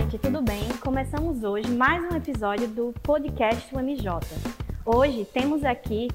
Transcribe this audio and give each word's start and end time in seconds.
gente, 0.00 0.16
tudo 0.16 0.40
bem? 0.40 0.62
Começamos 0.80 1.42
hoje 1.42 1.68
mais 1.70 2.00
um 2.04 2.16
episódio 2.16 2.68
do 2.68 2.94
podcast 3.02 3.74
MJ. 3.74 4.20
Hoje 4.86 5.24
temos 5.24 5.64
aqui 5.64 6.06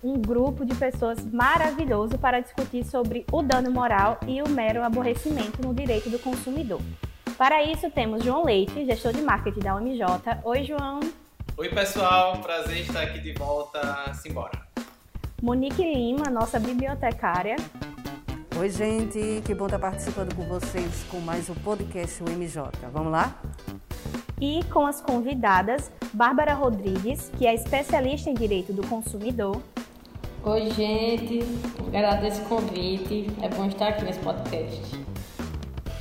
um 0.00 0.12
grupo 0.12 0.64
de 0.64 0.76
pessoas 0.76 1.24
maravilhoso 1.24 2.16
para 2.18 2.38
discutir 2.38 2.84
sobre 2.84 3.26
o 3.32 3.42
dano 3.42 3.68
moral 3.68 4.20
e 4.28 4.40
o 4.40 4.48
mero 4.48 4.84
aborrecimento 4.84 5.60
no 5.60 5.74
direito 5.74 6.08
do 6.08 6.20
consumidor. 6.20 6.80
Para 7.36 7.64
isso, 7.64 7.90
temos 7.90 8.22
João 8.22 8.44
Leite, 8.44 8.84
gestor 8.84 9.12
de 9.12 9.22
marketing 9.22 9.60
da 9.60 9.74
UMJ. 9.74 10.04
Oi, 10.44 10.62
João. 10.62 11.00
Oi, 11.56 11.68
pessoal. 11.68 12.38
Prazer 12.38 12.82
estar 12.82 13.02
aqui 13.02 13.18
de 13.18 13.32
volta. 13.32 14.14
Simbora. 14.14 14.68
Monique 15.42 15.82
Lima, 15.82 16.30
nossa 16.30 16.60
bibliotecária. 16.60 17.56
Oi, 18.54 18.68
gente, 18.68 19.42
que 19.46 19.54
bom 19.54 19.64
estar 19.64 19.78
participando 19.78 20.34
com 20.34 20.42
vocês 20.42 21.04
com 21.10 21.18
mais 21.20 21.48
um 21.48 21.54
podcast 21.54 22.22
MJ. 22.22 22.70
Vamos 22.92 23.10
lá? 23.10 23.40
E 24.40 24.62
com 24.64 24.86
as 24.86 25.00
convidadas, 25.00 25.90
Bárbara 26.12 26.52
Rodrigues, 26.52 27.30
que 27.38 27.46
é 27.46 27.54
especialista 27.54 28.28
em 28.28 28.34
direito 28.34 28.72
do 28.72 28.86
consumidor. 28.86 29.60
Oi, 30.44 30.70
gente, 30.70 31.40
agradeço 31.88 32.42
o 32.42 32.44
convite, 32.44 33.26
é 33.40 33.48
bom 33.48 33.64
estar 33.66 33.88
aqui 33.88 34.04
nesse 34.04 34.20
podcast. 34.20 35.00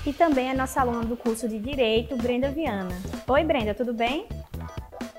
E 0.05 0.11
também 0.11 0.51
a 0.51 0.53
nossa 0.53 0.81
aluna 0.81 1.05
do 1.05 1.15
curso 1.15 1.47
de 1.47 1.57
Direito, 1.57 2.17
Brenda 2.17 2.51
Viana. 2.51 2.95
Oi, 3.27 3.43
Brenda, 3.45 3.73
tudo 3.73 3.93
bem? 3.93 4.27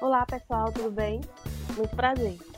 Olá, 0.00 0.26
pessoal, 0.26 0.70
tudo 0.70 0.90
bem? 0.90 1.20
Muito 1.76 1.96
prazer. 1.96 2.51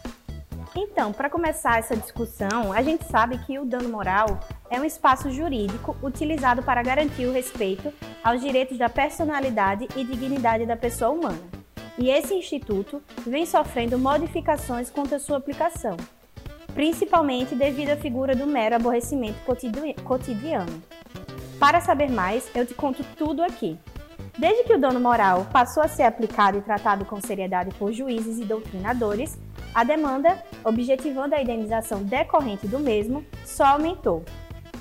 Então, 0.76 1.12
para 1.12 1.30
começar 1.30 1.78
essa 1.78 1.96
discussão, 1.96 2.72
a 2.72 2.82
gente 2.82 3.04
sabe 3.04 3.38
que 3.38 3.58
o 3.58 3.64
dano 3.64 3.88
moral 3.88 4.40
é 4.68 4.80
um 4.80 4.84
espaço 4.84 5.30
jurídico 5.30 5.96
utilizado 6.02 6.64
para 6.64 6.82
garantir 6.82 7.26
o 7.26 7.32
respeito 7.32 7.92
aos 8.24 8.40
direitos 8.40 8.76
da 8.76 8.88
personalidade 8.88 9.86
e 9.94 10.02
dignidade 10.02 10.66
da 10.66 10.76
pessoa 10.76 11.12
humana. 11.12 11.38
E 11.96 12.10
esse 12.10 12.34
instituto 12.34 13.00
vem 13.24 13.46
sofrendo 13.46 13.96
modificações 13.96 14.90
quanto 14.90 15.14
à 15.14 15.20
sua 15.20 15.38
aplicação, 15.38 15.96
principalmente 16.74 17.54
devido 17.54 17.90
à 17.90 17.96
figura 17.96 18.34
do 18.34 18.46
mero 18.46 18.74
aborrecimento 18.74 19.38
cotidiano. 20.02 20.82
Para 21.60 21.80
saber 21.80 22.10
mais, 22.10 22.50
eu 22.52 22.66
te 22.66 22.74
conto 22.74 23.04
tudo 23.16 23.44
aqui. 23.44 23.78
Desde 24.36 24.64
que 24.64 24.74
o 24.74 24.80
dano 24.80 24.98
moral 24.98 25.46
passou 25.52 25.84
a 25.84 25.88
ser 25.88 26.02
aplicado 26.02 26.58
e 26.58 26.62
tratado 26.62 27.04
com 27.04 27.20
seriedade 27.20 27.72
por 27.76 27.92
juízes 27.92 28.40
e 28.40 28.44
doutrinadores, 28.44 29.38
a 29.74 29.82
demanda, 29.82 30.40
objetivando 30.62 31.34
a 31.34 31.42
indenização 31.42 32.02
decorrente 32.04 32.68
do 32.68 32.78
mesmo, 32.78 33.24
só 33.44 33.64
aumentou, 33.64 34.24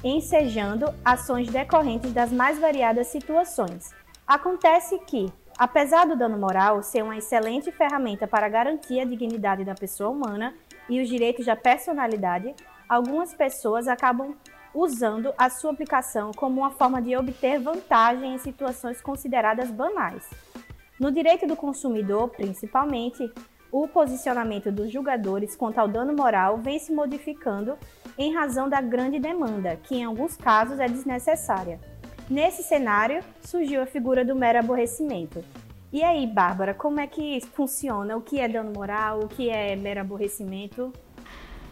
ensejando 0.04 0.94
ações 1.04 1.50
decorrentes 1.50 2.14
das 2.14 2.32
mais 2.32 2.60
variadas 2.60 3.08
situações. 3.08 3.90
Acontece 4.28 5.00
que, 5.00 5.34
apesar 5.58 6.06
do 6.06 6.16
dano 6.16 6.38
moral 6.38 6.84
ser 6.84 7.04
uma 7.04 7.18
excelente 7.18 7.72
ferramenta 7.72 8.28
para 8.28 8.48
garantir 8.48 9.00
a 9.00 9.06
dignidade 9.06 9.66
da 9.66 9.74
pessoa 9.74 10.12
humana 10.12 10.54
e 10.88 11.02
os 11.02 11.10
direitos 11.10 11.46
da 11.46 11.56
personalidade, 11.56 12.54
algumas 12.88 13.34
pessoas 13.34 13.88
acabam 13.88 14.36
usando 14.74 15.34
a 15.38 15.50
sua 15.50 15.72
aplicação 15.72 16.32
como 16.36 16.62
uma 16.62 16.72
forma 16.72 17.02
de 17.02 17.16
obter 17.16 17.60
vantagem 17.60 18.36
em 18.36 18.38
situações 18.38 19.02
consideradas 19.02 19.72
banais. 19.72 20.30
No 21.00 21.12
direito 21.12 21.48
do 21.48 21.56
consumidor, 21.56 22.30
principalmente, 22.30 23.32
o 23.74 23.88
posicionamento 23.88 24.72
dos 24.72 24.92
julgadores 24.92 25.56
quanto 25.56 25.80
ao 25.80 25.88
dano 25.88 26.14
moral 26.14 26.60
vem 26.60 26.78
se 26.78 26.94
modificando 26.94 27.76
em 28.16 28.32
razão 28.32 28.70
da 28.70 28.80
grande 28.80 29.18
demanda, 29.18 29.76
que 29.78 29.96
em 29.96 30.04
alguns 30.04 30.38
casos 30.38 30.80
é 30.80 30.88
desnecessária. 30.88 31.80
Nesse 32.30 32.62
cenário, 32.62 33.24
surgiu 33.42 33.82
a 33.82 33.88
figura 33.88 34.24
do 34.24 34.36
mero 34.36 34.60
aborrecimento. 34.60 35.44
E 35.92 36.04
aí, 36.04 36.28
Bárbara, 36.28 36.76
como 36.76 37.00
é 37.00 37.08
que 37.08 37.42
funciona? 37.54 38.16
O 38.16 38.22
que 38.22 38.40
é 38.40 38.48
dano 38.48 38.72
moral? 38.72 39.22
O 39.22 39.28
que 39.28 39.50
é 39.50 39.76
mero 39.76 40.02
aborrecimento? 40.02 40.94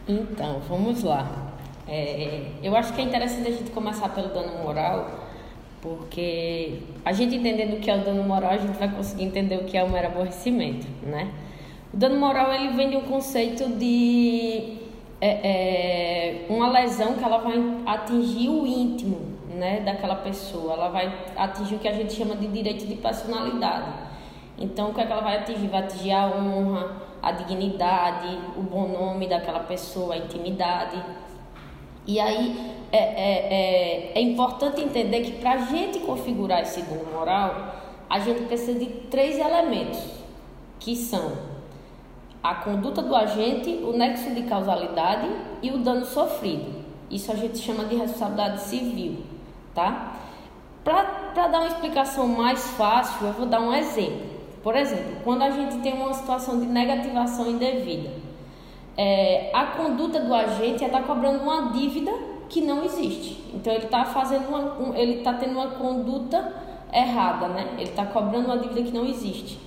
Então, 0.07 0.59
vamos 0.61 1.03
lá. 1.03 1.53
É, 1.87 2.47
eu 2.63 2.75
acho 2.75 2.93
que 2.93 3.01
é 3.01 3.03
interessante 3.03 3.47
a 3.47 3.51
gente 3.51 3.69
começar 3.69 4.09
pelo 4.09 4.29
dano 4.29 4.63
moral, 4.63 5.27
porque 5.79 6.79
a 7.05 7.13
gente 7.13 7.35
entendendo 7.35 7.77
o 7.77 7.79
que 7.79 7.91
é 7.91 7.95
o 7.95 8.03
dano 8.03 8.23
moral, 8.23 8.49
a 8.49 8.57
gente 8.57 8.75
vai 8.79 8.89
conseguir 8.89 9.23
entender 9.23 9.57
o 9.57 9.65
que 9.65 9.77
é 9.77 9.83
o 9.83 9.89
mero 9.89 10.07
aborrecimento, 10.07 10.87
né? 11.03 11.31
O 11.93 11.97
dano 11.97 12.17
moral 12.17 12.53
ele 12.53 12.69
vem 12.69 12.89
de 12.89 12.97
um 12.97 13.01
conceito 13.01 13.67
de 13.77 14.77
é, 15.19 15.29
é, 15.29 16.45
uma 16.49 16.69
lesão 16.69 17.15
que 17.15 17.23
ela 17.23 17.37
vai 17.39 17.61
atingir 17.85 18.49
o 18.49 18.65
íntimo 18.65 19.19
né, 19.49 19.81
daquela 19.81 20.15
pessoa, 20.15 20.73
ela 20.73 20.89
vai 20.89 21.13
atingir 21.35 21.75
o 21.75 21.79
que 21.79 21.87
a 21.87 21.93
gente 21.93 22.13
chama 22.13 22.35
de 22.35 22.47
direito 22.47 22.87
de 22.87 22.95
personalidade. 22.95 23.91
Então, 24.57 24.89
o 24.89 24.93
que, 24.93 25.01
é 25.01 25.05
que 25.05 25.11
ela 25.11 25.21
vai 25.21 25.37
atingir? 25.37 25.67
Vai 25.67 25.81
atingir 25.81 26.11
a 26.11 26.27
honra, 26.27 26.95
a 27.21 27.31
dignidade, 27.31 28.39
o 28.57 28.61
bom 28.61 28.87
nome 28.87 29.27
daquela 29.27 29.59
pessoa, 29.59 30.15
a 30.15 30.17
intimidade. 30.17 31.03
E 32.07 32.19
aí 32.19 32.73
é, 32.91 32.97
é, 32.97 34.11
é, 34.11 34.11
é 34.15 34.21
importante 34.21 34.81
entender 34.81 35.21
que 35.21 35.33
para 35.33 35.53
a 35.53 35.57
gente 35.57 35.99
configurar 35.99 36.61
esse 36.61 36.81
dano 36.83 37.11
moral, 37.11 37.75
a 38.09 38.19
gente 38.19 38.43
precisa 38.43 38.79
de 38.79 38.85
três 38.85 39.37
elementos, 39.37 39.99
que 40.79 40.95
são 40.95 41.51
a 42.43 42.55
conduta 42.55 43.01
do 43.01 43.15
agente, 43.15 43.69
o 43.83 43.93
nexo 43.93 44.31
de 44.31 44.43
causalidade 44.43 45.29
e 45.61 45.69
o 45.71 45.77
dano 45.77 46.05
sofrido. 46.05 46.81
Isso 47.09 47.31
a 47.31 47.35
gente 47.35 47.57
chama 47.59 47.85
de 47.85 47.95
responsabilidade 47.95 48.61
civil, 48.61 49.17
tá? 49.75 50.15
Para 50.83 51.47
dar 51.47 51.59
uma 51.59 51.67
explicação 51.67 52.27
mais 52.27 52.71
fácil, 52.71 53.27
eu 53.27 53.33
vou 53.33 53.45
dar 53.45 53.61
um 53.61 53.73
exemplo. 53.73 54.31
Por 54.63 54.75
exemplo, 54.75 55.17
quando 55.23 55.43
a 55.43 55.51
gente 55.51 55.77
tem 55.79 55.93
uma 55.93 56.13
situação 56.13 56.59
de 56.59 56.65
negativação 56.65 57.49
indevida, 57.49 58.09
é, 58.97 59.51
a 59.53 59.65
conduta 59.67 60.19
do 60.19 60.33
agente 60.33 60.83
é 60.83 60.87
estar 60.87 61.01
tá 61.01 61.07
cobrando 61.07 61.43
uma 61.43 61.71
dívida 61.71 62.11
que 62.49 62.61
não 62.61 62.83
existe. 62.83 63.43
Então 63.53 63.71
ele 63.73 63.85
está 63.85 64.05
fazendo 64.05 64.49
uma, 64.49 64.59
um, 64.79 64.95
ele 64.95 65.19
está 65.19 65.33
tendo 65.33 65.53
uma 65.53 65.67
conduta 65.67 66.53
errada, 66.93 67.47
né? 67.47 67.75
Ele 67.77 67.89
está 67.89 68.05
cobrando 68.05 68.47
uma 68.47 68.57
dívida 68.57 68.83
que 68.83 68.91
não 68.91 69.05
existe. 69.05 69.59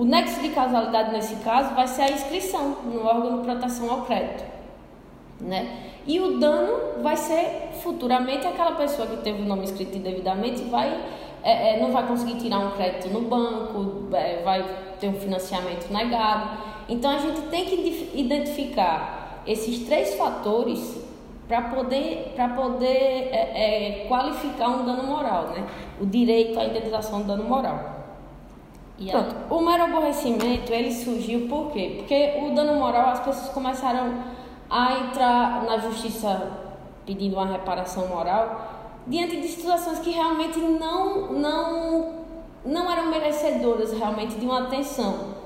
O 0.00 0.04
nexo 0.06 0.40
de 0.40 0.48
causalidade 0.48 1.12
nesse 1.12 1.36
caso 1.44 1.74
vai 1.74 1.86
ser 1.86 2.00
a 2.00 2.10
inscrição 2.10 2.78
no 2.86 3.04
órgão 3.04 3.36
de 3.36 3.44
proteção 3.44 3.90
ao 3.90 4.06
crédito, 4.06 4.42
né? 5.38 5.90
E 6.06 6.18
o 6.18 6.40
dano 6.40 7.02
vai 7.02 7.18
ser 7.18 7.68
futuramente 7.82 8.46
aquela 8.46 8.76
pessoa 8.76 9.06
que 9.06 9.18
teve 9.18 9.42
o 9.42 9.44
nome 9.44 9.64
escrito 9.64 9.98
indevidamente 9.98 10.62
vai 10.70 10.88
é, 11.42 11.74
é, 11.74 11.80
não 11.82 11.92
vai 11.92 12.06
conseguir 12.06 12.36
tirar 12.36 12.60
um 12.60 12.70
crédito 12.70 13.10
no 13.10 13.20
banco, 13.20 14.08
é, 14.16 14.40
vai 14.42 14.64
ter 14.98 15.08
um 15.08 15.20
financiamento 15.20 15.92
negado. 15.92 16.56
Então 16.88 17.10
a 17.10 17.18
gente 17.18 17.42
tem 17.48 17.66
que 17.66 18.10
identificar 18.14 19.42
esses 19.46 19.80
três 19.80 20.14
fatores 20.14 20.98
para 21.46 21.60
poder, 21.60 22.32
pra 22.34 22.48
poder 22.48 22.86
é, 22.86 24.04
é, 24.04 24.06
qualificar 24.08 24.68
um 24.70 24.86
dano 24.86 25.02
moral, 25.02 25.48
né? 25.48 25.66
O 26.00 26.06
direito 26.06 26.58
à 26.58 26.64
indenização 26.64 27.20
do 27.20 27.26
dano 27.26 27.44
moral. 27.44 27.99
Pronto. 29.08 29.34
O 29.48 29.60
mero 29.60 29.84
aborrecimento, 29.84 30.72
ele 30.72 30.92
surgiu 30.92 31.48
por 31.48 31.70
quê? 31.72 31.94
Porque 31.98 32.38
o 32.42 32.54
dano 32.54 32.74
moral, 32.74 33.10
as 33.10 33.20
pessoas 33.20 33.48
começaram 33.48 34.12
a 34.68 34.98
entrar 34.98 35.64
na 35.64 35.78
justiça 35.78 36.50
pedindo 37.06 37.34
uma 37.34 37.46
reparação 37.46 38.06
moral 38.08 38.78
diante 39.06 39.40
de 39.40 39.48
situações 39.48 39.98
que 40.00 40.10
realmente 40.10 40.58
não, 40.58 41.32
não, 41.32 42.14
não 42.64 42.90
eram 42.90 43.06
merecedoras 43.06 43.92
realmente 43.92 44.36
de 44.36 44.44
uma 44.44 44.64
atenção. 44.64 45.40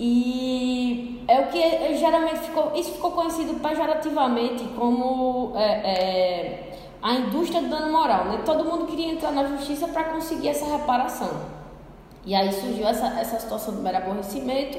E 0.00 1.24
é 1.28 1.40
o 1.40 1.48
que 1.48 1.60
é, 1.60 1.94
geralmente 1.94 2.38
ficou, 2.38 2.72
isso 2.74 2.92
ficou 2.92 3.10
conhecido 3.10 3.60
pejorativamente 3.60 4.64
como 4.78 5.52
é, 5.56 5.62
é, 5.62 6.78
a 7.02 7.14
indústria 7.14 7.60
do 7.60 7.68
dano 7.68 7.92
moral. 7.92 8.26
Né? 8.26 8.42
Todo 8.44 8.64
mundo 8.64 8.86
queria 8.86 9.12
entrar 9.12 9.32
na 9.32 9.44
justiça 9.44 9.88
para 9.88 10.04
conseguir 10.04 10.48
essa 10.48 10.66
reparação. 10.66 11.57
E 12.28 12.34
aí 12.34 12.52
surgiu 12.52 12.86
essa, 12.86 13.06
essa 13.18 13.40
situação 13.40 13.74
do 13.74 13.80
mero 13.80 13.96
aborrecimento, 13.96 14.78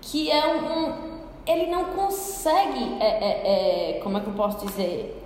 que 0.00 0.28
é 0.28 0.44
um, 0.52 0.58
um 0.66 1.12
ele 1.46 1.68
não 1.68 1.84
consegue, 1.84 2.96
é, 2.98 3.06
é, 3.06 3.90
é, 3.98 4.00
como 4.02 4.18
é 4.18 4.20
que 4.20 4.26
eu 4.26 4.32
posso 4.32 4.66
dizer? 4.66 5.24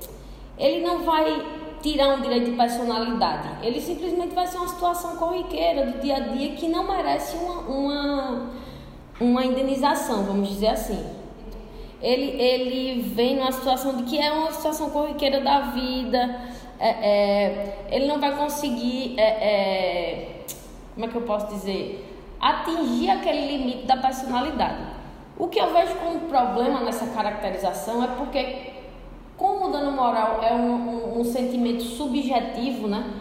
Ele 0.58 0.87
não 0.87 1.03
vai 1.03 1.25
tirar 1.81 2.14
um 2.14 2.20
direito 2.20 2.50
de 2.50 2.56
personalidade. 2.58 3.49
Ele 3.62 3.81
simplesmente 3.81 4.35
vai 4.35 4.47
ser 4.47 4.58
uma 4.58 4.69
situação 4.69 5.17
corriqueira 5.17 5.87
do 5.87 5.99
dia 5.99 6.17
a 6.17 6.20
dia 6.20 6.55
que 6.56 6.69
não 6.69 6.87
merece 6.87 7.38
uma, 7.38 7.61
uma, 7.62 8.50
uma 9.19 9.43
indenização, 9.43 10.25
vamos 10.25 10.50
dizer 10.50 10.69
assim. 10.69 11.06
Ele, 12.03 12.38
ele 12.38 13.00
vem 13.00 13.37
numa 13.37 13.53
situação 13.53 13.97
de 13.97 14.03
que 14.03 14.19
é 14.19 14.31
uma 14.31 14.53
situação 14.53 14.91
corriqueira 14.91 15.41
da 15.41 15.70
vida, 15.70 16.38
é, 16.79 16.88
é, 16.88 17.87
ele 17.91 18.06
não 18.06 18.20
vai 18.20 18.37
conseguir 18.37 19.14
é, 19.19 19.23
é 19.23 20.35
como 20.96 21.06
é 21.06 21.08
que 21.10 21.14
eu 21.14 21.22
posso 21.22 21.46
dizer, 21.48 22.19
atingir 22.40 23.10
aquele 23.10 23.58
limite 23.58 23.87
da 23.87 23.98
personalidade. 23.98 24.82
O 25.38 25.46
que 25.46 25.60
eu 25.60 25.70
vejo 25.75 25.94
como 25.96 26.20
problema 26.20 26.81
nessa 26.81 27.06
caracterização 27.08 28.02
é 28.02 28.06
porque, 28.16 28.72
como 29.37 29.66
o 29.66 29.70
dano 29.70 29.93
moral 29.93 30.40
é 30.43 30.54
um, 30.54 30.72
um, 30.72 31.20
um 31.20 31.25
sentimento 31.25 31.82
subjetivo, 31.82 32.88
né? 32.88 33.12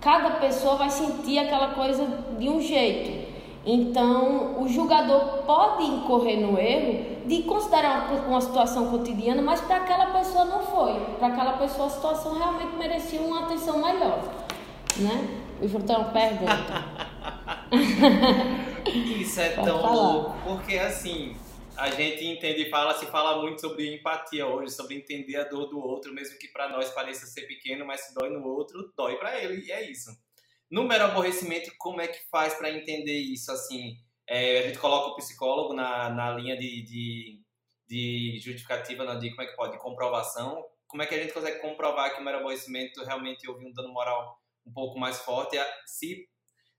cada 0.00 0.30
pessoa 0.32 0.76
vai 0.76 0.90
sentir 0.90 1.40
aquela 1.40 1.74
coisa 1.74 2.06
de 2.38 2.48
um 2.48 2.60
jeito. 2.60 3.34
Então, 3.66 4.62
o 4.62 4.68
julgador 4.68 5.42
pode 5.44 5.82
incorrer 5.82 6.38
no 6.38 6.56
erro 6.56 7.26
de 7.26 7.42
considerar 7.42 8.12
uma, 8.28 8.40
situação 8.40 8.90
cotidiana, 8.90 9.42
mas 9.42 9.60
para 9.62 9.76
aquela 9.76 10.06
pessoa 10.06 10.44
não 10.44 10.60
foi. 10.60 11.00
Para 11.18 11.28
aquela 11.28 11.54
pessoa 11.54 11.88
a 11.88 11.90
situação 11.90 12.38
realmente 12.38 12.76
merecia 12.76 13.20
uma 13.20 13.46
atenção 13.46 13.80
maior. 13.80 14.20
Né? 14.98 15.28
O 15.60 15.66
uma 15.66 16.04
pergunta. 16.04 16.84
Isso 19.20 19.40
é 19.40 19.50
Pode 19.50 19.66
tão 19.66 19.80
falar. 19.80 19.92
louco, 19.92 20.38
porque 20.44 20.78
assim, 20.78 21.36
a 21.76 21.90
gente 21.90 22.24
entende 22.24 22.62
e 22.62 22.70
fala, 22.70 22.94
se 22.94 23.06
fala 23.06 23.40
muito 23.40 23.60
sobre 23.60 23.94
empatia 23.94 24.46
hoje, 24.46 24.72
sobre 24.72 24.96
entender 24.96 25.36
a 25.36 25.44
dor 25.44 25.66
do 25.66 25.78
outro, 25.78 26.12
mesmo 26.12 26.38
que 26.38 26.48
para 26.48 26.68
nós 26.68 26.90
pareça 26.90 27.26
ser 27.26 27.42
pequeno, 27.42 27.84
mas 27.84 28.02
se 28.02 28.14
dói 28.14 28.30
no 28.30 28.46
outro, 28.46 28.92
dói 28.96 29.16
para 29.16 29.42
ele, 29.42 29.64
e 29.66 29.72
é 29.72 29.90
isso. 29.90 30.10
No 30.70 30.84
mero 30.84 31.04
aborrecimento, 31.04 31.72
como 31.78 32.00
é 32.00 32.08
que 32.08 32.18
faz 32.30 32.54
para 32.54 32.70
entender 32.70 33.18
isso? 33.18 33.50
Assim, 33.50 33.96
é, 34.26 34.60
a 34.60 34.62
gente 34.62 34.78
coloca 34.78 35.10
o 35.10 35.16
psicólogo 35.16 35.74
na, 35.74 36.10
na 36.10 36.32
linha 36.32 36.56
de, 36.56 36.82
de, 36.82 37.42
de 37.86 38.40
justificativa, 38.40 39.04
não 39.04 39.18
de 39.18 39.30
como 39.30 39.42
é 39.42 39.46
que 39.46 39.56
pode, 39.56 39.72
de 39.72 39.78
comprovação. 39.78 40.64
Como 40.86 41.02
é 41.02 41.06
que 41.06 41.14
a 41.14 41.22
gente 41.22 41.32
consegue 41.32 41.60
comprovar 41.60 42.14
que 42.14 42.20
o 42.20 42.24
mero 42.24 42.38
aborrecimento 42.38 43.02
realmente 43.04 43.48
houve 43.48 43.66
um 43.66 43.72
dano 43.72 43.92
moral 43.92 44.38
um 44.66 44.72
pouco 44.72 44.98
mais 44.98 45.18
forte? 45.20 45.56
Se, 45.86 46.26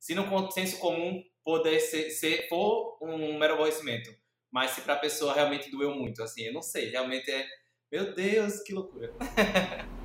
se 0.05 0.13
no 0.13 0.29
consenso 0.29 0.77
comum 0.77 1.19
poder 1.43 1.79
ser, 1.79 2.11
ser 2.11 2.47
for 2.47 2.95
um 3.01 3.39
mero 3.39 3.55
aborrecimento, 3.55 4.11
mas 4.51 4.69
se 4.69 4.81
para 4.81 4.93
a 4.93 4.99
pessoa 4.99 5.33
realmente 5.33 5.71
doeu 5.71 5.95
muito, 5.95 6.21
assim, 6.21 6.43
eu 6.43 6.53
não 6.53 6.61
sei, 6.61 6.91
realmente 6.91 7.31
é, 7.31 7.43
meu 7.91 8.13
Deus, 8.13 8.61
que 8.61 8.71
loucura. 8.71 9.11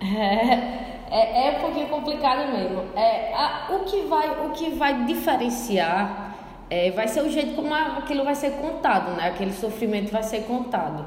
É, 0.00 1.06
é, 1.10 1.46
é 1.46 1.56
um 1.56 1.60
pouquinho 1.60 1.88
complicado 1.88 2.52
mesmo. 2.52 2.82
É, 2.94 3.32
a, 3.32 3.68
o, 3.70 3.84
que 3.84 4.02
vai, 4.02 4.46
o 4.46 4.50
que 4.50 4.70
vai 4.70 5.04
diferenciar 5.06 6.36
é, 6.68 6.90
vai 6.90 7.08
ser 7.08 7.22
o 7.22 7.30
jeito 7.30 7.54
como 7.54 7.72
aquilo 7.72 8.22
vai 8.22 8.34
ser 8.34 8.50
contado, 8.60 9.12
né? 9.16 9.28
Aquele 9.28 9.52
sofrimento 9.52 10.10
vai 10.10 10.22
ser 10.22 10.42
contado. 10.42 11.06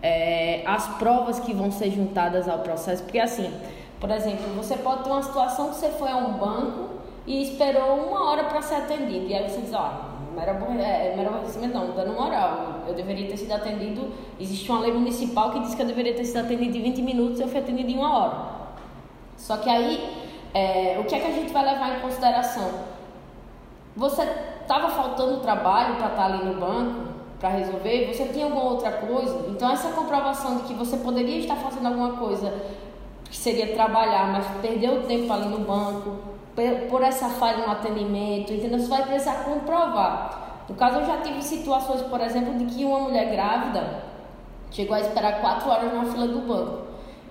É, 0.00 0.62
as 0.64 0.86
provas 0.98 1.40
que 1.40 1.52
vão 1.52 1.72
ser 1.72 1.90
juntadas 1.90 2.48
ao 2.48 2.60
processo, 2.60 3.02
porque 3.02 3.18
assim, 3.18 3.52
por 3.98 4.10
exemplo, 4.10 4.46
você 4.54 4.76
pode 4.76 5.02
ter 5.02 5.10
uma 5.10 5.22
situação 5.22 5.70
que 5.70 5.76
você 5.76 5.90
foi 5.90 6.10
a 6.10 6.16
um 6.16 6.34
banco 6.34 6.95
e 7.26 7.42
esperou 7.42 8.06
uma 8.06 8.30
hora 8.30 8.44
para 8.44 8.62
ser 8.62 8.76
atendido, 8.76 9.26
e 9.26 9.34
aí 9.34 9.48
você 9.48 9.60
diz, 9.60 9.74
ó, 9.74 10.16
mero, 10.36 10.80
é, 10.80 11.14
mero 11.16 11.30
aborrecimento 11.30 11.74
não, 11.74 11.92
dano 11.92 12.12
moral. 12.12 12.82
Eu 12.86 12.94
deveria 12.94 13.26
ter 13.26 13.38
sido 13.38 13.52
atendido. 13.52 14.12
Existe 14.38 14.70
uma 14.70 14.80
lei 14.80 14.92
municipal 14.92 15.50
que 15.50 15.60
diz 15.60 15.74
que 15.74 15.82
eu 15.82 15.86
deveria 15.86 16.14
ter 16.14 16.24
sido 16.24 16.44
atendido 16.44 16.76
em 16.76 16.82
20 16.82 17.02
minutos 17.02 17.40
eu 17.40 17.48
fui 17.48 17.58
atendido 17.58 17.90
em 17.90 17.98
uma 17.98 18.18
hora. 18.18 18.36
Só 19.36 19.56
que 19.56 19.68
aí, 19.68 20.28
é, 20.54 20.98
o 21.00 21.04
que 21.04 21.14
é 21.14 21.20
que 21.20 21.26
a 21.26 21.32
gente 21.32 21.52
vai 21.52 21.64
levar 21.64 21.96
em 21.96 22.00
consideração? 22.00 22.70
Você 23.96 24.22
estava 24.60 24.90
faltando 24.90 25.40
trabalho 25.40 25.96
para 25.96 26.08
estar 26.08 26.16
tá 26.16 26.24
ali 26.26 26.44
no 26.44 26.60
banco, 26.60 27.08
para 27.40 27.48
resolver? 27.50 28.12
Você 28.12 28.26
tinha 28.26 28.44
alguma 28.44 28.64
outra 28.64 28.92
coisa? 28.92 29.46
Então, 29.48 29.70
essa 29.72 29.90
comprovação 29.92 30.58
de 30.58 30.64
que 30.64 30.74
você 30.74 30.98
poderia 30.98 31.38
estar 31.38 31.56
fazendo 31.56 31.86
alguma 31.86 32.12
coisa 32.12 32.52
que 33.24 33.36
seria 33.36 33.74
trabalhar, 33.74 34.32
mas 34.32 34.46
perdeu 34.60 35.00
o 35.00 35.02
tempo 35.04 35.32
ali 35.32 35.48
no 35.48 35.60
banco, 35.60 36.35
por 36.88 37.02
essa 37.02 37.28
falha 37.28 37.66
no 37.66 37.72
atendimento, 37.72 38.52
entendeu? 38.52 38.78
Você 38.78 38.88
vai 38.88 39.04
precisar 39.04 39.44
comprovar. 39.44 40.64
No 40.68 40.74
caso, 40.74 41.00
eu 41.00 41.06
já 41.06 41.18
tive 41.18 41.42
situações, 41.42 42.02
por 42.02 42.20
exemplo, 42.20 42.54
de 42.54 42.64
que 42.64 42.84
uma 42.84 43.00
mulher 43.00 43.30
grávida 43.30 44.04
chegou 44.70 44.96
a 44.96 45.00
esperar 45.00 45.40
quatro 45.40 45.70
horas 45.70 45.92
na 45.92 46.04
fila 46.04 46.26
do 46.26 46.40
banco. 46.40 46.86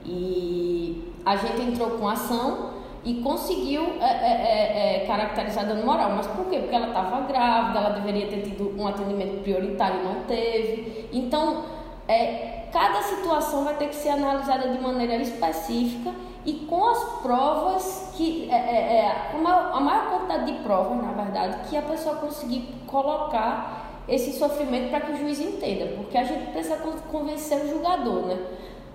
E 0.06 1.14
a 1.26 1.36
gente 1.36 1.62
entrou 1.62 1.92
com 1.92 2.08
ação 2.08 2.76
e 3.04 3.16
conseguiu 3.16 3.84
é, 4.00 4.06
é, 4.06 4.98
é, 5.00 5.04
é 5.04 5.06
caracterizar 5.08 5.66
dano 5.66 5.86
moral. 5.86 6.12
Mas 6.16 6.28
por 6.28 6.46
quê? 6.46 6.60
Porque 6.60 6.76
ela 6.76 6.88
estava 6.88 7.22
grávida, 7.22 7.80
ela 7.80 7.90
deveria 7.90 8.28
ter 8.28 8.42
tido 8.44 8.80
um 8.80 8.88
atendimento 8.88 9.42
prioritário 9.42 10.02
e 10.02 10.04
não 10.04 10.22
teve. 10.24 11.10
Então, 11.12 11.64
é, 12.08 12.68
cada 12.72 13.02
situação 13.02 13.64
vai 13.64 13.76
ter 13.76 13.90
que 13.90 13.96
ser 13.96 14.10
analisada 14.10 14.70
de 14.70 14.80
maneira 14.80 15.16
específica 15.16 16.14
e 16.46 16.54
com 16.68 16.86
as 16.86 17.22
provas 17.22 18.12
que 18.16 18.50
é, 18.52 18.56
é, 18.56 18.96
é 18.98 19.32
a, 19.34 19.38
maior, 19.38 19.72
a 19.74 19.80
maior 19.80 20.10
quantidade 20.12 20.52
de 20.52 20.60
provas, 20.60 21.02
na 21.02 21.12
verdade, 21.12 21.70
que 21.70 21.76
a 21.76 21.82
pessoa 21.82 22.16
conseguir 22.16 22.68
colocar 22.86 24.04
esse 24.08 24.38
sofrimento 24.38 24.92
para 24.92 25.02
que 25.02 25.12
o 25.14 25.18
juiz 25.18 25.40
entenda, 25.40 25.88
porque 25.96 26.18
a 26.18 26.24
gente 26.24 26.52
precisa 26.52 26.78
convencer 26.78 27.66
o 27.66 27.68
julgador, 27.68 28.28
né? 28.28 28.38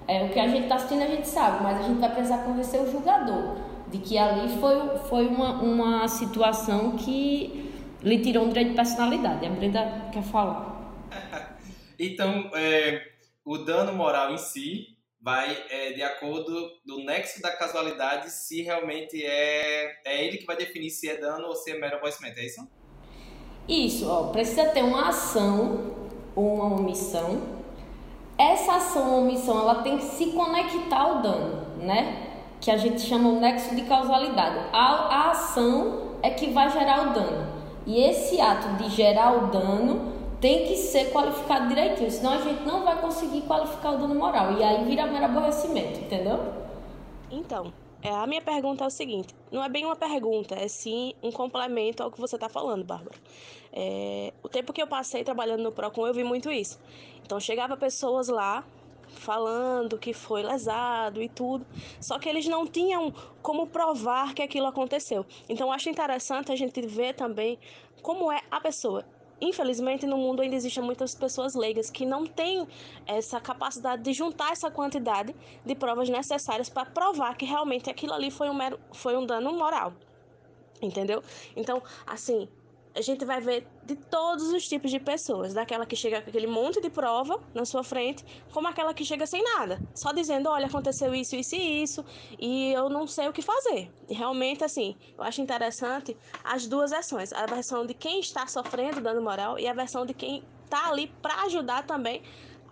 É, 0.07 0.25
o 0.25 0.29
que 0.31 0.39
a 0.39 0.47
gente 0.47 0.63
está 0.63 0.77
assistindo 0.77 1.03
a 1.03 1.07
gente 1.07 1.29
sabe, 1.29 1.63
mas 1.63 1.81
a 1.81 1.83
gente 1.83 2.01
vai 2.01 2.11
precisar 2.11 2.39
convencer 2.39 2.81
o 2.81 2.91
julgador 2.91 3.57
de 3.91 3.99
que 3.99 4.17
ali 4.17 4.49
foi, 4.61 4.99
foi 5.09 5.27
uma, 5.27 5.61
uma 5.63 6.09
situação 6.09 6.93
que 6.97 7.73
lhe 8.03 8.19
tirou 8.21 8.45
um 8.45 8.49
direito 8.49 8.71
de 8.71 8.77
personalidade. 8.77 9.45
A 9.45 9.51
Brenda 9.51 10.09
quer 10.13 10.23
falar. 10.23 10.95
então, 11.99 12.51
é, 12.55 13.03
o 13.45 13.59
dano 13.59 13.93
moral 13.93 14.33
em 14.33 14.39
si 14.39 14.97
vai 15.23 15.65
é, 15.69 15.93
de 15.93 16.03
acordo 16.03 16.71
do 16.85 17.05
nexo 17.05 17.43
da 17.43 17.53
casualidade 17.53 18.31
se 18.31 18.63
realmente 18.63 19.23
é, 19.23 20.01
é 20.05 20.25
ele 20.25 20.39
que 20.39 20.47
vai 20.47 20.57
definir 20.57 20.91
se 20.91 21.09
é 21.09 21.17
dano 21.17 21.49
ou 21.49 21.55
se 21.55 21.71
é 21.71 21.79
mero 21.79 21.97
aborrecimento, 21.97 22.39
é 22.39 22.47
isso? 22.47 22.67
Isso, 23.69 24.09
ó, 24.09 24.29
precisa 24.33 24.65
ter 24.71 24.83
uma 24.83 25.09
ação 25.09 25.95
ou 26.35 26.55
uma 26.55 26.75
omissão. 26.75 27.61
Essa 28.39 28.77
ação 28.77 29.13
ou 29.13 29.23
omissão 29.23 29.61
ela 29.61 29.83
tem 29.83 29.99
que 29.99 30.05
se 30.05 30.33
conectar 30.33 31.01
ao 31.01 31.23
dano, 31.23 31.77
né? 31.79 32.29
Que 32.61 32.71
a 32.71 32.77
gente 32.77 33.01
chama 33.01 33.29
o 33.29 33.39
nexo 33.39 33.75
de 33.75 33.83
causalidade. 33.83 34.59
A, 34.73 34.79
a 34.79 35.31
ação 35.31 36.17
é 36.23 36.31
que 36.31 36.51
vai 36.51 36.71
gerar 36.71 37.11
o 37.11 37.13
dano. 37.13 37.61
E 37.87 38.01
esse 38.03 38.41
ato 38.41 38.83
de 38.83 38.91
gerar 38.91 39.33
o 39.33 39.47
dano 39.49 40.20
tem 40.41 40.67
que 40.67 40.77
ser 40.77 41.13
qualificado 41.13 41.69
direitinho, 41.69 42.11
senão 42.11 42.33
a 42.33 42.39
gente 42.39 42.63
não 42.65 42.83
vai 42.83 43.01
conseguir 43.01 43.43
qualificar 43.43 43.93
o 43.93 43.99
dano 43.99 44.15
moral. 44.15 44.59
E 44.59 44.65
aí 44.65 44.85
vira 44.85 45.07
mero 45.07 45.27
aborrecimento, 45.27 46.01
entendeu? 46.01 46.39
Então, 47.31 47.73
é, 48.03 48.11
a 48.11 48.27
minha 48.27 48.41
pergunta 48.41 48.85
é 48.85 48.87
o 48.87 48.91
seguinte: 48.91 49.35
não 49.53 49.63
é 49.63 49.69
bem 49.69 49.85
uma 49.85 49.97
pergunta, 49.97 50.55
é 50.55 50.67
sim 50.67 51.15
um 51.23 51.31
complemento 51.31 52.03
ao 52.03 52.11
que 52.11 52.19
você 52.19 52.37
está 52.37 52.49
falando, 52.49 52.85
Bárbara. 52.85 53.17
É, 53.73 54.33
o 54.43 54.49
tempo 54.49 54.73
que 54.73 54.83
eu 54.83 54.87
passei 54.87 55.23
trabalhando 55.23 55.63
no 55.63 55.71
PROCON, 55.71 56.07
eu 56.07 56.15
vi 56.15 56.25
muito 56.25 56.51
isso. 56.51 56.81
Então, 57.25 57.39
chegava 57.39 57.77
pessoas 57.77 58.29
lá 58.29 58.65
falando 59.07 59.99
que 59.99 60.15
foi 60.15 60.43
lesado 60.43 61.21
e 61.21 61.29
tudo, 61.29 61.67
só 62.01 62.19
que 62.19 62.29
eles 62.29 62.47
não 62.47 62.65
tinham 62.67 63.13
como 63.43 63.67
provar 63.67 64.35
que 64.35 64.41
aquilo 64.41 64.67
aconteceu. 64.67 65.27
Então, 65.49 65.71
acho 65.71 65.91
interessante 65.91 66.51
a 66.51 66.57
gente 66.57 66.81
ver 66.81 67.15
também 67.15 67.59
como 68.03 68.33
é 68.33 68.41
a 68.51 68.61
pessoa 68.61 69.05
infelizmente, 69.41 70.07
no 70.07 70.17
mundo 70.17 70.43
ainda 70.43 70.55
existem 70.55 70.83
muitas 70.83 71.15
pessoas 71.15 71.55
leigas 71.55 71.91
que 71.91 72.05
não 72.05 72.27
têm 72.27 72.67
essa 73.07 73.41
capacidade 73.41 74.03
de 74.03 74.13
juntar 74.13 74.53
essa 74.53 74.71
quantidade 74.71 75.35
de 75.65 75.75
provas 75.75 76.09
necessárias 76.09 76.69
para 76.69 76.85
provar 76.85 77.37
que 77.37 77.45
realmente 77.45 77.89
aquilo 77.89 78.13
ali 78.13 78.31
foi 78.31 78.49
um, 78.51 78.55
mero, 78.55 78.79
foi 78.93 79.17
um 79.17 79.25
dano 79.25 79.53
moral. 79.53 79.93
Entendeu? 80.83 81.23
Então, 81.55 81.83
assim, 82.07 82.49
a 82.95 83.01
gente 83.01 83.25
vai 83.25 83.41
ver 83.41 83.67
de 83.85 83.95
todos 83.95 84.53
os 84.53 84.69
tipos 84.69 84.91
de 84.91 84.99
pessoas, 84.99 85.55
daquela 85.55 85.87
que 85.87 85.95
chega 85.95 86.21
com 86.21 86.29
aquele 86.29 86.47
monte 86.47 86.81
de 86.81 86.91
prova 86.91 87.41
na 87.55 87.65
sua 87.65 87.85
frente, 87.85 88.25
como 88.53 88.67
aquela 88.69 88.93
que 88.93 89.05
chega 89.05 89.27
sem 89.27 89.43
nada, 89.43 89.81
só 89.95 90.13
dizendo, 90.13 90.49
olha, 90.49 90.67
aconteceu 90.67 91.15
isso, 91.15 91.37
isso 91.37 91.55
e 91.55 91.83
isso, 91.83 92.05
e 92.39 92.73
eu 92.73 92.89
não 92.89 93.07
sei 93.07 93.29
o 93.29 93.33
que 93.33 93.43
fazer. 93.43 93.91
E 94.09 94.15
realmente, 94.15 94.65
assim, 94.65 94.97
eu 95.17 95.25
acho 95.25 95.41
interessante 95.41 96.17
as 96.43 96.67
duas 96.67 96.91
versões, 96.91 97.33
a 97.33 97.47
versão 97.47 97.87
de 97.87 97.95
quem 97.95 98.21
está 98.21 98.47
sofrendo 98.47 99.01
dano 99.01 99.23
moral 99.23 99.59
e 99.59 99.69
a 99.69 99.73
versão 99.73 100.05
de 100.05 100.15
quem 100.15 100.43
está 100.65 100.89
ali 100.89 101.09
para 101.23 101.43
ajudar 101.43 101.87
também 101.87 102.23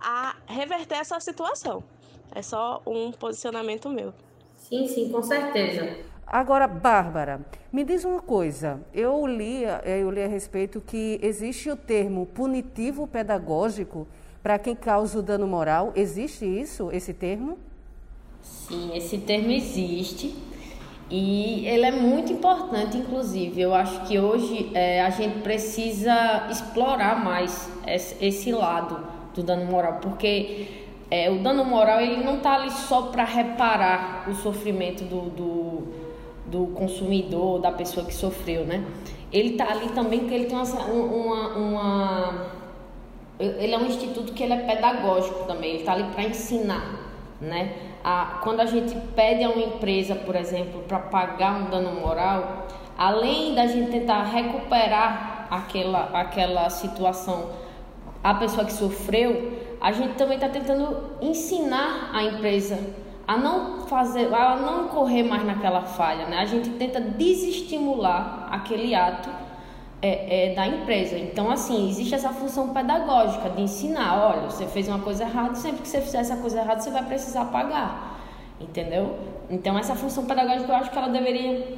a 0.01 0.37
reverter 0.47 0.99
essa 0.99 1.19
situação. 1.21 1.83
É 2.35 2.43
só 2.43 2.83
um 2.87 3.11
posicionamento 3.13 3.89
meu. 3.89 4.13
Sim, 4.57 4.87
sim, 4.87 5.11
com 5.11 5.23
certeza. 5.23 5.99
Agora, 6.31 6.69
Bárbara, 6.69 7.41
me 7.73 7.83
diz 7.85 8.05
uma 8.05 8.21
coisa. 8.21 8.81
Eu 8.93 9.27
li, 9.27 9.65
eh, 9.65 10.03
eu 10.03 10.11
li 10.11 10.23
a 10.23 10.29
respeito 10.29 10.79
que 10.79 11.19
existe 11.23 11.71
o 11.71 11.77
termo 11.77 12.27
punitivo 12.27 13.07
pedagógico 13.07 14.07
para 14.43 14.59
quem 14.59 14.77
causa 14.77 15.19
o 15.19 15.23
dano 15.23 15.47
moral. 15.47 15.91
Existe 15.97 16.45
isso, 16.45 16.91
esse 16.93 17.15
termo? 17.15 17.57
Sim, 18.43 18.95
esse 18.95 19.17
termo 19.17 19.51
existe. 19.51 20.37
E 21.11 21.67
ele 21.67 21.87
é 21.87 21.93
muito 21.93 22.31
importante, 22.31 22.99
inclusive. 22.99 23.59
Eu 23.59 23.75
acho 23.75 24.07
que 24.07 24.19
hoje 24.19 24.71
é, 24.75 25.01
a 25.01 25.09
gente 25.09 25.39
precisa 25.39 26.47
explorar 26.51 27.25
mais 27.25 27.71
esse, 28.21 28.53
lado 28.53 29.03
do 29.35 29.43
dano 29.43 29.65
moral, 29.65 29.99
porque 30.03 30.67
é, 31.11 31.31
o 31.31 31.43
dano 31.43 31.65
moral 31.65 32.03
ele 32.03 32.23
não 32.23 32.37
está 32.37 32.57
ali 32.57 32.71
só 32.71 33.03
para 33.07 33.25
reparar 33.25 34.29
o 34.29 34.35
sofrimento 34.35 35.05
do, 35.05 35.31
do 35.31 35.98
do 36.50 36.69
consumidor, 36.69 37.61
da 37.61 37.71
pessoa 37.71 38.05
que 38.05 38.14
sofreu, 38.14 38.64
né? 38.64 38.85
Ele 39.33 39.50
está 39.50 39.71
ali 39.71 39.88
também 39.90 40.21
porque 40.21 40.35
ele 40.35 40.45
tem 40.47 40.57
uma, 40.57 40.64
uma, 40.64 41.49
uma, 41.57 42.47
Ele 43.38 43.75
é 43.75 43.78
um 43.78 43.87
instituto 43.87 44.33
que 44.33 44.43
ele 44.43 44.55
é 44.55 44.59
pedagógico 44.59 45.45
também, 45.45 45.71
ele 45.71 45.78
está 45.81 45.93
ali 45.93 46.05
para 46.05 46.25
ensinar, 46.25 46.99
né? 47.40 47.73
A, 48.02 48.40
quando 48.43 48.61
a 48.61 48.67
gente 48.67 48.97
pede 49.14 49.45
a 49.45 49.50
uma 49.50 49.62
empresa, 49.62 50.14
por 50.14 50.35
exemplo, 50.35 50.83
para 50.88 50.99
pagar 50.99 51.61
um 51.61 51.71
dano 51.71 52.00
moral, 52.00 52.67
além 52.97 53.55
da 53.55 53.67
gente 53.67 53.90
tentar 53.90 54.23
recuperar 54.25 55.47
aquela, 55.50 56.05
aquela 56.14 56.71
situação, 56.71 57.50
a 58.25 58.35
pessoa 58.35 58.64
que 58.64 58.73
sofreu, 58.73 59.52
a 59.81 59.93
gente 59.93 60.14
também 60.14 60.37
está 60.37 60.49
tentando 60.49 60.97
ensinar 61.21 62.11
a 62.12 62.25
empresa 62.25 62.78
a 63.29 63.37
não 63.37 63.81
fazer, 63.87 64.35
a 64.35 64.57
não 64.57 64.89
correr 64.89 65.23
mais 65.23 65.45
naquela 65.45 65.83
falha, 65.83 66.27
né? 66.27 66.39
A 66.39 66.47
gente 66.47 66.71
tenta 66.71 66.99
desestimular 66.99 68.49
aquele 68.51 68.95
ato 68.95 69.29
é, 70.01 70.53
é, 70.53 70.55
da 70.55 70.67
empresa. 70.67 71.19
Então, 71.19 71.51
assim, 71.51 71.91
existe 71.91 72.15
essa 72.15 72.31
função 72.31 72.71
pedagógica 72.71 73.51
de 73.51 73.61
ensinar, 73.61 74.29
olha, 74.29 74.51
você 74.51 74.67
fez 74.67 74.89
uma 74.89 75.01
coisa 75.01 75.25
errada, 75.25 75.55
sempre 75.57 75.83
que 75.83 75.89
você 75.89 76.01
fizer 76.01 76.21
essa 76.21 76.37
coisa 76.39 76.61
errada, 76.61 76.81
você 76.81 76.91
vai 76.91 77.05
precisar 77.05 77.45
pagar, 77.47 78.19
entendeu? 78.59 79.19
Então, 79.51 79.79
essa 79.79 79.95
função 79.95 80.25
pedagógica 80.25 80.73
eu 80.73 80.77
acho 80.77 80.91
que 80.91 80.97
ela 80.97 81.09
deveria 81.09 81.77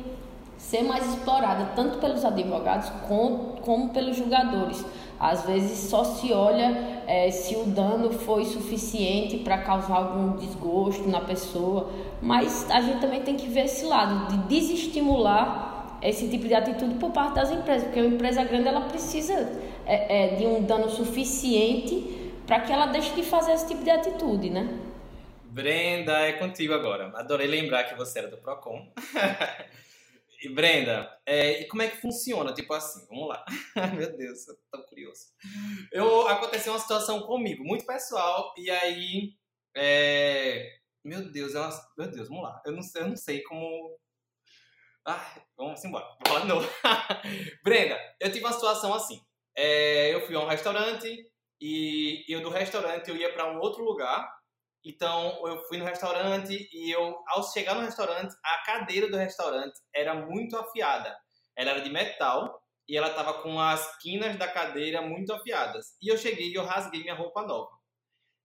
ser 0.56 0.84
mais 0.84 1.04
explorada 1.04 1.70
tanto 1.74 1.98
pelos 1.98 2.24
advogados 2.24 2.90
como, 3.08 3.56
como 3.62 3.88
pelos 3.88 4.16
julgadores. 4.16 4.84
Às 5.20 5.44
vezes 5.44 5.90
só 5.90 6.02
se 6.02 6.32
olha 6.32 7.02
é, 7.06 7.30
se 7.30 7.54
o 7.54 7.64
dano 7.64 8.10
foi 8.10 8.46
suficiente 8.46 9.36
para 9.36 9.58
causar 9.58 9.96
algum 9.96 10.38
desgosto 10.38 11.06
na 11.06 11.20
pessoa, 11.20 11.90
mas 12.22 12.70
a 12.70 12.80
gente 12.80 13.00
também 13.00 13.20
tem 13.20 13.36
que 13.36 13.46
ver 13.46 13.66
esse 13.66 13.84
lado 13.84 14.32
de 14.32 14.38
desestimular 14.48 15.98
esse 16.00 16.28
tipo 16.28 16.48
de 16.48 16.54
atitude 16.54 16.94
por 16.94 17.10
parte 17.10 17.34
das 17.34 17.50
empresas, 17.50 17.84
porque 17.84 18.00
uma 18.00 18.14
empresa 18.14 18.42
grande 18.44 18.68
ela 18.68 18.80
precisa 18.82 19.34
é, 19.84 20.24
é, 20.24 20.36
de 20.36 20.46
um 20.46 20.62
dano 20.62 20.88
suficiente 20.88 22.32
para 22.46 22.60
que 22.60 22.72
ela 22.72 22.86
deixe 22.86 23.14
de 23.14 23.22
fazer 23.22 23.52
esse 23.52 23.68
tipo 23.68 23.84
de 23.84 23.90
atitude, 23.90 24.48
né? 24.48 24.68
Brenda, 25.44 26.12
é 26.20 26.32
contigo 26.32 26.72
agora. 26.72 27.12
Adorei 27.14 27.46
lembrar 27.46 27.84
que 27.84 27.94
você 27.94 28.20
era 28.20 28.28
do 28.28 28.38
Procon. 28.38 28.86
E 30.42 30.48
Brenda, 30.48 31.20
é, 31.26 31.60
e 31.60 31.68
como 31.68 31.82
é 31.82 31.88
que 31.88 32.00
funciona? 32.00 32.54
Tipo 32.54 32.72
assim, 32.72 33.06
vamos 33.08 33.28
lá. 33.28 33.44
Meu 33.94 34.16
Deus, 34.16 34.48
eu 34.48 34.56
tô 34.70 34.82
curioso. 34.84 35.26
Eu, 35.92 36.26
aconteceu 36.28 36.72
uma 36.72 36.78
situação 36.78 37.20
comigo, 37.22 37.62
muito 37.62 37.84
pessoal, 37.84 38.54
e 38.56 38.70
aí. 38.70 39.34
É, 39.76 40.80
meu 41.04 41.30
Deus, 41.30 41.54
é 41.54 41.60
meu 41.96 42.10
Deus, 42.10 42.28
vamos 42.28 42.42
lá. 42.42 42.60
Eu 42.66 42.72
não, 42.72 42.82
eu 42.96 43.08
não 43.08 43.16
sei 43.16 43.42
como. 43.42 43.96
Ah, 45.06 45.42
vamos 45.56 45.84
embora. 45.84 46.04
Vou 46.04 46.18
falar 46.26 46.40
de 46.40 46.48
novo. 46.48 46.68
Brenda, 47.62 47.98
eu 48.18 48.32
tive 48.32 48.44
uma 48.44 48.52
situação 48.52 48.92
assim. 48.92 49.20
É, 49.56 50.12
eu 50.14 50.26
fui 50.26 50.34
a 50.34 50.40
um 50.40 50.48
restaurante 50.48 51.30
e 51.60 52.24
eu 52.28 52.42
do 52.42 52.50
restaurante 52.50 53.08
eu 53.08 53.16
ia 53.16 53.32
para 53.32 53.50
um 53.52 53.58
outro 53.58 53.84
lugar 53.84 54.39
então 54.84 55.46
eu 55.46 55.62
fui 55.64 55.78
no 55.78 55.84
restaurante 55.84 56.68
e 56.72 56.90
eu, 56.90 57.22
ao 57.28 57.42
chegar 57.42 57.74
no 57.74 57.82
restaurante, 57.82 58.34
a 58.42 58.62
cadeira 58.64 59.08
do 59.08 59.16
restaurante 59.16 59.78
era 59.94 60.14
muito 60.14 60.56
afiada. 60.56 61.14
Ela 61.56 61.72
era 61.72 61.80
de 61.80 61.90
metal 61.90 62.62
e 62.88 62.96
ela 62.96 63.08
estava 63.08 63.42
com 63.42 63.60
as 63.60 63.98
quinas 63.98 64.36
da 64.36 64.48
cadeira 64.48 65.02
muito 65.02 65.32
afiadas. 65.32 65.96
E 66.02 66.08
eu 66.10 66.16
cheguei 66.16 66.48
e 66.48 66.54
eu 66.54 66.64
rasguei 66.64 67.02
minha 67.02 67.14
roupa 67.14 67.42
nova. 67.42 67.70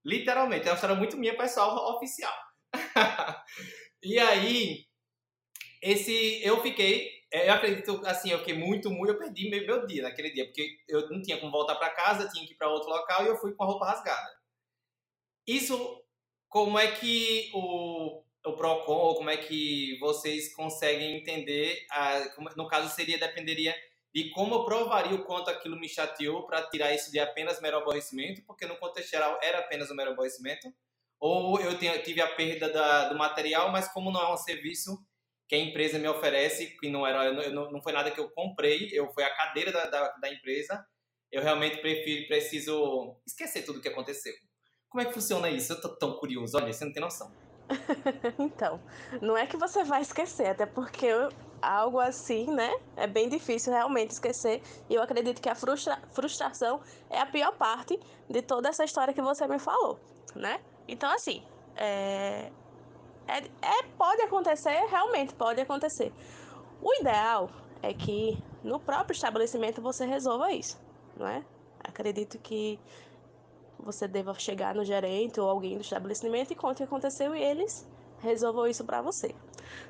Literalmente, 0.03 0.67
é 0.67 0.71
uma 0.71 0.75
história 0.75 0.95
muito 0.95 1.17
minha 1.17 1.35
pessoal 1.37 1.95
oficial. 1.95 2.35
e 4.03 4.19
aí, 4.19 4.85
esse 5.81 6.43
eu 6.43 6.61
fiquei, 6.61 7.09
é, 7.31 7.49
eu 7.49 7.53
acredito 7.53 8.05
assim, 8.05 8.29
eu 8.29 8.39
fiquei 8.39 8.53
muito, 8.53 8.89
muito, 8.91 9.13
eu 9.13 9.17
perdi 9.17 9.49
meu, 9.49 9.65
meu 9.65 9.87
dia 9.87 10.03
naquele 10.03 10.31
dia, 10.31 10.45
porque 10.45 10.77
eu 10.87 11.09
não 11.09 11.21
tinha 11.21 11.39
como 11.39 11.51
voltar 11.51 11.75
para 11.75 11.89
casa, 11.95 12.29
tinha 12.29 12.45
que 12.45 12.53
ir 12.53 12.57
para 12.57 12.69
outro 12.69 12.89
local 12.89 13.23
e 13.23 13.29
eu 13.29 13.37
fui 13.37 13.55
com 13.55 13.63
a 13.63 13.67
roupa 13.67 13.85
rasgada. 13.85 14.29
Isso 15.47 16.04
como 16.55 16.79
é 16.79 16.89
que 16.89 17.51
o, 17.53 18.23
o 18.45 18.53
PROCON, 18.53 18.93
ou 18.93 19.15
como 19.15 19.29
é 19.29 19.35
que 19.35 19.99
vocês 19.99 20.55
conseguem 20.55 21.17
entender, 21.17 21.85
a, 21.91 22.33
no 22.55 22.65
caso 22.69 22.95
seria, 22.95 23.17
dependeria 23.17 23.75
de 24.13 24.29
como 24.29 24.55
eu 24.55 24.63
provaria 24.63 25.15
o 25.15 25.25
quanto 25.25 25.49
aquilo 25.49 25.77
me 25.77 25.89
chateou 25.89 26.47
para 26.47 26.65
tirar 26.69 26.93
isso 26.93 27.11
de 27.11 27.19
apenas 27.19 27.59
mero 27.59 27.79
aborrecimento, 27.79 28.41
porque 28.47 28.65
no 28.65 28.77
contexto 28.77 29.11
geral 29.11 29.37
era 29.43 29.59
apenas 29.59 29.91
um 29.91 29.95
mero 29.95 30.11
aborrecimento, 30.11 30.73
ou 31.19 31.59
eu 31.59 31.77
tive 31.77 32.21
a 32.21 32.35
perda 32.35 32.69
da, 32.69 33.09
do 33.09 33.17
material, 33.17 33.69
mas 33.69 33.91
como 33.91 34.09
não 34.09 34.21
é 34.21 34.33
um 34.33 34.37
serviço 34.37 34.97
que 35.49 35.55
a 35.55 35.59
empresa 35.59 35.99
me 35.99 36.07
oferece, 36.07 36.67
que 36.79 36.89
não 36.89 37.05
era 37.05 37.33
não, 37.51 37.69
não 37.69 37.81
foi 37.81 37.91
nada 37.91 38.11
que 38.11 38.19
eu 38.21 38.29
comprei, 38.29 38.91
eu 38.93 39.11
foi 39.11 39.25
a 39.25 39.35
cadeira 39.35 39.73
da, 39.73 39.87
da, 39.87 40.07
da 40.13 40.31
empresa, 40.31 40.87
eu 41.29 41.41
realmente 41.41 41.81
prefiro, 41.81 42.27
preciso 42.27 43.19
esquecer 43.27 43.65
tudo 43.65 43.79
o 43.79 43.81
que 43.81 43.89
aconteceu. 43.89 44.33
Como 44.95 45.01
é 45.01 45.05
que 45.07 45.13
funciona 45.13 45.49
isso? 45.49 45.73
Eu 45.73 45.81
tô 45.81 45.89
tão 45.89 46.13
curioso, 46.13 46.55
olha, 46.55 46.71
você 46.71 46.85
não 46.85 46.93
tem 46.93 47.03
noção. 47.03 47.29
então, 48.39 48.79
não 49.21 49.35
é 49.35 49.45
que 49.45 49.57
você 49.57 49.83
vai 49.83 50.01
esquecer, 50.01 50.47
até 50.47 50.65
porque 50.65 51.09
algo 51.61 51.99
assim, 51.99 52.49
né, 52.49 52.73
é 52.95 53.05
bem 53.05 53.27
difícil 53.27 53.73
realmente 53.73 54.11
esquecer. 54.11 54.61
E 54.89 54.95
eu 54.95 55.01
acredito 55.01 55.41
que 55.41 55.49
a 55.49 55.53
frustra 55.53 55.99
frustração 56.13 56.79
é 57.09 57.19
a 57.19 57.25
pior 57.25 57.51
parte 57.57 57.99
de 58.29 58.41
toda 58.41 58.69
essa 58.69 58.85
história 58.85 59.13
que 59.13 59.21
você 59.21 59.45
me 59.49 59.59
falou, 59.59 59.99
né? 60.33 60.61
Então, 60.87 61.11
assim, 61.11 61.43
é... 61.75 62.49
É, 63.27 63.39
é 63.39 63.83
pode 63.97 64.21
acontecer, 64.21 64.85
realmente 64.89 65.33
pode 65.33 65.59
acontecer. 65.59 66.13
O 66.81 66.93
ideal 67.01 67.49
é 67.83 67.93
que 67.93 68.41
no 68.63 68.79
próprio 68.79 69.13
estabelecimento 69.13 69.81
você 69.81 70.05
resolva 70.05 70.53
isso, 70.53 70.79
não 71.17 71.27
é? 71.27 71.43
Acredito 71.83 72.39
que 72.39 72.79
você 73.85 74.07
deva 74.07 74.33
chegar 74.33 74.73
no 74.73 74.83
gerente 74.83 75.39
ou 75.39 75.47
alguém 75.47 75.77
do 75.77 75.81
estabelecimento 75.81 76.51
e 76.51 76.55
conte 76.55 76.73
o 76.73 76.77
que 76.77 76.83
aconteceu 76.83 77.35
e 77.35 77.41
eles 77.41 77.87
resolvam 78.19 78.65
isso 78.65 78.83
para 78.83 78.99
você. 78.99 79.35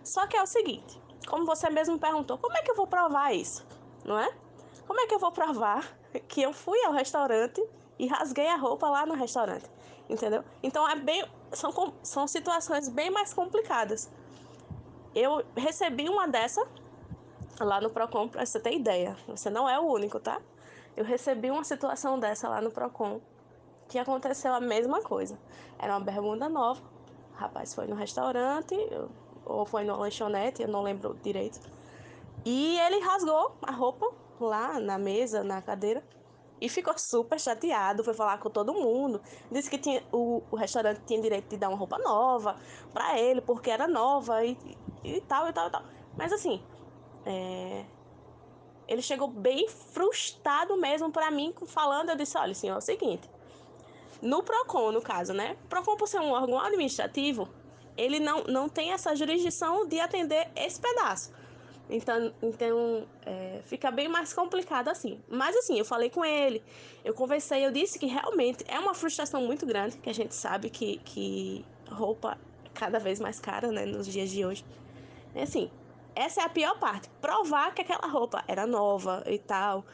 Só 0.03 0.27
que 0.27 0.35
é 0.35 0.43
o 0.43 0.45
seguinte, 0.45 1.01
como 1.27 1.45
você 1.45 1.69
mesmo 1.69 1.97
perguntou, 1.97 2.37
como 2.37 2.57
é 2.57 2.61
que 2.61 2.69
eu 2.69 2.75
vou 2.75 2.85
provar 2.85 3.33
isso? 3.33 3.65
Não 4.03 4.19
é? 4.19 4.29
Como 4.85 4.99
é 4.99 5.07
que 5.07 5.15
eu 5.15 5.19
vou 5.19 5.31
provar 5.31 5.97
que 6.27 6.41
eu 6.41 6.51
fui 6.51 6.83
ao 6.83 6.91
restaurante 6.91 7.65
e 7.97 8.05
rasguei 8.05 8.47
a 8.49 8.57
roupa 8.57 8.89
lá 8.89 9.05
no 9.05 9.13
restaurante? 9.13 9.65
Entendeu? 10.09 10.43
Então 10.61 10.87
é 10.87 10.95
bem 10.95 11.25
são, 11.53 11.93
são 12.03 12.27
situações 12.27 12.89
bem 12.89 13.09
mais 13.09 13.33
complicadas. 13.33 14.11
Eu 15.15 15.45
recebi 15.55 16.09
uma 16.09 16.27
dessa 16.27 16.67
lá 17.61 17.79
no 17.79 17.89
Procon, 17.89 18.27
para 18.27 18.45
você 18.45 18.59
ter 18.59 18.73
ideia. 18.73 19.15
Você 19.29 19.49
não 19.49 19.69
é 19.69 19.79
o 19.79 19.83
único, 19.83 20.19
tá? 20.19 20.41
Eu 20.97 21.05
recebi 21.05 21.49
uma 21.49 21.63
situação 21.63 22.19
dessa 22.19 22.49
lá 22.49 22.59
no 22.59 22.69
Procon 22.69 23.21
que 23.95 23.99
aconteceu 23.99 24.53
a 24.53 24.59
mesma 24.59 25.01
coisa. 25.01 25.39
Era 25.79 25.93
uma 25.93 26.01
bermuda 26.01 26.49
nova, 26.49 26.81
o 27.33 27.37
rapaz 27.37 27.73
foi 27.73 27.87
no 27.87 27.95
restaurante, 27.95 28.75
ou 29.45 29.65
foi 29.65 29.85
no 29.85 29.97
lanchonete, 29.97 30.61
eu 30.61 30.67
não 30.67 30.81
lembro 30.81 31.17
direito. 31.23 31.61
E 32.43 32.77
ele 32.79 32.99
rasgou 32.99 33.55
a 33.61 33.71
roupa 33.71 34.11
lá 34.37 34.79
na 34.81 34.97
mesa, 34.97 35.45
na 35.45 35.61
cadeira, 35.61 36.03
e 36.59 36.67
ficou 36.67 36.97
super 36.97 37.39
chateado, 37.39 38.03
foi 38.03 38.13
falar 38.13 38.37
com 38.39 38.49
todo 38.49 38.73
mundo. 38.73 39.21
Disse 39.49 39.69
que 39.69 39.77
tinha, 39.77 40.03
o, 40.11 40.43
o 40.51 40.57
restaurante 40.57 40.99
tinha 41.05 41.21
direito 41.21 41.47
de 41.47 41.55
dar 41.55 41.69
uma 41.69 41.77
roupa 41.77 41.97
nova 41.97 42.57
para 42.93 43.17
ele, 43.17 43.39
porque 43.39 43.71
era 43.71 43.87
nova 43.87 44.43
e, 44.43 44.57
e, 45.05 45.21
tal, 45.21 45.47
e 45.47 45.53
tal, 45.53 45.67
e 45.67 45.71
tal. 45.71 45.83
Mas 46.17 46.33
assim, 46.33 46.61
é, 47.25 47.85
ele 48.89 49.01
chegou 49.01 49.29
bem 49.29 49.69
frustrado 49.69 50.75
mesmo 50.75 51.09
para 51.11 51.31
mim, 51.31 51.53
falando, 51.65 52.09
eu 52.09 52.17
disse, 52.17 52.37
olha, 52.37 52.53
senhor, 52.53 52.75
é 52.75 52.77
o 52.77 52.81
seguinte, 52.81 53.29
no 54.25 54.41
PROCON, 54.41 54.91
no 54.91 55.01
caso, 55.01 55.33
né? 55.33 55.55
PROCON, 55.69 55.95
por 55.95 56.07
ser 56.07 56.19
um 56.19 56.31
órgão 56.31 56.59
administrativo, 56.59 57.47
ele 57.95 58.19
não, 58.19 58.43
não 58.45 58.67
tem 58.67 58.91
essa 58.91 59.15
jurisdição 59.15 59.87
de 59.87 59.99
atender 59.99 60.49
esse 60.55 60.81
pedaço. 60.81 61.31
Então, 61.87 62.33
então 62.41 63.07
é, 63.23 63.61
fica 63.65 63.91
bem 63.91 64.07
mais 64.07 64.33
complicado 64.33 64.87
assim. 64.87 65.21
Mas 65.29 65.55
assim, 65.55 65.77
eu 65.77 65.85
falei 65.85 66.09
com 66.09 66.25
ele, 66.25 66.63
eu 67.03 67.13
conversei, 67.13 67.63
eu 67.63 67.71
disse 67.71 67.99
que 67.99 68.07
realmente 68.07 68.65
é 68.67 68.79
uma 68.79 68.95
frustração 68.95 69.41
muito 69.41 69.63
grande, 69.67 69.97
que 69.97 70.09
a 70.09 70.13
gente 70.13 70.33
sabe 70.33 70.71
que, 70.71 70.97
que 71.05 71.63
roupa 71.87 72.35
é 72.65 72.69
cada 72.73 72.97
vez 72.97 73.19
mais 73.19 73.39
cara, 73.39 73.71
né, 73.71 73.85
nos 73.85 74.07
dias 74.07 74.31
de 74.31 74.43
hoje. 74.43 74.65
É 75.35 75.43
assim, 75.43 75.69
essa 76.15 76.41
é 76.41 76.45
a 76.45 76.49
pior 76.49 76.79
parte, 76.79 77.07
provar 77.21 77.75
que 77.75 77.83
aquela 77.83 78.07
roupa 78.07 78.43
era 78.47 78.65
nova 78.65 79.23
e 79.27 79.37
tal 79.37 79.85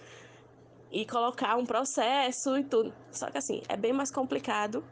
e 0.92 1.06
colocar 1.06 1.56
um 1.56 1.66
processo 1.66 2.58
e 2.58 2.64
tudo. 2.64 2.94
Só 3.12 3.32
que 3.32 3.38
assim, 3.38 3.62
é 3.70 3.78
bem 3.78 3.94
mais 3.94 4.12
complicado 4.12 4.84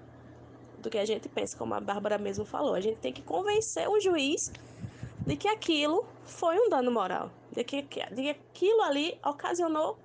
do 0.79 0.89
que 0.89 0.98
a 0.98 1.06
gente 1.06 1.27
pensa, 1.27 1.58
como 1.58 1.74
a 1.74 1.79
Bárbara 1.79 2.18
mesmo 2.18 2.46
falou. 2.46 2.74
A 2.74 2.79
gente 2.79 2.98
tem 2.98 3.12
que 3.12 3.22
convencer 3.22 3.88
o 3.89 4.00
juiz 4.00 4.51
de 5.25 5.36
que 5.36 5.48
aquilo 5.48 6.08
foi 6.25 6.58
um 6.58 6.70
dano 6.70 6.89
moral, 6.89 7.32
de 7.51 7.63
que, 7.63 7.82
de 7.82 8.22
que 8.22 8.29
aquilo 8.29 8.82
ali 8.82 9.20
ocasionou. 9.24 9.98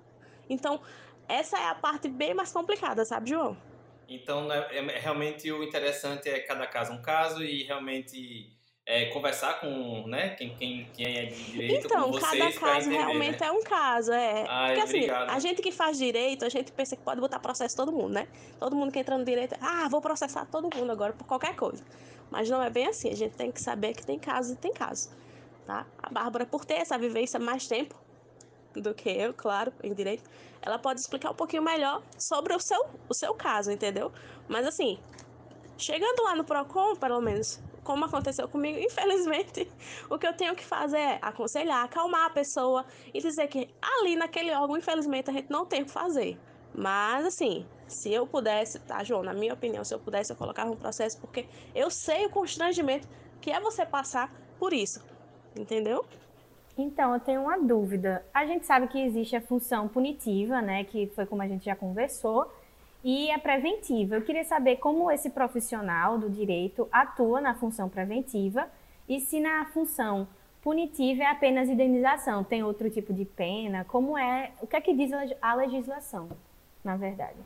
Então, 0.49 0.81
essa 1.27 1.57
é 1.57 1.67
a 1.67 1.75
parte 1.75 2.07
bem 2.07 2.33
mais 2.33 2.51
complicada, 2.51 3.05
sabe, 3.05 3.29
João? 3.29 3.57
Então, 4.07 4.51
é, 4.51 4.77
é, 4.77 4.99
realmente 4.99 5.51
o 5.51 5.63
interessante 5.63 6.29
é 6.29 6.39
cada 6.39 6.67
caso 6.67 6.93
um 6.93 7.01
caso 7.01 7.43
e 7.43 7.63
realmente 7.63 8.54
é, 8.85 9.05
conversar 9.05 9.59
com 9.59 10.07
né, 10.07 10.29
quem, 10.35 10.55
quem, 10.55 10.87
quem 10.93 11.17
é 11.17 11.25
de 11.25 11.43
direito 11.43 11.87
então, 11.87 12.03
com 12.03 12.19
vocês 12.19 12.55
cada 12.55 12.73
caso 12.73 12.87
entender, 12.87 12.97
realmente 12.97 13.41
né? 13.41 13.47
é 13.47 13.51
um 13.51 13.63
caso, 13.63 14.11
é. 14.11 14.45
Ai, 14.47 14.67
Porque 14.67 14.81
assim, 14.81 14.97
obrigado. 14.97 15.29
a 15.31 15.39
gente 15.39 15.61
que 15.61 15.71
faz 15.71 15.97
direito, 15.97 16.45
a 16.45 16.49
gente 16.49 16.71
pensa 16.71 16.95
que 16.95 17.01
pode 17.01 17.19
botar 17.19 17.39
processo 17.39 17.75
todo 17.75 17.91
mundo, 17.91 18.09
né? 18.09 18.27
Todo 18.59 18.75
mundo 18.75 18.91
que 18.91 18.99
entra 18.99 19.17
no 19.17 19.25
direito, 19.25 19.55
ah, 19.59 19.87
vou 19.89 20.01
processar 20.01 20.45
todo 20.45 20.69
mundo 20.75 20.91
agora 20.91 21.13
por 21.13 21.25
qualquer 21.25 21.55
coisa. 21.55 21.83
Mas 22.29 22.49
não 22.49 22.61
é 22.61 22.69
bem 22.69 22.87
assim. 22.87 23.09
A 23.09 23.15
gente 23.15 23.35
tem 23.35 23.51
que 23.51 23.61
saber 23.61 23.93
que 23.93 24.05
tem 24.05 24.19
casos 24.19 24.53
e 24.53 24.55
tem 24.55 24.73
casos. 24.73 25.09
Tá? 25.65 25.85
A 25.97 26.09
Bárbara, 26.09 26.45
por 26.45 26.63
ter 26.63 26.75
essa 26.75 26.97
vivência 26.97 27.39
mais 27.39 27.67
tempo 27.67 27.95
do 28.75 28.93
que 28.93 29.09
eu, 29.09 29.33
claro, 29.33 29.73
em 29.83 29.93
direito, 29.93 30.29
ela 30.61 30.77
pode 30.77 30.99
explicar 30.99 31.31
um 31.31 31.35
pouquinho 31.35 31.63
melhor 31.63 32.03
sobre 32.17 32.53
o 32.53 32.59
seu, 32.59 32.85
o 33.09 33.13
seu 33.13 33.33
caso, 33.33 33.71
entendeu? 33.71 34.11
Mas 34.47 34.67
assim, 34.67 34.99
chegando 35.77 36.23
lá 36.23 36.35
no 36.35 36.43
PROCON, 36.43 36.95
pelo 36.95 37.21
menos, 37.21 37.59
como 37.85 38.03
aconteceu 38.03 38.49
comigo, 38.49 38.79
infelizmente, 38.79 39.71
o 40.09 40.17
que 40.17 40.27
eu 40.27 40.33
tenho 40.33 40.55
que 40.55 40.65
fazer 40.65 40.97
é 40.97 41.19
aconselhar, 41.21 41.85
acalmar 41.85 42.25
a 42.25 42.29
pessoa 42.31 42.83
e 43.13 43.21
dizer 43.21 43.47
que 43.47 43.69
ali 43.81 44.17
naquele 44.17 44.51
órgão, 44.51 44.75
infelizmente, 44.75 45.29
a 45.29 45.33
gente 45.33 45.49
não 45.49 45.65
tem 45.65 45.83
o 45.83 45.85
que 45.85 45.91
fazer. 45.91 46.37
Mas, 46.73 47.25
assim, 47.25 47.65
se 47.87 48.11
eu 48.11 48.27
pudesse, 48.27 48.79
tá, 48.79 49.01
João? 49.03 49.23
Na 49.23 49.33
minha 49.33 49.53
opinião, 49.53 49.85
se 49.85 49.93
eu 49.93 49.99
pudesse, 49.99 50.33
eu 50.33 50.35
colocava 50.35 50.71
um 50.71 50.75
processo, 50.75 51.17
porque 51.21 51.45
eu 51.73 51.89
sei 51.89 52.25
o 52.25 52.29
constrangimento 52.29 53.07
que 53.39 53.51
é 53.51 53.61
você 53.61 53.85
passar 53.85 54.33
por 54.59 54.73
isso. 54.73 55.01
Entendeu? 55.55 56.03
Então, 56.77 57.13
eu 57.13 57.19
tenho 57.21 57.43
uma 57.43 57.57
dúvida. 57.57 58.25
A 58.33 58.45
gente 58.45 58.65
sabe 58.65 58.87
que 58.87 58.99
existe 58.99 59.35
a 59.35 59.41
função 59.41 59.87
punitiva, 59.87 60.61
né? 60.61 60.83
Que 60.83 61.07
foi 61.15 61.25
como 61.25 61.41
a 61.41 61.47
gente 61.47 61.63
já 61.63 61.75
conversou, 61.75 62.51
e 63.05 63.29
a 63.29 63.37
preventiva. 63.37 64.15
Eu 64.15 64.23
queria 64.23 64.43
saber 64.43 64.77
como 64.77 65.11
esse 65.11 65.29
profissional 65.29 66.17
do 66.17 66.27
direito 66.27 66.89
atua 66.91 67.39
na 67.39 67.53
função 67.53 67.87
preventiva 67.87 68.67
e 69.07 69.19
se 69.19 69.39
na 69.39 69.63
função 69.65 70.27
punitiva 70.63 71.21
é 71.21 71.27
apenas 71.27 71.69
indenização, 71.69 72.43
tem 72.43 72.63
outro 72.63 72.89
tipo 72.89 73.13
de 73.13 73.23
pena, 73.23 73.85
como 73.85 74.17
é, 74.17 74.49
o 74.59 74.65
que 74.65 74.75
é 74.75 74.81
que 74.81 74.95
diz 74.95 75.11
a 75.39 75.53
legislação, 75.53 76.27
na 76.83 76.97
verdade? 76.97 77.37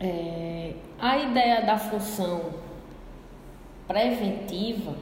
É, 0.00 0.72
a 0.98 1.18
ideia 1.18 1.66
da 1.66 1.76
função 1.76 2.54
preventiva 3.86 4.96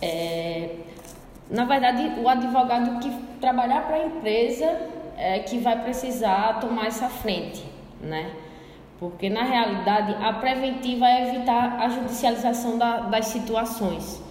é, 0.00 0.74
na 1.50 1.66
verdade, 1.66 2.18
o 2.18 2.26
advogado 2.26 2.98
que 3.00 3.10
trabalhar 3.40 3.86
para 3.86 3.96
a 3.96 4.06
empresa 4.06 4.90
é 5.18 5.40
que 5.40 5.58
vai 5.58 5.82
precisar 5.82 6.60
tomar 6.60 6.86
essa 6.86 7.10
frente, 7.10 7.62
né? 8.00 8.45
Porque 8.98 9.28
na 9.28 9.42
realidade 9.42 10.14
a 10.22 10.32
preventiva 10.32 11.06
é 11.06 11.28
evitar 11.28 11.78
a 11.80 11.88
judicialização 11.88 12.78
da, 12.78 13.00
das 13.00 13.26
situações. 13.26 14.22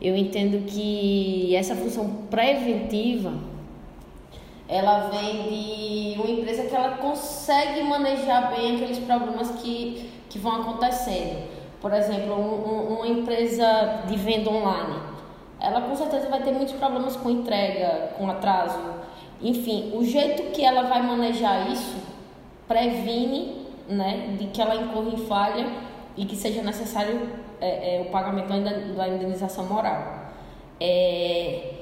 Eu 0.00 0.16
entendo 0.16 0.66
que 0.66 1.54
essa 1.54 1.74
função 1.74 2.26
preventiva 2.30 3.32
ela 4.70 5.10
vem 5.10 6.14
de 6.14 6.20
uma 6.20 6.30
empresa 6.30 6.62
que 6.62 6.74
ela 6.74 6.96
consegue 6.98 7.82
manejar 7.82 8.54
bem 8.54 8.76
aqueles 8.76 8.98
problemas 9.00 9.50
que, 9.60 10.08
que 10.28 10.38
vão 10.38 10.62
acontecendo. 10.62 11.48
Por 11.80 11.92
exemplo, 11.92 12.34
um, 12.34 12.68
um, 12.68 12.94
uma 12.98 13.08
empresa 13.08 14.04
de 14.06 14.14
venda 14.16 14.48
online, 14.48 15.00
ela 15.58 15.80
com 15.80 15.96
certeza 15.96 16.28
vai 16.28 16.40
ter 16.42 16.52
muitos 16.52 16.74
problemas 16.74 17.16
com 17.16 17.28
entrega, 17.28 18.12
com 18.16 18.30
atraso. 18.30 18.78
Enfim, 19.42 19.90
o 19.92 20.04
jeito 20.04 20.52
que 20.52 20.62
ela 20.62 20.82
vai 20.82 21.02
manejar 21.02 21.68
isso 21.72 21.96
previne 22.68 23.66
né, 23.90 24.36
de 24.38 24.46
que 24.46 24.60
ela 24.60 24.74
incorra 24.76 25.10
em 25.10 25.18
falha 25.18 25.66
e 26.16 26.24
que 26.24 26.36
seja 26.36 26.62
necessário 26.62 27.28
é, 27.60 27.96
é, 27.96 28.00
o 28.02 28.06
pagamento 28.06 28.48
da 28.96 29.08
indenização 29.08 29.66
moral. 29.66 30.30
É, 30.80 31.80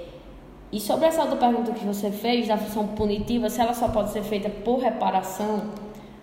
e 0.70 0.80
sobre 0.80 1.06
essa 1.06 1.22
outra 1.22 1.36
pergunta 1.36 1.72
que 1.72 1.84
você 1.84 2.10
fez, 2.10 2.48
da 2.48 2.56
função 2.56 2.88
punitiva, 2.88 3.48
se 3.48 3.60
ela 3.60 3.72
só 3.72 3.88
pode 3.88 4.10
ser 4.10 4.22
feita 4.22 4.50
por 4.50 4.80
reparação, 4.80 5.62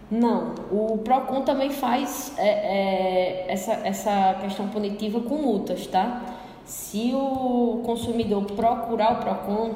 não. 0.10 0.54
O 0.72 1.00
PROCON 1.00 1.42
também 1.42 1.72
faz 1.72 2.34
é, 2.38 2.48
é, 2.48 3.46
essa, 3.48 3.74
essa 3.84 4.36
questão 4.42 4.68
punitiva 4.68 5.20
com 5.20 5.36
multas, 5.36 5.88
tá? 5.88 6.22
Se 6.64 7.12
o 7.14 7.82
consumidor 7.86 8.44
procurar 8.46 9.14
o 9.14 9.16
PROCON, 9.18 9.72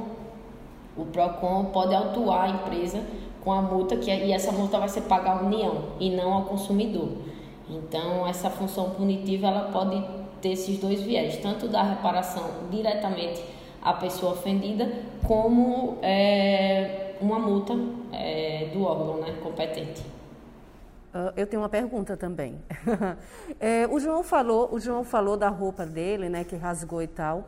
o 0.96 1.06
PROCON 1.06 1.66
pode 1.66 1.96
autuar 1.96 2.44
a 2.44 2.50
empresa 2.50 3.02
com 3.44 3.52
a 3.52 3.62
multa, 3.62 3.96
que, 3.98 4.12
e 4.12 4.32
essa 4.32 4.52
multa 4.52 4.78
vai 4.78 4.90
ser 4.90 5.02
paga 5.02 5.32
à 5.32 5.42
União 5.42 5.84
e 6.00 6.10
não 6.10 6.34
ao 6.34 6.44
consumidor. 6.44 7.10
Então, 7.70 8.28
essa 8.28 8.50
função 8.50 8.92
punitiva 8.92 9.48
ela 9.48 9.72
pode 9.72 10.04
ter 10.42 10.50
esses 10.50 10.78
dois 10.80 11.02
viés, 11.02 11.38
tanto 11.38 11.68
da 11.68 11.84
reparação 11.84 12.44
diretamente 12.72 13.44
a 13.82 13.94
pessoa 13.94 14.34
ofendida, 14.34 14.92
como 15.26 15.98
é, 16.02 17.16
uma 17.22 17.40
multa 17.40 17.74
é, 18.12 18.70
do 18.74 18.84
órgão 18.84 19.18
né, 19.18 19.36
competente. 19.42 20.02
Uh, 21.14 21.34
eu 21.36 21.48
tenho 21.48 21.62
uma 21.62 21.70
pergunta 21.70 22.16
também. 22.16 22.60
é, 23.60 23.88
o 23.88 24.00
João 24.00 24.24
falou, 24.24 24.70
o 24.72 24.80
João 24.80 25.04
falou 25.04 25.36
da 25.36 25.50
roupa 25.50 25.86
dele, 25.86 26.30
né, 26.30 26.44
que 26.44 26.56
rasgou 26.56 27.02
e 27.02 27.08
tal. 27.08 27.46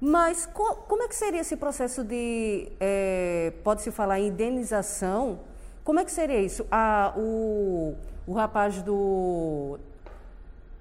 Mas 0.00 0.46
co 0.46 0.76
como 0.88 1.02
é 1.02 1.08
que 1.08 1.14
seria 1.14 1.40
esse 1.40 1.56
processo 1.56 2.04
de, 2.04 2.68
é, 2.80 3.52
pode-se 3.62 3.90
falar 3.90 4.20
indenização? 4.20 5.40
Como 5.82 6.00
é 6.00 6.04
que 6.04 6.12
seria 6.12 6.40
isso? 6.40 6.66
Ah, 6.70 7.12
o, 7.16 7.94
o 8.26 8.32
rapaz 8.32 8.82
do 8.82 9.78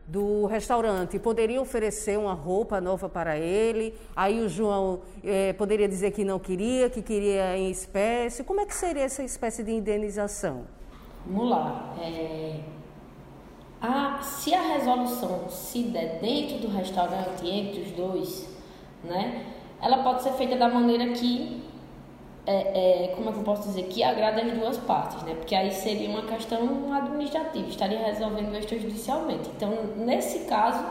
do 0.06 0.46
restaurante 0.46 1.18
poderia 1.18 1.62
oferecer 1.62 2.20
uma 2.20 2.34
roupa 2.34 2.82
nova 2.82 3.08
para 3.08 3.38
ele, 3.38 3.96
aí 4.16 4.42
o 4.42 4.50
João 4.50 5.00
é, 5.24 5.54
poderia 5.54 5.88
dizer 5.88 6.12
que 6.12 6.26
não 6.26 6.40
queria, 6.40 6.90
que 6.90 7.02
queria 7.02 7.58
em 7.58 7.72
espécie. 7.72 8.44
Como 8.44 8.60
é 8.60 8.66
que 8.66 8.76
seria 8.76 9.04
essa 9.04 9.24
espécie 9.24 9.64
de 9.64 9.72
indenização? 9.72 10.66
Vamos 11.26 11.50
lá. 11.50 11.96
É, 12.02 12.60
a, 13.82 14.22
se 14.22 14.54
a 14.54 14.62
resolução 14.62 15.50
se 15.50 15.84
der 15.84 16.20
dentro 16.20 16.58
do 16.60 16.68
restaurante, 16.68 17.48
entre 17.48 17.82
os 17.82 17.92
dois, 17.92 18.53
né, 19.04 19.46
ela 19.82 19.98
pode 20.04 20.24
ser 20.24 20.32
feita 20.34 20.56
da 20.56 20.70
maneira 20.70 21.08
que 21.14 21.62
é, 22.46 23.06
é, 23.06 23.08
como 23.16 23.30
é 23.30 23.32
que 23.32 23.40
eu 23.40 23.44
posso 23.44 23.64
dizer, 23.64 23.84
que 23.84 24.04
agrada 24.04 24.42
as 24.42 24.52
duas 24.54 24.78
partes, 24.78 25.22
né? 25.24 25.34
Porque 25.36 25.56
aí 25.56 25.72
seria 25.72 26.10
uma 26.10 26.24
questão 26.24 26.94
administrativa, 26.94 27.68
estaria 27.68 28.00
resolvendo 28.00 28.54
extrajudicialmente. 28.58 29.50
Então, 29.56 29.72
nesse 29.96 30.40
caso, 30.40 30.84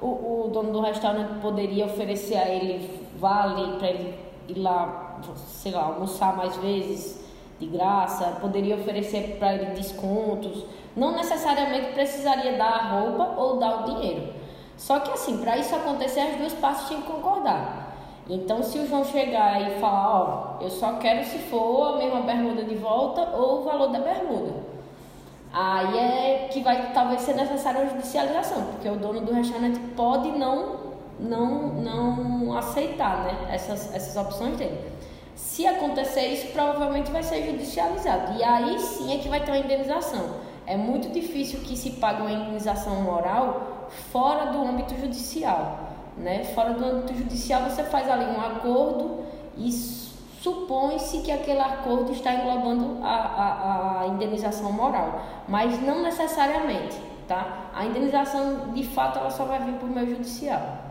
o, 0.00 0.06
o, 0.46 0.50
dono 0.52 0.72
do 0.72 0.80
restaurante 0.80 1.40
poderia 1.40 1.86
oferecer 1.86 2.36
a 2.36 2.48
ele 2.48 3.08
vale 3.18 3.78
para 3.78 3.88
ele 3.88 4.14
ir 4.48 4.58
lá, 4.58 5.18
sei 5.34 5.72
lá, 5.72 5.84
almoçar 5.84 6.36
mais 6.36 6.56
vezes 6.56 7.26
de 7.58 7.66
graça, 7.66 8.38
poderia 8.40 8.76
oferecer 8.76 9.36
para 9.38 9.54
ele 9.54 9.72
descontos, 9.72 10.64
não 10.94 11.16
necessariamente 11.16 11.92
precisaria 11.92 12.56
dar 12.56 12.70
a 12.70 13.00
roupa 13.00 13.40
ou 13.40 13.58
dar 13.58 13.82
o 13.82 13.94
dinheiro. 13.94 14.37
Só 14.78 15.00
que 15.00 15.10
assim, 15.10 15.38
para 15.38 15.58
isso 15.58 15.74
acontecer, 15.74 16.20
as 16.20 16.36
duas 16.36 16.54
partes 16.54 16.86
tinham 16.86 17.02
que 17.02 17.10
concordar. 17.10 17.88
Então, 18.30 18.62
se 18.62 18.78
o 18.78 18.86
João 18.86 19.04
chegar 19.04 19.60
e 19.60 19.80
falar, 19.80 20.20
ó, 20.20 20.62
eu 20.62 20.70
só 20.70 20.94
quero 20.94 21.24
se 21.24 21.38
for 21.38 21.94
a 21.94 21.96
mesma 21.96 22.20
bermuda 22.20 22.62
de 22.62 22.76
volta 22.76 23.22
ou 23.36 23.60
o 23.60 23.64
valor 23.64 23.88
da 23.88 23.98
bermuda. 23.98 24.52
Aí 25.52 25.98
é 25.98 26.48
que 26.52 26.60
vai 26.60 26.92
talvez 26.92 27.22
ser 27.22 27.34
necessária 27.34 27.80
a 27.80 27.86
judicialização, 27.86 28.66
porque 28.66 28.88
o 28.88 28.96
dono 28.96 29.20
do 29.22 29.32
restaurante 29.32 29.78
pode 29.96 30.30
não 30.30 30.88
não 31.18 31.68
não 31.68 32.56
aceitar, 32.56 33.24
né, 33.24 33.48
essas 33.50 33.92
essas 33.94 34.16
opções 34.16 34.56
dele. 34.58 34.78
Se 35.34 35.66
acontecer 35.66 36.26
isso, 36.28 36.52
provavelmente 36.52 37.10
vai 37.10 37.22
ser 37.22 37.44
judicializado. 37.46 38.38
E 38.38 38.44
aí 38.44 38.78
sim 38.78 39.14
é 39.14 39.18
que 39.18 39.28
vai 39.28 39.40
ter 39.40 39.52
uma 39.52 39.58
indenização. 39.58 40.22
É 40.66 40.76
muito 40.76 41.08
difícil 41.08 41.60
que 41.60 41.76
se 41.76 41.92
pague 41.92 42.20
uma 42.20 42.30
indenização 42.30 43.02
moral 43.02 43.77
fora 44.10 44.52
do 44.52 44.62
âmbito 44.62 44.94
judicial. 44.96 45.88
Né? 46.16 46.44
Fora 46.44 46.74
do 46.74 46.84
âmbito 46.84 47.14
judicial, 47.14 47.62
você 47.62 47.84
faz 47.84 48.08
ali 48.08 48.24
um 48.24 48.40
acordo 48.40 49.24
e 49.56 49.70
supõe-se 49.70 51.20
que 51.20 51.30
aquele 51.30 51.60
acordo 51.60 52.12
está 52.12 52.32
englobando 52.34 52.98
a, 53.02 53.14
a, 53.14 54.00
a, 54.02 54.06
indenização 54.08 54.72
moral, 54.72 55.20
mas 55.48 55.80
não 55.82 56.02
necessariamente, 56.02 56.96
tá? 57.26 57.70
A 57.74 57.84
indenização, 57.84 58.72
de 58.72 58.84
fato, 58.84 59.18
ela 59.18 59.30
só 59.30 59.44
vai 59.44 59.62
vir 59.64 59.74
por 59.74 59.88
meio 59.88 60.08
judicial. 60.10 60.88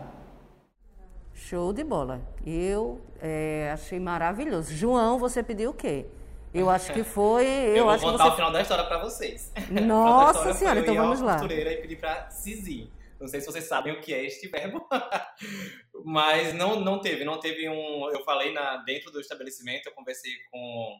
Show 1.34 1.72
de 1.72 1.84
bola. 1.84 2.20
Eu 2.44 3.00
é, 3.22 3.70
achei 3.72 3.98
maravilhoso. 3.98 4.74
João, 4.74 5.18
você 5.18 5.42
pediu 5.42 5.70
o 5.70 5.74
quê? 5.74 6.06
Eu 6.52 6.70
acho 6.70 6.92
que 6.92 7.04
foi. 7.04 7.46
Eu, 7.68 7.76
eu 7.76 7.84
vou 7.84 7.92
acho 7.92 8.04
contar 8.04 8.16
que 8.16 8.22
você... 8.22 8.32
o 8.32 8.36
final 8.36 8.52
da 8.52 8.62
história 8.62 8.84
para 8.84 8.98
vocês. 8.98 9.52
Nossa 9.86 10.54
senhora, 10.54 10.80
então 10.80 10.94
vamos 10.94 11.20
lá. 11.20 11.32
Costureira 11.32 11.72
e 11.72 11.76
pedir 11.82 11.96
para 11.96 12.30
Cizi. 12.30 12.90
Não 13.20 13.26
sei 13.26 13.40
se 13.40 13.46
vocês 13.46 13.64
sabem 13.64 13.92
o 13.92 14.00
que 14.00 14.14
é 14.14 14.24
este 14.24 14.46
verbo, 14.48 14.88
mas 16.04 16.54
não, 16.54 16.78
não 16.78 17.00
teve, 17.00 17.24
não 17.24 17.40
teve 17.40 17.68
um. 17.68 18.08
Eu 18.10 18.22
falei 18.24 18.52
na, 18.52 18.76
dentro 18.78 19.10
do 19.10 19.20
estabelecimento, 19.20 19.86
eu 19.86 19.92
conversei 19.92 20.32
com 20.50 20.96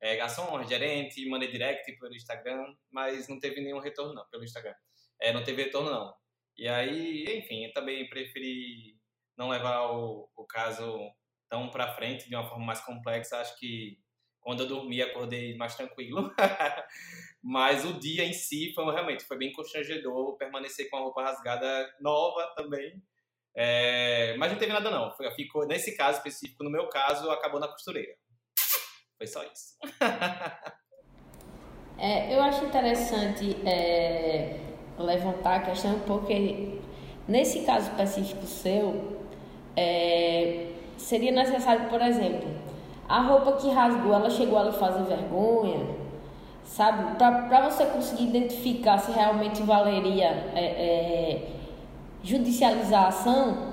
é, 0.00 0.16
garçom, 0.16 0.62
gerente, 0.64 1.28
mandei 1.28 1.48
direct 1.48 1.96
pelo 1.98 2.14
Instagram, 2.14 2.74
mas 2.90 3.28
não 3.28 3.38
teve 3.38 3.60
nenhum 3.60 3.78
retorno 3.78 4.12
não, 4.14 4.26
pelo 4.28 4.42
Instagram. 4.42 4.74
É, 5.20 5.32
não 5.32 5.44
teve 5.44 5.62
retorno 5.62 5.90
não. 5.90 6.12
E 6.56 6.66
aí, 6.66 7.38
enfim, 7.38 7.66
eu 7.66 7.72
também 7.72 8.08
preferi 8.08 8.98
não 9.36 9.48
levar 9.48 9.92
o, 9.92 10.28
o 10.36 10.44
caso 10.44 10.98
tão 11.48 11.70
para 11.70 11.94
frente 11.94 12.28
de 12.28 12.34
uma 12.34 12.48
forma 12.48 12.64
mais 12.64 12.80
complexa. 12.80 13.38
Acho 13.38 13.56
que 13.58 13.98
Quando 14.40 14.60
eu 14.60 14.66
dormi, 14.66 15.02
acordei 15.02 15.56
mais 15.56 15.74
tranquilo. 15.74 16.32
Mas 17.42 17.84
o 17.84 17.98
dia 17.98 18.24
em 18.24 18.32
si 18.32 18.72
foi 18.74 18.84
realmente 18.92 19.24
foi 19.24 19.38
bem 19.38 19.52
constrangedor 19.52 20.36
permanecer 20.36 20.88
com 20.90 20.96
a 20.96 21.00
roupa 21.00 21.22
rasgada 21.22 21.90
nova 22.00 22.52
também. 22.54 23.02
É, 23.54 24.36
mas 24.38 24.52
não 24.52 24.58
teve 24.58 24.72
nada 24.72 24.90
não. 24.90 25.10
Ficou 25.34 25.66
nesse 25.66 25.96
caso 25.96 26.18
específico, 26.18 26.62
no 26.62 26.70
meu 26.70 26.88
caso, 26.88 27.28
acabou 27.30 27.58
na 27.58 27.66
costureira. 27.66 28.12
Foi 29.18 29.26
só 29.26 29.42
isso. 29.42 29.76
é, 31.98 32.34
eu 32.34 32.40
acho 32.42 32.64
interessante 32.64 33.56
é, 33.66 34.60
levantar 34.98 35.56
a 35.56 35.64
questão 35.64 35.98
porque 36.00 36.78
nesse 37.26 37.64
caso 37.64 37.90
específico 37.90 38.46
seu 38.46 39.20
é, 39.76 40.72
seria 40.96 41.32
necessário, 41.32 41.88
por 41.88 42.00
exemplo, 42.00 42.48
a 43.10 43.20
roupa 43.22 43.52
que 43.52 43.68
rasgou, 43.70 44.14
ela 44.14 44.30
chegou 44.30 44.58
a 44.58 44.64
lhe 44.64 44.72
fazer 44.72 45.02
vergonha 45.02 46.00
sabe? 46.70 47.16
Para 47.16 47.68
você 47.68 47.84
conseguir 47.86 48.24
identificar 48.24 48.98
se 48.98 49.10
realmente 49.10 49.62
valeria 49.62 50.28
é, 50.54 50.64
é, 50.64 51.48
judicializar 52.22 53.04
a 53.04 53.08
ação, 53.08 53.70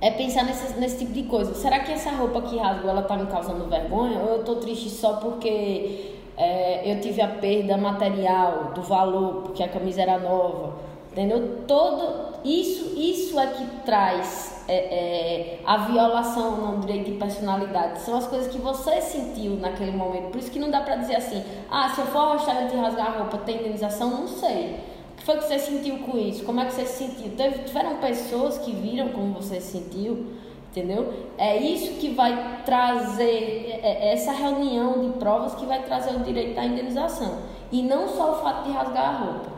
é 0.00 0.10
pensar 0.10 0.44
nesse, 0.44 0.78
nesse 0.78 0.98
tipo 0.98 1.12
de 1.12 1.22
coisa. 1.24 1.54
Será 1.54 1.80
que 1.80 1.92
essa 1.92 2.10
roupa 2.10 2.42
que 2.42 2.56
rasgou, 2.58 2.90
ela 2.90 3.02
tá 3.02 3.16
me 3.16 3.26
causando 3.26 3.68
vergonha? 3.68 4.18
Ou 4.18 4.36
eu 4.36 4.44
tô 4.44 4.56
triste 4.56 4.90
só 4.90 5.14
porque 5.14 6.14
é, 6.36 6.92
eu 6.92 7.00
tive 7.00 7.22
a 7.22 7.28
perda 7.28 7.76
material 7.76 8.72
do 8.74 8.82
valor, 8.82 9.42
porque 9.42 9.62
a 9.62 9.68
camisa 9.68 10.02
era 10.02 10.18
nova? 10.18 10.74
Entendeu? 11.12 11.60
Todo 11.66 12.40
isso, 12.44 12.98
isso 12.98 13.38
é 13.38 13.46
que 13.46 13.64
traz 13.86 14.55
é, 14.68 14.74
é, 14.74 15.60
a 15.64 15.76
violação 15.78 16.76
do 16.76 16.86
direito 16.86 17.12
de 17.12 17.18
personalidade. 17.18 18.00
São 18.00 18.16
as 18.16 18.26
coisas 18.26 18.52
que 18.52 18.58
você 18.58 19.00
sentiu 19.00 19.52
naquele 19.56 19.92
momento. 19.92 20.30
Por 20.30 20.38
isso 20.38 20.50
que 20.50 20.58
não 20.58 20.70
dá 20.70 20.80
pra 20.80 20.96
dizer 20.96 21.16
assim, 21.16 21.42
ah, 21.70 21.88
se 21.94 22.00
eu 22.00 22.06
for 22.06 22.18
ao 22.18 22.32
restaurante 22.32 22.74
e 22.74 22.76
rasgar 22.76 23.06
a 23.06 23.18
roupa, 23.18 23.38
tem 23.38 23.60
indenização? 23.60 24.10
Não 24.10 24.28
sei. 24.28 24.80
O 25.12 25.16
que 25.16 25.24
foi 25.24 25.36
que 25.38 25.44
você 25.44 25.58
sentiu 25.58 25.98
com 26.00 26.18
isso? 26.18 26.44
Como 26.44 26.60
é 26.60 26.66
que 26.66 26.72
você 26.72 26.84
se 26.84 27.04
sentiu? 27.04 27.36
Teve, 27.36 27.64
tiveram 27.64 27.96
pessoas 27.96 28.58
que 28.58 28.72
viram 28.72 29.08
como 29.08 29.34
você 29.34 29.60
se 29.60 29.78
sentiu? 29.78 30.26
Entendeu? 30.70 31.12
É 31.38 31.56
isso 31.56 31.98
que 31.98 32.10
vai 32.10 32.62
trazer, 32.66 33.80
é, 33.82 34.08
é 34.08 34.12
essa 34.12 34.32
reunião 34.32 35.00
de 35.00 35.18
provas 35.18 35.54
que 35.54 35.64
vai 35.64 35.82
trazer 35.82 36.14
o 36.14 36.20
direito 36.20 36.58
à 36.58 36.66
indenização. 36.66 37.38
E 37.72 37.82
não 37.82 38.08
só 38.08 38.32
o 38.32 38.34
fato 38.42 38.64
de 38.64 38.72
rasgar 38.72 39.14
a 39.14 39.18
roupa. 39.18 39.55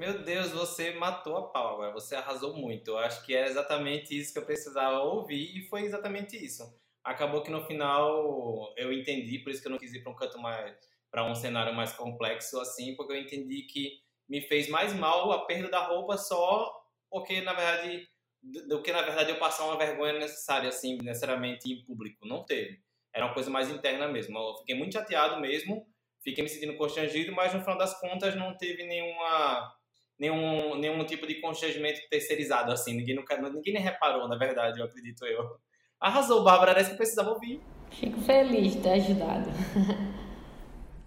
Meu 0.00 0.22
Deus, 0.22 0.50
você 0.50 0.92
matou 0.92 1.36
a 1.36 1.48
pau 1.48 1.74
agora, 1.74 1.92
você 1.92 2.16
arrasou 2.16 2.56
muito. 2.56 2.92
Eu 2.92 2.96
acho 2.96 3.22
que 3.22 3.34
era 3.34 3.46
exatamente 3.46 4.18
isso 4.18 4.32
que 4.32 4.38
eu 4.38 4.46
precisava 4.46 5.00
ouvir 5.00 5.54
e 5.54 5.68
foi 5.68 5.82
exatamente 5.82 6.42
isso. 6.42 6.62
Acabou 7.04 7.42
que 7.42 7.50
no 7.50 7.66
final 7.66 8.72
eu 8.78 8.94
entendi, 8.94 9.40
por 9.40 9.50
isso 9.50 9.60
que 9.60 9.68
eu 9.68 9.72
não 9.72 9.78
quis 9.78 9.92
ir 9.92 10.02
para 10.02 10.10
um 10.10 10.16
canto 10.16 10.38
mais, 10.38 10.74
para 11.10 11.30
um 11.30 11.34
cenário 11.34 11.74
mais 11.74 11.92
complexo 11.92 12.58
assim, 12.60 12.96
porque 12.96 13.12
eu 13.12 13.20
entendi 13.20 13.64
que 13.64 14.00
me 14.26 14.40
fez 14.40 14.70
mais 14.70 14.94
mal 14.94 15.30
a 15.32 15.44
perda 15.44 15.68
da 15.68 15.84
roupa 15.84 16.16
só 16.16 16.74
porque 17.10 17.42
na 17.42 17.52
verdade 17.52 18.08
do 18.42 18.80
que 18.80 18.90
na 18.92 19.02
verdade 19.02 19.32
eu 19.32 19.38
passar 19.38 19.66
uma 19.66 19.76
vergonha 19.76 20.14
necessária 20.14 20.70
assim, 20.70 20.96
necessariamente 21.02 21.70
em 21.70 21.84
público, 21.84 22.26
não 22.26 22.42
teve. 22.42 22.80
Era 23.14 23.26
uma 23.26 23.34
coisa 23.34 23.50
mais 23.50 23.68
interna 23.68 24.08
mesmo. 24.08 24.38
Eu 24.38 24.56
fiquei 24.60 24.74
muito 24.74 24.94
chateado 24.94 25.38
mesmo, 25.42 25.86
fiquei 26.24 26.42
me 26.42 26.48
sentindo 26.48 26.74
constrangido, 26.78 27.32
mas 27.34 27.52
no 27.52 27.60
final 27.60 27.76
das 27.76 28.00
contas 28.00 28.34
não 28.34 28.56
teve 28.56 28.86
nenhuma 28.86 29.78
nenhum, 30.20 30.76
nenhum 30.76 31.02
tipo 31.04 31.26
de 31.26 31.40
constrangimento 31.40 32.00
terceirizado, 32.10 32.70
assim. 32.70 32.94
Ninguém, 32.94 33.16
nunca, 33.16 33.36
ninguém 33.40 33.74
nem 33.74 33.82
reparou, 33.82 34.28
na 34.28 34.36
verdade, 34.36 34.78
eu 34.78 34.84
acredito 34.84 35.24
eu. 35.24 35.56
Arrasou, 35.98 36.44
Bárbara, 36.44 36.72
era 36.72 36.80
isso 36.80 36.90
que 36.90 36.94
eu 36.94 36.98
precisava 36.98 37.30
ouvir. 37.30 37.60
Fico 37.90 38.20
feliz 38.20 38.74
de 38.74 38.82
ter 38.82 38.90
ajudado. 38.90 39.50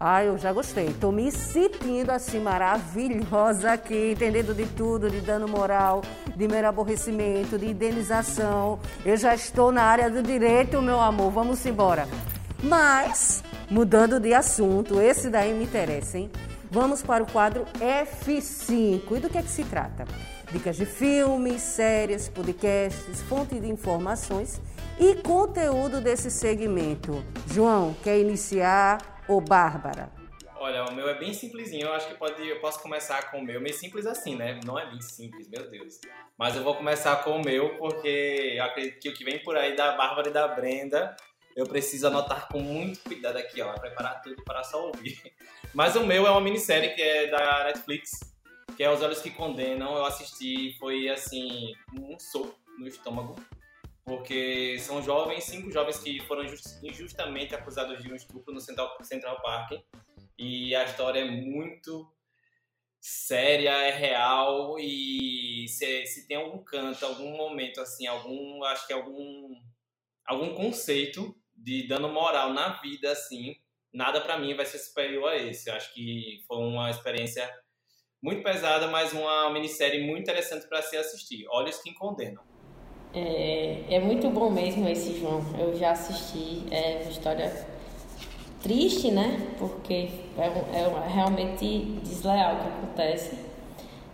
Ah, 0.05 0.21
eu 0.21 0.37
já 0.37 0.51
gostei. 0.51 0.93
Tô 0.99 1.13
me 1.13 1.31
sentindo 1.31 2.09
assim 2.09 2.37
maravilhosa 2.37 3.71
aqui, 3.71 4.11
entendendo 4.11 4.53
de 4.53 4.65
tudo, 4.65 5.09
de 5.09 5.21
dano 5.21 5.47
moral, 5.47 6.01
de 6.35 6.45
mero 6.45 6.67
aborrecimento, 6.67 7.57
de 7.57 7.67
indenização. 7.67 8.81
Eu 9.05 9.15
já 9.15 9.33
estou 9.33 9.71
na 9.71 9.83
área 9.83 10.09
do 10.09 10.21
direito, 10.21 10.81
meu 10.81 10.99
amor. 10.99 11.31
Vamos 11.31 11.65
embora. 11.65 12.05
Mas, 12.61 13.45
mudando 13.69 14.19
de 14.19 14.33
assunto, 14.33 14.99
esse 14.99 15.29
daí 15.29 15.53
me 15.53 15.63
interessa, 15.63 16.17
hein? 16.17 16.29
Vamos 16.73 17.03
para 17.03 17.21
o 17.23 17.31
quadro 17.31 17.65
F5. 17.79 19.15
E 19.15 19.19
do 19.19 19.29
que 19.29 19.37
é 19.37 19.43
que 19.43 19.47
se 19.47 19.63
trata? 19.63 20.05
Dicas 20.51 20.75
de 20.75 20.87
filmes, 20.87 21.61
séries, 21.61 22.27
podcasts, 22.27 23.21
fonte 23.29 23.59
de 23.59 23.69
informações 23.69 24.59
e 24.99 25.13
conteúdo 25.21 26.01
desse 26.01 26.31
segmento. 26.31 27.23
João, 27.45 27.95
quer 28.03 28.17
iniciar 28.17 29.23
ou 29.27 29.39
Bárbara? 29.39 30.11
Olha, 30.55 30.83
o 30.85 30.95
meu 30.95 31.07
é 31.07 31.13
bem 31.13 31.31
simplesinho. 31.31 31.85
Eu 31.85 31.93
acho 31.93 32.07
que 32.07 32.15
pode, 32.15 32.41
eu 32.41 32.59
posso 32.59 32.81
começar 32.81 33.29
com 33.29 33.37
o 33.37 33.43
meu. 33.43 33.61
Meio 33.61 33.75
simples 33.75 34.07
assim, 34.07 34.35
né? 34.35 34.59
Não 34.65 34.79
é 34.79 34.89
bem 34.89 34.99
simples, 34.99 35.47
meu 35.47 35.69
Deus. 35.69 35.99
Mas 36.35 36.55
eu 36.55 36.63
vou 36.63 36.73
começar 36.73 37.17
com 37.17 37.37
o 37.37 37.45
meu, 37.45 37.77
porque 37.77 38.55
eu 38.57 38.63
acredito 38.63 38.99
que 38.99 39.09
o 39.09 39.13
que 39.13 39.23
vem 39.23 39.43
por 39.43 39.55
aí 39.55 39.75
da 39.75 39.95
Bárbara 39.95 40.27
e 40.27 40.33
da 40.33 40.47
Brenda 40.47 41.15
eu 41.55 41.65
preciso 41.65 42.07
anotar 42.07 42.47
com 42.47 42.59
muito 42.59 42.99
cuidado 43.01 43.37
aqui, 43.37 43.61
ó, 43.61 43.73
preparar 43.73 44.21
tudo 44.21 44.43
para 44.43 44.63
só 44.63 44.87
ouvir. 44.87 45.19
Mas 45.73 45.95
o 45.95 46.05
meu 46.05 46.25
é 46.25 46.31
uma 46.31 46.41
minissérie 46.41 46.93
que 46.95 47.01
é 47.01 47.27
da 47.27 47.65
Netflix, 47.65 48.11
que 48.75 48.83
é 48.83 48.91
Os 48.91 49.01
Olhos 49.01 49.21
que 49.21 49.29
Condenam. 49.29 49.95
Eu 49.95 50.05
assisti, 50.05 50.75
foi 50.79 51.09
assim, 51.09 51.73
um 51.99 52.17
soco 52.19 52.59
no 52.77 52.87
estômago, 52.87 53.35
porque 54.03 54.77
são 54.79 55.01
jovens, 55.01 55.43
cinco 55.43 55.71
jovens 55.71 55.99
que 55.99 56.19
foram 56.21 56.43
injustamente 56.83 57.55
acusados 57.55 58.01
de 58.01 58.11
um 58.11 58.15
estupro 58.15 58.53
no 58.53 58.59
Central, 58.59 59.41
Park. 59.41 59.73
E 60.37 60.75
a 60.75 60.83
história 60.83 61.19
é 61.19 61.29
muito 61.29 62.11
séria, 62.99 63.71
é 63.71 63.91
real 63.91 64.79
e 64.79 65.67
se, 65.67 66.05
se 66.07 66.27
tem 66.27 66.37
algum 66.37 66.63
canto, 66.63 67.05
algum 67.05 67.35
momento 67.35 67.81
assim, 67.81 68.07
algum, 68.07 68.63
acho 68.63 68.87
que 68.87 68.93
algum 68.93 69.53
algum 70.25 70.55
conceito 70.55 71.35
de 71.63 71.87
dano 71.87 72.09
moral 72.09 72.53
na 72.53 72.69
vida, 72.81 73.11
assim, 73.11 73.55
nada 73.93 74.19
para 74.19 74.37
mim 74.37 74.53
vai 74.53 74.65
ser 74.65 74.79
superior 74.79 75.29
a 75.29 75.37
esse. 75.37 75.69
Eu 75.69 75.75
acho 75.75 75.93
que 75.93 76.43
foi 76.47 76.57
uma 76.57 76.89
experiência 76.89 77.49
muito 78.21 78.43
pesada, 78.43 78.87
mas 78.87 79.13
uma 79.13 79.49
minissérie 79.51 80.05
muito 80.05 80.21
interessante 80.21 80.67
para 80.67 80.81
se 80.81 80.97
assistir. 80.97 81.45
Olhos 81.49 81.81
que 81.81 81.93
Condenam. 81.93 82.43
É, 83.13 83.95
é 83.95 83.99
muito 83.99 84.29
bom 84.29 84.49
mesmo 84.49 84.87
esse, 84.89 85.19
João. 85.19 85.41
Eu 85.57 85.75
já 85.75 85.91
assisti. 85.91 86.63
É 86.73 87.01
uma 87.01 87.11
história 87.11 87.67
triste, 88.61 89.11
né? 89.11 89.55
Porque 89.59 90.09
é, 90.37 90.47
é 90.73 91.07
realmente 91.07 91.99
desleal 92.01 92.55
o 92.55 92.59
que 92.59 92.67
acontece. 92.67 93.37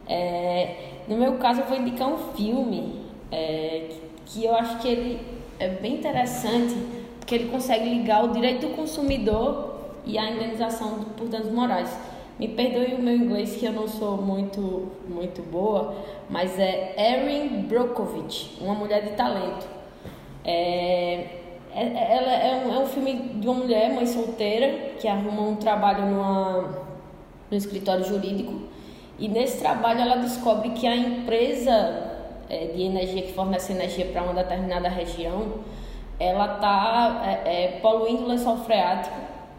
É, 0.07 1.03
no 1.07 1.17
meu 1.17 1.37
caso, 1.37 1.61
eu 1.61 1.65
vou 1.67 1.77
indicar 1.77 2.09
um 2.09 2.33
filme 2.33 3.05
é, 3.31 3.89
que 4.25 4.43
eu 4.43 4.55
acho 4.55 4.79
que 4.81 4.87
ele 4.87 5.39
é 5.59 5.69
bem 5.69 5.95
interessante 5.95 6.98
que 7.29 7.35
ele 7.35 7.49
consegue 7.49 7.87
ligar 7.87 8.25
o 8.25 8.33
direito 8.33 8.67
do 8.67 8.75
consumidor 8.75 9.75
e 10.03 10.17
a 10.17 10.31
indenização 10.31 11.05
por 11.15 11.27
danos 11.27 11.51
morais. 11.51 11.95
Me 12.39 12.47
perdoe 12.47 12.95
o 12.95 12.99
meu 12.99 13.15
inglês 13.15 13.55
que 13.55 13.65
eu 13.65 13.71
não 13.71 13.87
sou 13.87 14.17
muito 14.17 14.91
muito 15.07 15.43
boa, 15.43 15.93
mas 16.27 16.57
é 16.57 16.95
Erin 16.97 17.67
Brockovich, 17.67 18.57
uma 18.59 18.73
mulher 18.73 19.03
de 19.03 19.11
talento. 19.11 19.67
É, 20.43 21.27
é, 21.75 22.15
ela 22.17 22.33
é 22.33 22.65
um, 22.65 22.73
é 22.73 22.79
um 22.79 22.87
filme 22.87 23.13
de 23.13 23.47
uma 23.47 23.59
mulher, 23.59 23.93
mãe 23.93 24.07
solteira, 24.07 24.93
que 24.99 25.07
arruma 25.07 25.43
um 25.43 25.55
trabalho 25.57 26.07
numa, 26.07 26.61
no 27.51 27.57
escritório 27.57 28.03
jurídico 28.05 28.53
e 29.19 29.27
nesse 29.27 29.59
trabalho 29.59 29.99
ela 29.99 30.15
descobre 30.15 30.71
que 30.71 30.87
a 30.87 30.95
empresa 30.95 32.09
é, 32.49 32.67
de 32.73 32.81
energia 32.81 33.21
que 33.21 33.33
fornece 33.33 33.71
energia 33.71 34.05
para 34.05 34.23
uma 34.23 34.33
determinada 34.33 34.89
região 34.89 35.59
ela 36.19 36.55
está 36.55 37.21
é, 37.25 37.63
é, 37.63 37.79
poluindo 37.79 38.23
o 38.23 38.27
lençol 38.27 38.57
freático 38.57 39.15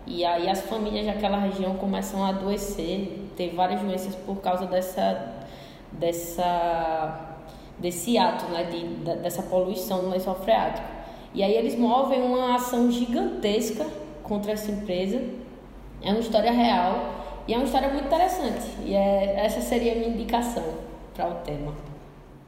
e 0.06 0.24
aí 0.24 0.48
as 0.48 0.60
famílias 0.62 1.06
daquela 1.06 1.38
região 1.38 1.76
começam 1.76 2.24
a 2.24 2.28
adoecer, 2.28 3.28
ter 3.36 3.54
várias 3.54 3.80
doenças 3.80 4.14
por 4.14 4.36
causa 4.40 4.66
dessa, 4.66 5.46
dessa, 5.92 7.38
desse 7.78 8.18
ato, 8.18 8.44
né, 8.46 8.64
de, 8.64 8.84
dessa 9.22 9.42
poluição 9.42 10.00
do 10.00 10.10
lençol 10.10 10.34
freático. 10.34 10.86
E 11.32 11.42
aí 11.42 11.54
eles 11.54 11.78
movem 11.78 12.20
uma 12.20 12.56
ação 12.56 12.90
gigantesca 12.90 13.86
contra 14.22 14.52
essa 14.52 14.70
empresa. 14.70 15.22
É 16.02 16.10
uma 16.10 16.20
história 16.20 16.50
real 16.50 17.14
e 17.46 17.54
é 17.54 17.56
uma 17.56 17.64
história 17.64 17.88
muito 17.88 18.06
interessante. 18.06 18.66
E 18.84 18.94
é, 18.94 19.44
essa 19.44 19.60
seria 19.60 19.92
a 19.92 19.94
minha 19.94 20.08
indicação 20.08 20.74
para 21.14 21.28
o 21.28 21.34
tema. 21.36 21.72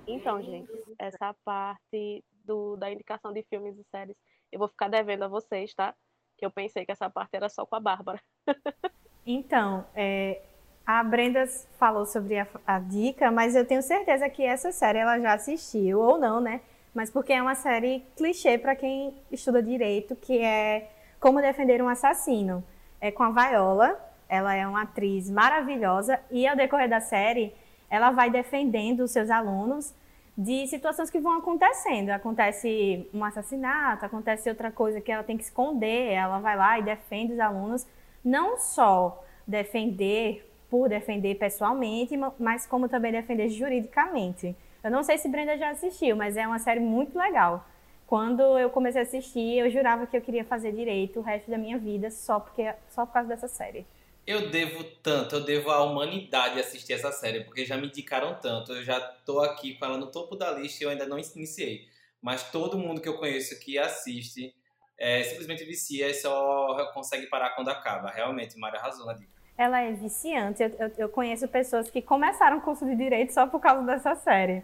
Então, 0.07 0.43
gente, 0.43 0.69
essa 0.99 1.35
parte 1.45 2.25
do, 2.45 2.77
da 2.77 2.91
indicação 2.91 3.33
de 3.33 3.43
filmes 3.45 3.77
e 3.79 3.85
séries, 3.91 4.17
eu 4.51 4.59
vou 4.59 4.69
ficar 4.69 4.89
devendo 4.89 5.25
a 5.25 5.29
vocês, 5.29 5.73
tá? 5.75 5.95
Que 6.37 6.45
eu 6.45 6.51
pensei 6.51 6.85
que 6.85 6.93
essa 6.93 7.09
parte 7.09 7.35
era 7.35 7.49
só 7.49 7.65
com 7.65 7.77
a 7.77 7.81
Bárbara. 7.81 8.21
então, 9.27 9.87
é, 9.95 10.43
a 10.87 11.03
Brenda 11.03 11.47
falou 11.79 12.05
sobre 12.05 12.39
a, 12.39 12.47
a, 12.67 12.79
dica, 12.79 13.31
mas 13.31 13.55
eu 13.55 13.67
tenho 13.67 13.83
certeza 13.83 14.29
que 14.29 14.45
essa 14.45 14.73
série 14.73 14.99
ela 14.99 15.19
já 15.19 15.35
assistiu, 15.35 16.01
ou 16.01 16.19
não, 16.19 16.41
né? 16.41 16.61
Mas 16.95 17.11
porque 17.11 17.33
é 17.33 17.41
uma 17.41 17.55
série 17.55 18.05
clichê 18.17 18.59
para 18.59 18.77
quem 18.77 19.15
estuda 19.31 19.63
direito, 19.63 20.15
que 20.15 20.39
é 20.39 20.91
Como 21.19 21.41
Defender 21.41 21.81
um 21.81 21.89
Assassino. 21.89 22.63
É 23.01 23.11
com 23.11 23.23
a 23.23 23.31
Viola, 23.31 23.99
ela 24.29 24.55
é 24.55 24.67
uma 24.67 24.83
atriz 24.83 25.31
maravilhosa 25.31 26.21
e 26.31 26.47
ao 26.47 26.57
decorrer 26.57 26.89
da 26.89 27.01
série, 27.01 27.55
ela 27.89 28.11
vai 28.11 28.31
defendendo 28.31 29.01
os 29.01 29.11
seus 29.11 29.31
alunos 29.31 29.95
de 30.37 30.67
situações 30.67 31.11
que 31.11 31.19
vão 31.19 31.39
acontecendo. 31.39 32.11
Acontece 32.11 33.09
um 33.13 33.25
assassinato, 33.25 34.05
acontece 34.05 34.49
outra 34.49 34.71
coisa 34.71 35.01
que 35.01 35.13
ela 35.13 35.23
tem 35.23 35.37
que 35.37 35.45
esconder, 35.45 36.13
ela 36.13 36.39
vai 36.39 36.57
lá 36.57 36.79
e 36.79 36.83
defende 36.83 37.35
os 37.35 37.41
alunos, 37.41 37.87
não 38.25 38.57
só 38.59 39.23
defender 39.47 40.49
por 40.71 40.89
defender 40.89 41.35
pessoalmente, 41.35 42.17
mas 42.39 42.67
como 42.67 42.89
também 42.89 43.13
defender 43.13 43.49
juridicamente. 43.51 44.57
Eu 44.83 44.91
não 44.91 45.03
sei 45.03 45.19
se 45.19 45.29
Brenda 45.29 45.57
já 45.57 45.71
assistiu, 45.71 46.17
mas 46.17 46.37
é 46.37 46.47
uma 46.47 46.59
série 46.59 46.81
muito 46.81 47.17
legal. 47.17 47.65
Quando 48.07 48.59
eu 48.59 48.69
comecei 48.71 49.01
a 49.01 49.05
assistir, 49.05 49.59
eu 49.59 49.71
jurava 49.71 50.07
que 50.07 50.17
eu 50.17 50.21
queria 50.21 50.45
fazer 50.45 50.73
direito 50.73 51.21
o 51.21 51.23
resto 51.23 51.51
da 51.51 51.59
minha 51.59 51.79
vida 51.79 52.11
só 52.11 52.41
porque 52.41 52.73
só 52.91 53.07
por 53.07 53.13
causa 53.13 53.29
dessa 53.29 53.49
série. 53.49 53.87
Eu 54.25 54.51
devo 54.51 54.85
tanto, 55.03 55.35
eu 55.35 55.45
devo 55.45 55.71
à 55.71 55.83
humanidade 55.83 56.61
assistir 56.61 56.93
essa 56.93 57.11
série, 57.11 57.43
porque 57.43 57.65
já 57.65 57.77
me 57.77 57.89
indicaram 57.89 58.39
tanto. 58.41 58.73
Eu 58.73 58.85
já 58.85 59.01
tô 59.01 59.41
aqui 59.41 59.75
com 59.75 59.85
ela 59.85 59.99
no 59.99 60.11
topo 60.11 60.37
da 60.37 60.53
lista 60.53 60.83
e 60.83 60.87
eu 60.87 60.91
ainda 60.91 61.07
não 61.07 61.19
iniciei. 61.19 61.89
Mas 62.21 62.51
todo 62.51 62.79
mundo 62.79 63.01
que 63.01 63.09
eu 63.09 63.19
conheço 63.19 63.59
que 63.59 63.77
assiste 63.79 64.55
é, 64.97 65.25
simplesmente 65.25 65.65
vicia 65.65 66.09
e 66.09 66.15
só 66.15 66.93
consegue 66.95 67.27
parar 67.27 67.51
quando 67.51 67.69
acaba. 67.69 68.11
Realmente, 68.11 68.57
Mari 68.57 68.77
arrasou 68.77 69.05
na 69.07 69.15
dica. 69.15 69.33
Ela 69.59 69.81
é 69.81 69.93
viciante. 69.93 70.63
Eu, 70.63 70.71
eu, 70.79 70.93
eu 70.97 71.09
conheço 71.09 71.49
pessoas 71.49 71.91
que 71.91 72.01
começaram 72.01 72.59
o 72.59 72.61
curso 72.61 72.87
de 72.87 72.95
Direito 72.95 73.35
só 73.35 73.49
por 73.49 73.61
causa 73.61 73.85
dessa 73.85 74.15
série. 74.15 74.63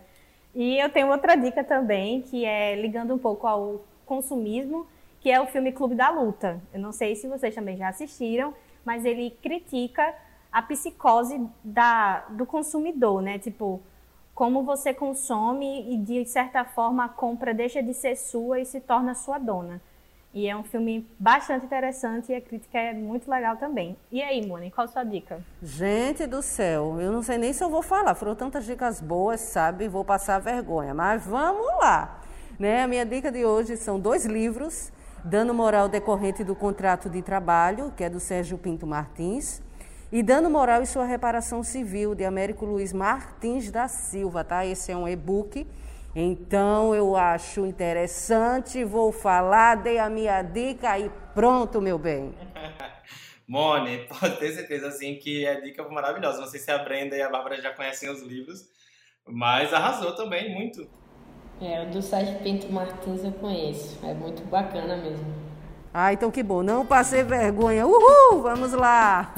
E 0.54 0.78
eu 0.78 0.88
tenho 0.90 1.10
outra 1.10 1.34
dica 1.34 1.64
também, 1.64 2.22
que 2.22 2.44
é 2.44 2.76
ligando 2.76 3.12
um 3.12 3.18
pouco 3.18 3.46
ao 3.46 3.84
consumismo, 4.06 4.86
que 5.20 5.30
é 5.30 5.40
o 5.40 5.46
filme 5.46 5.72
Clube 5.72 5.96
da 5.96 6.10
Luta. 6.10 6.60
Eu 6.72 6.78
não 6.78 6.92
sei 6.92 7.16
se 7.16 7.26
vocês 7.26 7.54
também 7.54 7.76
já 7.76 7.88
assistiram, 7.88 8.54
mas 8.84 9.04
ele 9.04 9.30
critica 9.42 10.14
a 10.52 10.62
psicose 10.62 11.40
da, 11.62 12.20
do 12.30 12.46
consumidor, 12.46 13.20
né? 13.22 13.38
Tipo, 13.38 13.80
como 14.34 14.62
você 14.62 14.94
consome 14.94 15.92
e 15.92 15.96
de 15.96 16.24
certa 16.24 16.64
forma 16.64 17.04
a 17.04 17.08
compra 17.08 17.52
deixa 17.52 17.82
de 17.82 17.92
ser 17.92 18.16
sua 18.16 18.60
e 18.60 18.64
se 18.64 18.80
torna 18.80 19.14
sua 19.14 19.38
dona. 19.38 19.80
E 20.32 20.46
é 20.46 20.56
um 20.56 20.62
filme 20.62 21.06
bastante 21.18 21.64
interessante 21.64 22.30
e 22.30 22.34
a 22.34 22.40
crítica 22.40 22.78
é 22.78 22.92
muito 22.92 23.30
legal 23.30 23.56
também. 23.56 23.96
E 24.12 24.22
aí, 24.22 24.46
Moni, 24.46 24.70
qual 24.70 24.84
a 24.84 24.88
sua 24.88 25.02
dica? 25.02 25.40
Gente 25.62 26.26
do 26.26 26.42
céu, 26.42 27.00
eu 27.00 27.10
não 27.10 27.22
sei 27.22 27.38
nem 27.38 27.52
se 27.52 27.64
eu 27.64 27.70
vou 27.70 27.82
falar. 27.82 28.14
Foram 28.14 28.34
tantas 28.34 28.66
dicas 28.66 29.00
boas, 29.00 29.40
sabe? 29.40 29.88
Vou 29.88 30.04
passar 30.04 30.38
vergonha. 30.38 30.92
Mas 30.94 31.26
vamos 31.26 31.66
lá. 31.78 32.20
Né? 32.58 32.82
A 32.82 32.86
minha 32.86 33.06
dica 33.06 33.32
de 33.32 33.44
hoje 33.44 33.76
são 33.76 33.98
dois 33.98 34.26
livros 34.26 34.92
Dano 35.24 35.52
moral 35.52 35.88
decorrente 35.88 36.44
do 36.44 36.54
contrato 36.54 37.10
de 37.10 37.20
trabalho, 37.22 37.92
que 37.96 38.04
é 38.04 38.10
do 38.10 38.20
Sérgio 38.20 38.56
Pinto 38.56 38.86
Martins, 38.86 39.60
e 40.10 40.22
dano 40.22 40.48
moral 40.48 40.82
e 40.82 40.86
sua 40.86 41.04
reparação 41.04 41.62
civil, 41.62 42.14
de 42.14 42.24
Américo 42.24 42.64
Luiz 42.64 42.92
Martins 42.92 43.70
da 43.70 43.88
Silva, 43.88 44.42
tá? 44.44 44.64
Esse 44.64 44.92
é 44.92 44.96
um 44.96 45.06
e-book. 45.06 45.66
Então 46.14 46.94
eu 46.94 47.14
acho 47.14 47.66
interessante, 47.66 48.84
vou 48.84 49.12
falar, 49.12 49.74
dei 49.74 49.98
a 49.98 50.08
minha 50.08 50.40
dica 50.40 50.98
e 50.98 51.10
pronto, 51.34 51.80
meu 51.80 51.98
bem. 51.98 52.34
Mone, 53.46 54.06
pode 54.08 54.36
ter 54.36 54.52
certeza 54.52 54.88
assim 54.88 55.16
que 55.16 55.44
é 55.44 55.60
dica 55.60 55.86
maravilhosa. 55.88 56.40
Não 56.40 56.46
sei 56.46 56.60
se 56.60 56.70
a 56.70 56.78
Brenda 56.78 57.16
e 57.16 57.22
a 57.22 57.28
Bárbara 57.28 57.60
já 57.60 57.72
conhecem 57.74 58.08
os 58.08 58.22
livros, 58.22 58.68
mas 59.26 59.72
arrasou 59.72 60.14
também 60.14 60.54
muito. 60.54 60.88
É, 61.60 61.82
o 61.82 61.90
do 61.90 62.00
Sérgio 62.00 62.38
Pinto 62.38 62.72
Martins 62.72 63.24
eu 63.24 63.32
conheço. 63.32 63.98
É 64.04 64.14
muito 64.14 64.42
bacana 64.48 64.96
mesmo. 64.96 65.26
Ah, 65.92 66.12
então 66.12 66.30
que 66.30 66.42
bom. 66.42 66.62
Não 66.62 66.86
passei 66.86 67.22
vergonha. 67.22 67.86
Uhul! 67.86 68.42
Vamos 68.42 68.72
lá! 68.72 69.32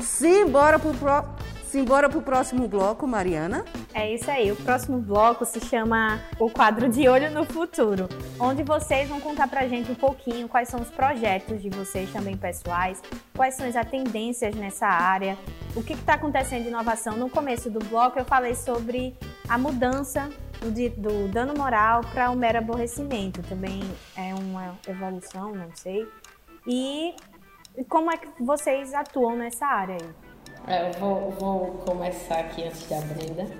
Simbora 0.00 0.78
pro, 0.78 0.92
pro... 0.94 1.24
Simbora 1.64 2.06
pro 2.10 2.20
próximo 2.20 2.68
bloco, 2.68 3.06
Mariana. 3.06 3.64
É 3.94 4.12
isso 4.12 4.30
aí. 4.30 4.52
O 4.52 4.56
próximo 4.56 4.98
bloco 4.98 5.46
se 5.46 5.58
chama 5.58 6.20
o 6.38 6.50
quadro 6.50 6.86
de 6.86 7.08
Olho 7.08 7.30
no 7.30 7.46
Futuro, 7.46 8.10
onde 8.38 8.62
vocês 8.62 9.08
vão 9.08 9.18
contar 9.20 9.48
pra 9.48 9.66
gente 9.66 9.90
um 9.90 9.94
pouquinho 9.94 10.48
quais 10.48 10.68
são 10.68 10.80
os 10.80 10.90
projetos 10.90 11.62
de 11.62 11.70
vocês 11.70 12.12
também 12.12 12.36
pessoais, 12.36 13.00
quais 13.34 13.54
são 13.54 13.66
as 13.66 13.90
tendências 13.90 14.54
nessa 14.54 14.86
área, 14.86 15.38
o 15.74 15.82
que 15.82 15.94
está 15.94 16.14
acontecendo 16.14 16.64
de 16.64 16.68
inovação. 16.68 17.16
No 17.16 17.30
começo 17.30 17.70
do 17.70 17.78
bloco 17.78 18.18
eu 18.18 18.24
falei 18.26 18.54
sobre 18.54 19.16
a 19.48 19.56
mudança 19.56 20.28
do, 20.70 21.28
dano 21.28 21.54
moral 21.56 22.02
para 22.12 22.30
o 22.30 22.34
um 22.34 22.36
mero 22.36 22.58
aborrecimento. 22.58 23.42
Também 23.42 23.80
é 24.16 24.34
uma 24.34 24.78
evolução, 24.88 25.54
não 25.54 25.74
sei. 25.74 26.06
E 26.66 27.14
como 27.88 28.10
é 28.10 28.16
que 28.16 28.28
vocês 28.42 28.94
atuam 28.94 29.36
nessa 29.36 29.66
área 29.66 29.96
aí? 29.96 30.10
É, 30.66 30.88
eu 30.88 30.92
vou, 30.92 31.30
vou, 31.32 31.66
começar 31.84 32.38
aqui 32.38 32.64
antes 32.64 32.88
da 32.88 33.00
Brenda. 33.00 33.50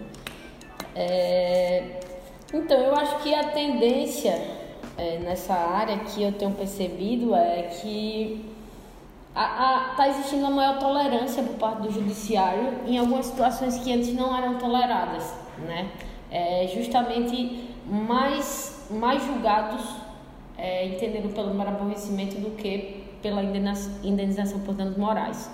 É, 0.95 2.01
então, 2.53 2.79
eu 2.79 2.95
acho 2.95 3.21
que 3.23 3.35
a 3.35 3.51
tendência 3.51 4.35
é, 4.97 5.19
nessa 5.19 5.55
área 5.55 5.99
que 6.01 6.23
eu 6.23 6.33
tenho 6.33 6.53
percebido 6.53 7.35
é 7.35 7.63
que 7.81 8.53
está 9.31 10.09
existindo 10.09 10.43
uma 10.43 10.51
maior 10.51 10.79
tolerância 10.79 11.43
por 11.43 11.55
parte 11.57 11.83
do 11.83 11.91
judiciário 11.91 12.87
em 12.87 12.99
algumas 12.99 13.27
situações 13.27 13.79
que 13.79 13.93
antes 13.93 14.15
não 14.15 14.37
eram 14.37 14.59
toleradas, 14.59 15.35
né? 15.59 15.91
É, 16.33 16.67
justamente 16.69 17.69
mais, 17.87 18.89
mais 18.91 19.23
julgados 19.25 19.83
é, 20.57 20.87
entendendo 20.87 21.35
pelo 21.35 21.61
aborrecimento 21.61 22.37
do 22.37 22.57
que 22.57 23.03
pela 23.21 23.43
indenização 23.43 24.61
por 24.61 24.75
danos 24.75 24.97
morais. 24.97 25.51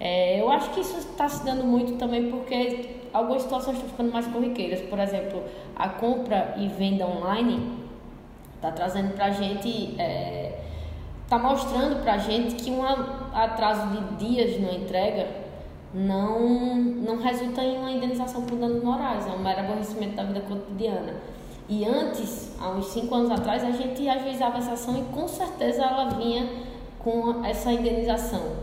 É, 0.00 0.40
eu 0.40 0.50
acho 0.50 0.70
que 0.70 0.80
isso 0.80 0.98
está 0.98 1.28
se 1.28 1.44
dando 1.44 1.64
muito 1.64 1.96
também 1.96 2.30
porque 2.30 2.96
algumas 3.12 3.42
situações 3.42 3.76
estão 3.76 3.90
ficando 3.90 4.12
mais 4.12 4.26
corriqueiras. 4.26 4.80
Por 4.82 4.98
exemplo, 4.98 5.42
a 5.76 5.88
compra 5.88 6.54
e 6.58 6.68
venda 6.68 7.06
online 7.06 7.78
está 8.56 8.72
trazendo 8.72 9.14
para 9.14 9.26
a 9.26 9.30
gente, 9.30 9.90
está 9.90 11.36
é, 11.36 11.38
mostrando 11.38 12.02
para 12.02 12.14
a 12.14 12.18
gente 12.18 12.56
que 12.56 12.70
um 12.70 12.82
atraso 12.84 13.88
de 13.88 14.26
dias 14.26 14.60
na 14.60 14.72
entrega 14.72 15.43
não, 15.94 16.74
não 16.74 17.18
resulta 17.18 17.62
em 17.62 17.78
uma 17.78 17.92
indenização 17.92 18.42
por 18.42 18.58
danos 18.58 18.82
morais, 18.82 19.26
é 19.26 19.30
um 19.30 19.38
mero 19.38 19.60
aborrecimento 19.60 20.16
da 20.16 20.24
vida 20.24 20.40
cotidiana. 20.40 21.14
E 21.68 21.84
antes, 21.84 22.54
há 22.60 22.70
uns 22.70 22.86
cinco 22.86 23.14
anos 23.14 23.30
atrás, 23.30 23.62
a 23.62 23.70
gente 23.70 24.06
ajuizava 24.08 24.58
essa 24.58 24.72
ação 24.72 24.98
e 24.98 25.14
com 25.14 25.28
certeza 25.28 25.82
ela 25.84 26.10
vinha 26.10 26.46
com 26.98 27.44
essa 27.44 27.72
indenização, 27.72 28.56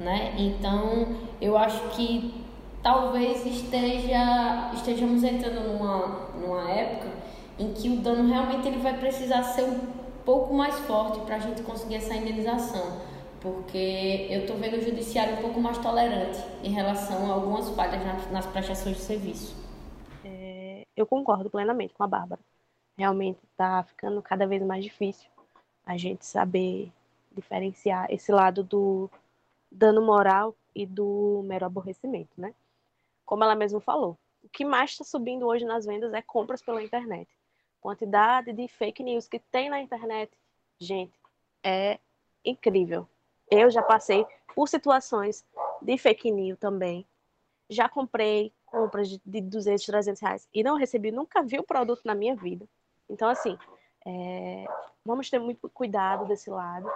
né? 0.00 0.34
Então, 0.38 1.08
eu 1.40 1.58
acho 1.58 1.80
que 1.90 2.34
talvez 2.82 3.44
esteja, 3.44 4.70
estejamos 4.72 5.22
entrando 5.22 5.68
numa, 5.68 6.30
numa 6.40 6.70
época 6.70 7.08
em 7.58 7.72
que 7.72 7.90
o 7.90 7.96
dano 7.96 8.28
realmente 8.28 8.66
ele 8.66 8.78
vai 8.78 8.96
precisar 8.96 9.42
ser 9.42 9.64
um 9.64 9.78
pouco 10.24 10.54
mais 10.54 10.78
forte 10.80 11.20
para 11.20 11.36
a 11.36 11.38
gente 11.38 11.62
conseguir 11.62 11.96
essa 11.96 12.14
indenização 12.14 13.08
porque 13.40 14.26
eu 14.30 14.40
estou 14.40 14.56
vendo 14.56 14.76
o 14.76 14.80
judiciário 14.80 15.38
um 15.38 15.42
pouco 15.42 15.60
mais 15.60 15.78
tolerante 15.78 16.38
em 16.62 16.70
relação 16.70 17.30
a 17.30 17.34
algumas 17.34 17.68
falhas 17.70 18.30
nas 18.30 18.46
prestações 18.46 18.96
de 18.96 19.02
serviço. 19.02 19.56
É, 20.24 20.86
eu 20.96 21.06
concordo 21.06 21.48
plenamente 21.48 21.94
com 21.94 22.02
a 22.02 22.06
Bárbara. 22.06 22.40
Realmente 22.96 23.38
está 23.44 23.82
ficando 23.84 24.20
cada 24.20 24.46
vez 24.46 24.62
mais 24.62 24.82
difícil 24.82 25.30
a 25.86 25.96
gente 25.96 26.26
saber 26.26 26.92
diferenciar 27.32 28.06
esse 28.10 28.32
lado 28.32 28.62
do 28.62 29.08
dano 29.70 30.04
moral 30.04 30.54
e 30.74 30.84
do 30.84 31.42
mero 31.44 31.64
aborrecimento, 31.64 32.30
né? 32.36 32.52
Como 33.24 33.44
ela 33.44 33.54
mesma 33.54 33.80
falou, 33.80 34.18
o 34.42 34.48
que 34.48 34.64
mais 34.64 34.90
está 34.90 35.04
subindo 35.04 35.46
hoje 35.46 35.64
nas 35.64 35.84
vendas 35.86 36.12
é 36.12 36.22
compras 36.22 36.62
pela 36.62 36.82
internet. 36.82 37.28
Quantidade 37.80 38.52
de 38.52 38.66
fake 38.66 39.02
news 39.02 39.28
que 39.28 39.38
tem 39.38 39.70
na 39.70 39.80
internet, 39.80 40.32
gente, 40.80 41.12
é 41.62 41.98
incrível. 42.44 43.08
Eu 43.50 43.70
já 43.70 43.82
passei 43.82 44.26
por 44.54 44.68
situações 44.68 45.44
de 45.80 45.96
fake 45.96 46.30
news 46.30 46.58
também. 46.58 47.06
Já 47.70 47.88
comprei 47.88 48.52
compras 48.66 49.08
de, 49.08 49.20
de 49.24 49.40
200, 49.40 49.84
300 49.84 50.20
reais 50.20 50.48
e 50.52 50.62
não 50.62 50.76
recebi, 50.76 51.10
nunca 51.10 51.42
vi 51.42 51.58
o 51.58 51.64
produto 51.64 52.02
na 52.04 52.14
minha 52.14 52.34
vida. 52.34 52.66
Então, 53.08 53.28
assim, 53.28 53.58
é, 54.06 54.64
vamos 55.04 55.30
ter 55.30 55.38
muito 55.38 55.68
cuidado 55.70 56.26
desse 56.26 56.50
lado. 56.50 56.90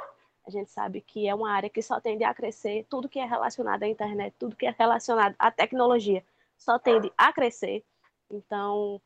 A 0.47 0.51
gente 0.51 0.71
sabe 0.71 1.01
que 1.01 1.29
é 1.29 1.35
uma 1.35 1.53
área 1.53 1.71
que 1.71 1.81
só 1.81 2.01
tende 2.01 2.25
a 2.25 2.35
crescer. 2.35 2.87
Tudo 2.89 3.09
que 3.09 3.19
é 3.19 3.25
relacionado 3.25 3.83
à 3.85 3.89
internet, 3.89 4.35
tudo 4.39 4.57
que 4.57 4.67
é 4.67 4.75
relacionado 4.77 5.35
à 5.39 5.51
tecnologia, 5.51 6.25
só 6.59 6.79
tende 6.79 7.13
a 7.17 7.33
crescer. 7.33 7.85
Então, 8.31 9.01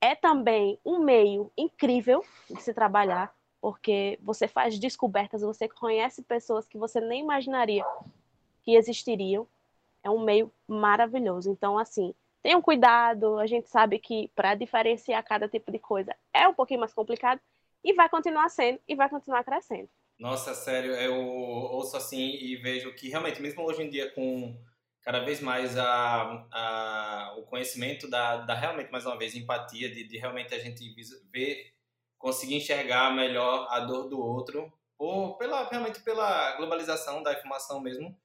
é 0.00 0.14
também 0.14 0.78
um 0.84 0.98
meio 0.98 1.50
incrível 1.56 2.24
de 2.50 2.60
se 2.60 2.74
trabalhar 2.74 3.32
porque 3.62 4.18
você 4.20 4.48
faz 4.48 4.76
descobertas, 4.76 5.40
você 5.40 5.68
conhece 5.68 6.20
pessoas 6.20 6.66
que 6.66 6.76
você 6.76 7.00
nem 7.00 7.20
imaginaria 7.20 7.84
que 8.64 8.74
existiriam. 8.74 9.46
É 10.02 10.10
um 10.10 10.18
meio 10.18 10.52
maravilhoso. 10.66 11.48
Então, 11.48 11.78
assim, 11.78 12.12
tenham 12.42 12.60
cuidado. 12.60 13.38
A 13.38 13.46
gente 13.46 13.68
sabe 13.68 14.00
que 14.00 14.28
para 14.34 14.56
diferenciar 14.56 15.24
cada 15.24 15.48
tipo 15.48 15.70
de 15.70 15.78
coisa 15.78 16.12
é 16.34 16.48
um 16.48 16.52
pouquinho 16.52 16.80
mais 16.80 16.92
complicado 16.92 17.40
e 17.84 17.92
vai 17.92 18.08
continuar 18.08 18.48
sendo 18.48 18.80
e 18.86 18.96
vai 18.96 19.08
continuar 19.08 19.44
crescendo. 19.44 19.88
Nossa, 20.18 20.54
sério, 20.54 20.92
eu 20.96 21.14
ouço 21.14 21.96
assim 21.96 22.34
e 22.34 22.56
vejo 22.56 22.92
que 22.94 23.08
realmente, 23.08 23.40
mesmo 23.40 23.62
hoje 23.62 23.82
em 23.82 23.90
dia, 23.90 24.10
com 24.10 24.56
cada 25.02 25.20
vez 25.20 25.40
mais 25.40 25.78
a, 25.78 26.46
a, 26.50 27.34
o 27.38 27.42
conhecimento 27.42 28.10
da, 28.10 28.38
da 28.38 28.54
realmente, 28.54 28.90
mais 28.90 29.06
uma 29.06 29.16
vez, 29.16 29.36
empatia, 29.36 29.88
de, 29.88 30.02
de 30.02 30.18
realmente 30.18 30.52
a 30.52 30.58
gente 30.58 30.84
ver, 31.32 31.72
conseguir 32.22 32.54
enxergar 32.54 33.12
melhor 33.12 33.66
a 33.68 33.80
dor 33.80 34.08
do 34.08 34.20
outro, 34.20 34.72
ou 34.96 35.36
pela, 35.36 35.68
realmente 35.68 36.00
pela 36.04 36.56
globalização 36.56 37.20
da 37.20 37.32
informação 37.32 37.80
mesmo, 37.80 38.16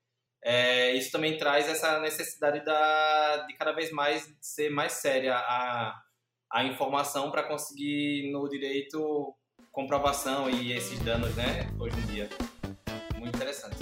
é, 0.43 0.91
isso 0.91 1.11
também 1.11 1.35
traz 1.35 1.67
essa 1.67 1.99
necessidade 1.99 2.63
da, 2.63 3.37
de 3.47 3.55
cada 3.55 3.71
vez 3.71 3.91
mais 3.91 4.31
ser 4.39 4.69
mais 4.69 4.93
séria 4.93 5.35
a, 5.35 5.99
a 6.51 6.63
informação 6.63 7.31
para 7.31 7.41
conseguir 7.41 8.31
no 8.31 8.47
direito 8.47 9.35
comprovação 9.71 10.47
e 10.47 10.73
esses 10.73 10.99
danos, 10.99 11.35
né, 11.35 11.67
hoje 11.79 11.97
em 11.99 12.05
dia. 12.05 12.29
Muito 13.15 13.35
interessante. 13.35 13.77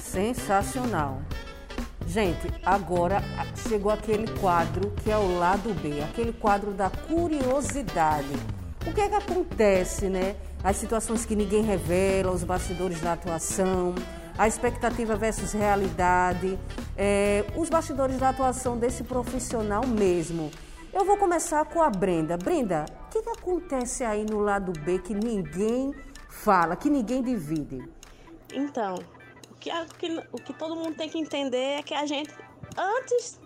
Sensacional. 0.00 1.20
Gente, 2.06 2.48
agora 2.64 3.20
chegou 3.68 3.92
aquele 3.92 4.26
quadro 4.40 4.90
que 5.02 5.10
é 5.10 5.18
o 5.18 5.38
lado 5.38 5.72
B, 5.74 6.02
aquele 6.02 6.32
quadro 6.32 6.72
da 6.72 6.88
curiosidade. 6.88 8.59
O 8.90 8.92
que 8.92 9.00
é 9.02 9.08
que 9.08 9.14
acontece, 9.14 10.08
né? 10.08 10.34
As 10.64 10.76
situações 10.76 11.24
que 11.24 11.36
ninguém 11.36 11.62
revela, 11.62 12.32
os 12.32 12.42
bastidores 12.42 13.00
da 13.00 13.12
atuação, 13.12 13.94
a 14.36 14.48
expectativa 14.48 15.14
versus 15.14 15.52
realidade, 15.52 16.58
é, 16.96 17.44
os 17.56 17.70
bastidores 17.70 18.18
da 18.18 18.30
atuação 18.30 18.76
desse 18.76 19.04
profissional 19.04 19.86
mesmo. 19.86 20.50
Eu 20.92 21.04
vou 21.04 21.16
começar 21.16 21.64
com 21.66 21.80
a 21.80 21.88
Brenda. 21.88 22.36
Brenda, 22.36 22.84
o 23.06 23.10
que, 23.10 23.22
que 23.22 23.30
acontece 23.30 24.02
aí 24.02 24.26
no 24.28 24.40
lado 24.40 24.72
B 24.72 24.98
que 24.98 25.14
ninguém 25.14 25.94
fala, 26.28 26.74
que 26.74 26.90
ninguém 26.90 27.22
divide? 27.22 27.88
Então, 28.52 28.96
o 29.52 29.54
que, 29.54 29.70
o 30.32 30.36
que, 30.36 30.52
todo 30.52 30.74
mundo 30.74 30.96
tem 30.96 31.08
que 31.08 31.16
entender 31.16 31.78
é 31.78 31.82
que 31.84 31.94
a 31.94 32.06
gente, 32.06 32.34
antes 32.76 33.38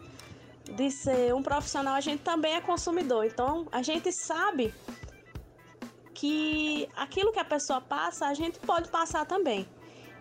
de 0.75 0.91
ser 0.91 1.35
um 1.35 1.43
profissional, 1.43 1.95
a 1.95 2.01
gente 2.01 2.23
também 2.23 2.55
é 2.55 2.63
consumidor. 2.63 3.27
Então, 3.27 3.67
a 3.71 3.83
gente 3.83 4.11
sabe 4.11 4.73
que 6.15 6.89
aquilo 6.97 7.33
que 7.33 7.41
a 7.41 7.45
pessoa 7.45 7.81
passa, 7.81 8.27
a 8.27 8.35
gente 8.35 8.59
pode 8.61 8.89
passar 8.89 9.27
também. 9.27 9.67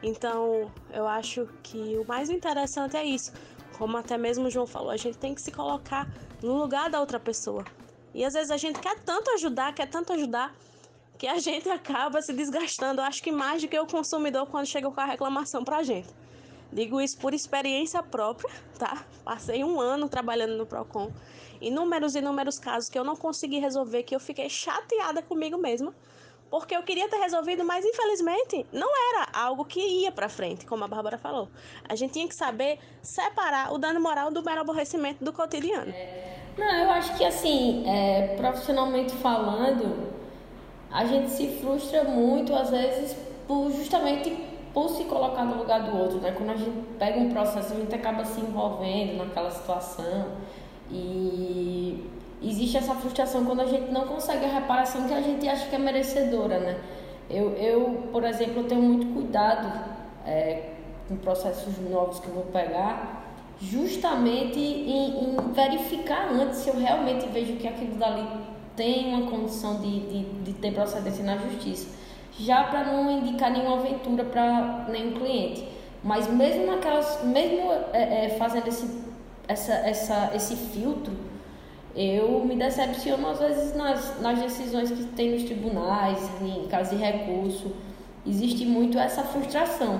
Então, 0.01 0.71
eu 0.91 1.07
acho 1.07 1.47
que 1.61 1.97
o 1.97 2.05
mais 2.05 2.29
interessante 2.29 2.97
é 2.97 3.05
isso. 3.05 3.31
Como 3.77 3.95
até 3.95 4.17
mesmo 4.17 4.47
o 4.47 4.51
João 4.51 4.67
falou, 4.67 4.89
a 4.89 4.97
gente 4.97 5.17
tem 5.17 5.33
que 5.33 5.41
se 5.41 5.51
colocar 5.51 6.07
no 6.41 6.57
lugar 6.57 6.89
da 6.89 6.99
outra 6.99 7.19
pessoa. 7.19 7.63
E 8.13 8.25
às 8.25 8.33
vezes 8.33 8.51
a 8.51 8.57
gente 8.57 8.79
quer 8.79 8.99
tanto 8.99 9.31
ajudar, 9.31 9.73
quer 9.73 9.87
tanto 9.87 10.11
ajudar, 10.13 10.53
que 11.17 11.27
a 11.27 11.39
gente 11.39 11.69
acaba 11.71 12.21
se 12.21 12.33
desgastando. 12.33 13.01
Eu 13.01 13.05
acho 13.05 13.23
que 13.23 13.31
mais 13.31 13.61
do 13.61 13.67
que 13.67 13.79
o 13.79 13.87
consumidor 13.87 14.47
quando 14.47 14.65
chega 14.65 14.91
com 14.91 14.99
a 14.99 15.05
reclamação 15.05 15.63
pra 15.63 15.83
gente. 15.83 16.09
Digo 16.73 16.99
isso 16.99 17.17
por 17.17 17.33
experiência 17.33 18.01
própria, 18.01 18.51
tá? 18.79 19.05
Passei 19.23 19.63
um 19.63 19.79
ano 19.79 20.09
trabalhando 20.09 20.57
no 20.57 20.65
Procon. 20.65 21.11
Inúmeros 21.61 22.15
e 22.15 22.19
inúmeros 22.19 22.59
casos 22.59 22.89
que 22.89 22.97
eu 22.97 23.03
não 23.03 23.15
consegui 23.15 23.59
resolver, 23.59 24.03
que 24.03 24.15
eu 24.15 24.19
fiquei 24.19 24.49
chateada 24.49 25.21
comigo 25.21 25.57
mesma 25.57 25.93
porque 26.53 26.75
eu 26.75 26.83
queria 26.83 27.09
ter 27.09 27.17
resolvido, 27.17 27.65
mas 27.65 27.83
infelizmente 27.83 28.63
não 28.71 28.87
era 28.87 29.27
algo 29.33 29.65
que 29.65 29.79
ia 29.79 30.11
para 30.11 30.29
frente, 30.29 30.67
como 30.67 30.83
a 30.83 30.87
Bárbara 30.87 31.17
falou. 31.17 31.49
A 31.89 31.95
gente 31.95 32.13
tinha 32.13 32.27
que 32.27 32.35
saber 32.35 32.77
separar 33.01 33.73
o 33.73 33.79
dano 33.79 33.99
moral 33.99 34.29
do 34.29 34.43
mero 34.43 34.61
aborrecimento 34.61 35.23
do 35.23 35.33
cotidiano. 35.33 35.91
Não, 36.55 36.75
eu 36.75 36.91
acho 36.91 37.17
que 37.17 37.25
assim, 37.25 37.83
é, 37.89 38.35
profissionalmente 38.37 39.15
falando, 39.15 40.13
a 40.91 41.05
gente 41.05 41.31
se 41.31 41.47
frustra 41.59 42.03
muito 42.03 42.53
às 42.53 42.69
vezes 42.69 43.17
por 43.47 43.71
justamente 43.71 44.29
por 44.73 44.89
se 44.89 45.03
colocar 45.03 45.45
no 45.45 45.57
lugar 45.57 45.83
do 45.83 45.97
outro, 45.97 46.19
né? 46.19 46.33
Quando 46.35 46.49
a 46.49 46.55
gente 46.55 46.71
pega 46.97 47.19
um 47.19 47.29
processo, 47.29 47.73
a 47.73 47.75
gente 47.75 47.93
acaba 47.93 48.25
se 48.25 48.41
envolvendo 48.41 49.17
naquela 49.17 49.51
situação 49.51 50.31
e 50.89 52.09
existe 52.41 52.77
essa 52.77 52.93
frustração 52.95 53.45
quando 53.45 53.61
a 53.61 53.65
gente 53.65 53.91
não 53.91 54.07
consegue 54.07 54.45
a 54.45 54.49
reparação 54.49 55.07
que 55.07 55.13
a 55.13 55.21
gente 55.21 55.47
acha 55.47 55.67
que 55.67 55.75
é 55.75 55.79
merecedora, 55.79 56.59
né? 56.59 56.79
Eu, 57.29 57.51
eu 57.51 58.09
por 58.11 58.23
exemplo, 58.23 58.63
tenho 58.63 58.81
muito 58.81 59.13
cuidado 59.13 59.71
é, 60.25 60.71
com 61.07 61.15
processos 61.17 61.77
novos 61.89 62.19
que 62.19 62.27
eu 62.27 62.33
vou 62.33 62.45
pegar, 62.45 63.23
justamente 63.61 64.59
em, 64.59 65.35
em, 65.35 65.35
verificar 65.53 66.29
antes 66.31 66.59
se 66.59 66.69
eu 66.69 66.77
realmente 66.77 67.27
vejo 67.27 67.55
que 67.55 67.67
aquilo 67.67 67.95
dali 67.95 68.27
tem 68.75 69.13
uma 69.13 69.29
condição 69.29 69.79
de, 69.79 69.99
de, 70.01 70.23
de 70.43 70.53
ter 70.53 70.73
procedência 70.73 71.23
na 71.23 71.37
justiça, 71.37 71.87
já 72.39 72.63
para 72.63 72.83
não 72.85 73.09
indicar 73.11 73.51
nenhuma 73.51 73.77
aventura 73.77 74.23
para 74.23 74.85
nenhum 74.89 75.13
cliente. 75.13 75.67
Mas 76.03 76.27
mesmo 76.27 76.65
naquelas, 76.65 77.23
mesmo 77.23 77.71
é, 77.93 78.25
é, 78.25 78.29
fazendo 78.37 78.67
esse, 78.67 79.03
essa, 79.47 79.73
essa, 79.73 80.31
esse 80.35 80.55
filtro, 80.55 81.13
eu 81.95 82.43
me 82.43 82.55
decepciono 82.55 83.27
às 83.29 83.39
vezes 83.39 83.75
nas, 83.75 84.19
nas 84.19 84.39
decisões 84.39 84.91
que 84.91 85.03
tem 85.03 85.31
nos 85.31 85.43
tribunais, 85.43 86.19
em 86.41 86.67
caso 86.67 86.95
de 86.95 87.01
recurso. 87.01 87.71
Existe 88.25 88.65
muito 88.65 88.97
essa 88.97 89.23
frustração. 89.23 89.99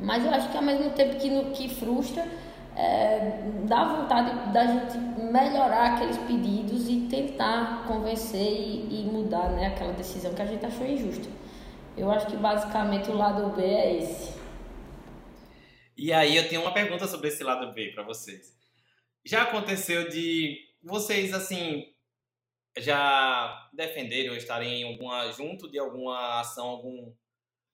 Mas 0.00 0.24
eu 0.24 0.30
acho 0.30 0.50
que 0.50 0.56
ao 0.56 0.62
mesmo 0.62 0.90
tempo 0.90 1.16
que, 1.16 1.30
no, 1.30 1.50
que 1.50 1.68
frustra, 1.68 2.24
é, 2.76 3.40
dá 3.64 3.84
vontade 3.84 4.52
da 4.52 4.66
gente 4.66 4.98
melhorar 4.98 5.94
aqueles 5.94 6.16
pedidos 6.18 6.88
tentar 7.08 7.86
convencer 7.86 8.40
e, 8.40 9.00
e, 9.00 9.04
mudar 9.04 9.50
né, 9.50 9.68
aquela 9.68 9.92
decisão 9.92 10.34
que 10.34 10.42
a 10.42 10.46
gente 10.46 10.64
achou 10.64 10.86
injusta. 10.86 11.28
Eu 11.96 12.10
acho 12.10 12.26
que 12.26 12.36
basicamente 12.36 13.10
o 13.10 13.16
lado 13.16 13.54
B 13.54 13.62
é 13.62 13.98
esse. 13.98 14.34
E 15.96 16.12
aí 16.12 16.36
eu 16.36 16.48
tenho 16.48 16.62
uma 16.62 16.74
pergunta 16.74 17.06
sobre 17.06 17.28
esse 17.28 17.44
lado 17.44 17.72
B 17.72 17.92
para 17.92 18.02
vocês. 18.02 18.56
Já 19.24 19.42
aconteceu 19.42 20.08
de 20.08 20.58
vocês, 20.82 21.32
assim, 21.32 21.86
já 22.76 23.68
defenderam 23.72 24.32
ou 24.32 24.36
estarem 24.36 24.82
em 24.82 24.92
alguma, 24.92 25.30
junto 25.30 25.70
de 25.70 25.78
alguma 25.78 26.40
ação, 26.40 26.66
algum, 26.66 27.12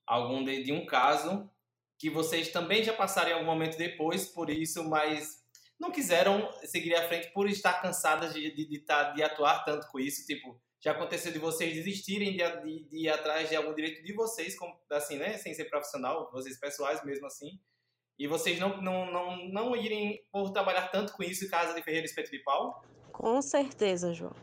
algum 0.06 0.44
de, 0.44 0.62
de 0.62 0.72
um 0.72 0.84
caso 0.84 1.50
que 1.98 2.08
vocês 2.08 2.50
também 2.50 2.82
já 2.82 2.92
passaram 2.92 3.30
em 3.30 3.32
algum 3.34 3.46
momento 3.46 3.76
depois 3.76 4.26
por 4.26 4.48
isso, 4.48 4.88
mas 4.88 5.39
não 5.80 5.90
quiseram 5.90 6.52
seguir 6.62 6.94
à 6.94 7.08
frente 7.08 7.32
por 7.32 7.48
estar 7.48 7.80
cansadas 7.80 8.34
de, 8.34 8.54
de, 8.54 8.68
de, 8.68 8.78
tá, 8.80 9.12
de 9.12 9.22
atuar 9.22 9.64
tanto 9.64 9.88
com 9.88 9.98
isso, 9.98 10.26
tipo, 10.26 10.60
já 10.78 10.92
aconteceu 10.92 11.32
de 11.32 11.38
vocês 11.38 11.74
desistirem 11.74 12.32
de, 12.32 12.62
de, 12.62 12.88
de, 12.88 12.98
ir 13.04 13.08
atrás 13.08 13.48
de 13.48 13.56
algum 13.56 13.74
direito 13.74 14.02
de 14.04 14.12
vocês, 14.12 14.54
como, 14.58 14.78
assim, 14.90 15.16
né, 15.16 15.38
sem 15.38 15.54
ser 15.54 15.64
profissional, 15.64 16.30
vocês 16.32 16.60
pessoais 16.60 17.02
mesmo 17.02 17.26
assim, 17.26 17.58
e 18.18 18.26
vocês 18.28 18.60
não, 18.60 18.80
não, 18.82 19.10
não, 19.10 19.48
não 19.48 19.76
irem 19.76 20.22
por 20.30 20.50
trabalhar 20.52 20.88
tanto 20.88 21.14
com 21.14 21.22
isso, 21.22 21.48
casa 21.48 21.72
de 21.72 21.82
Ferreira 21.82 22.04
Espeto 22.04 22.30
de 22.30 22.40
Pau? 22.40 22.84
Com 23.10 23.40
certeza, 23.40 24.12
João. 24.12 24.36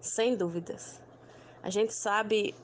Sem 0.00 0.34
dúvidas. 0.34 1.02
A 1.62 1.68
gente 1.68 1.92
sabe, 1.92 2.54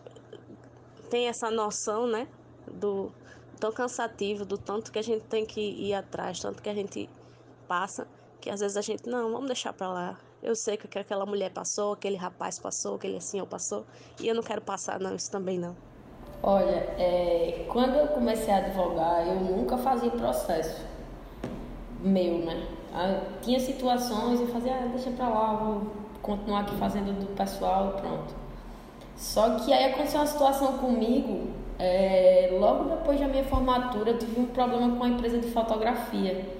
tem 1.11 1.29
essa 1.29 1.51
noção, 1.51 2.07
né, 2.07 2.27
do 2.67 3.13
tão 3.59 3.71
cansativo, 3.71 4.47
do 4.47 4.57
tanto 4.57 4.91
que 4.91 4.99
a 4.99 5.03
gente 5.03 5.27
tem 5.27 5.45
que 5.45 5.61
ir 5.61 5.93
atrás, 5.93 6.41
tanto 6.41 6.63
que 6.63 6.69
a 6.69 6.75
gente 6.75 7.11
passa, 7.71 8.09
que 8.41 8.51
às 8.51 8.59
vezes 8.59 8.77
a 8.77 8.81
gente, 8.81 9.09
não, 9.09 9.31
vamos 9.31 9.47
deixar 9.47 9.73
para 9.73 9.89
lá. 9.89 10.19
Eu 10.43 10.57
sei 10.57 10.77
que 10.77 10.99
aquela 10.99 11.25
mulher 11.25 11.53
passou, 11.53 11.93
aquele 11.93 12.17
rapaz 12.17 12.59
passou, 12.59 12.97
aquele 12.97 13.21
senhor 13.21 13.47
passou, 13.47 13.87
e 14.21 14.27
eu 14.27 14.35
não 14.35 14.43
quero 14.43 14.61
passar, 14.61 14.99
não, 14.99 15.15
isso 15.15 15.31
também 15.31 15.57
não. 15.57 15.77
Olha, 16.43 16.95
é, 16.99 17.65
quando 17.69 17.95
eu 17.95 18.09
comecei 18.09 18.53
a 18.53 18.57
advogar, 18.57 19.25
eu 19.29 19.37
nunca 19.37 19.79
fazia 19.79 20.11
processo 20.11 20.85
meu, 22.01 22.39
né? 22.41 22.67
Ah, 22.93 23.21
tinha 23.41 23.61
situações, 23.61 24.41
eu 24.41 24.49
fazia, 24.49 24.75
ah, 24.75 24.89
deixa 24.89 25.13
pra 25.13 25.29
lá, 25.29 25.53
vou 25.53 25.87
continuar 26.23 26.63
aqui 26.63 26.75
fazendo 26.77 27.21
do 27.21 27.37
pessoal 27.37 27.95
e 27.97 28.01
pronto. 28.01 28.35
Só 29.17 29.61
que 29.61 29.73
aí 29.73 29.93
aconteceu 29.93 30.19
uma 30.19 30.27
situação 30.27 30.79
comigo, 30.79 31.51
é, 31.79 32.49
logo 32.59 32.89
depois 32.97 33.21
da 33.21 33.29
minha 33.29 33.45
formatura, 33.45 34.11
eu 34.11 34.19
tive 34.19 34.41
um 34.41 34.47
problema 34.47 34.97
com 34.97 35.05
a 35.05 35.09
empresa 35.09 35.39
de 35.39 35.53
fotografia. 35.53 36.59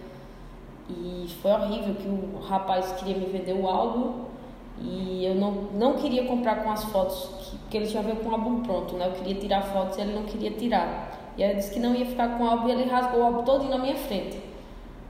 E 0.91 1.29
foi 1.41 1.53
horrível 1.53 1.95
que 1.95 2.09
o 2.09 2.41
rapaz 2.41 2.93
queria 2.93 3.17
me 3.17 3.27
vender 3.27 3.55
o 3.55 3.67
álbum 3.67 4.25
e 4.81 5.25
eu 5.27 5.35
não, 5.35 5.53
não 5.75 5.95
queria 5.95 6.25
comprar 6.25 6.65
com 6.65 6.71
as 6.71 6.85
fotos, 6.85 7.29
que, 7.39 7.57
porque 7.59 7.77
ele 7.77 7.87
já 7.87 8.01
veio 8.01 8.17
com 8.17 8.31
o 8.31 8.33
álbum 8.33 8.63
pronto, 8.63 8.95
né? 8.97 9.07
Eu 9.09 9.13
queria 9.13 9.35
tirar 9.35 9.63
fotos 9.63 9.99
e 9.99 10.01
ele 10.01 10.15
não 10.15 10.25
queria 10.25 10.51
tirar. 10.53 11.19
E 11.37 11.45
aí 11.45 11.51
eu 11.51 11.57
disse 11.57 11.73
que 11.73 11.81
não 11.81 11.95
ia 11.95 12.07
ficar 12.07 12.37
com 12.37 12.45
o 12.45 12.47
álbum 12.47 12.69
e 12.69 12.73
ele 12.73 12.85
rasgou 12.85 13.21
o 13.21 13.25
álbum 13.25 13.43
todo 13.43 13.69
na 13.69 13.79
minha 13.79 13.97
frente. 13.97 14.41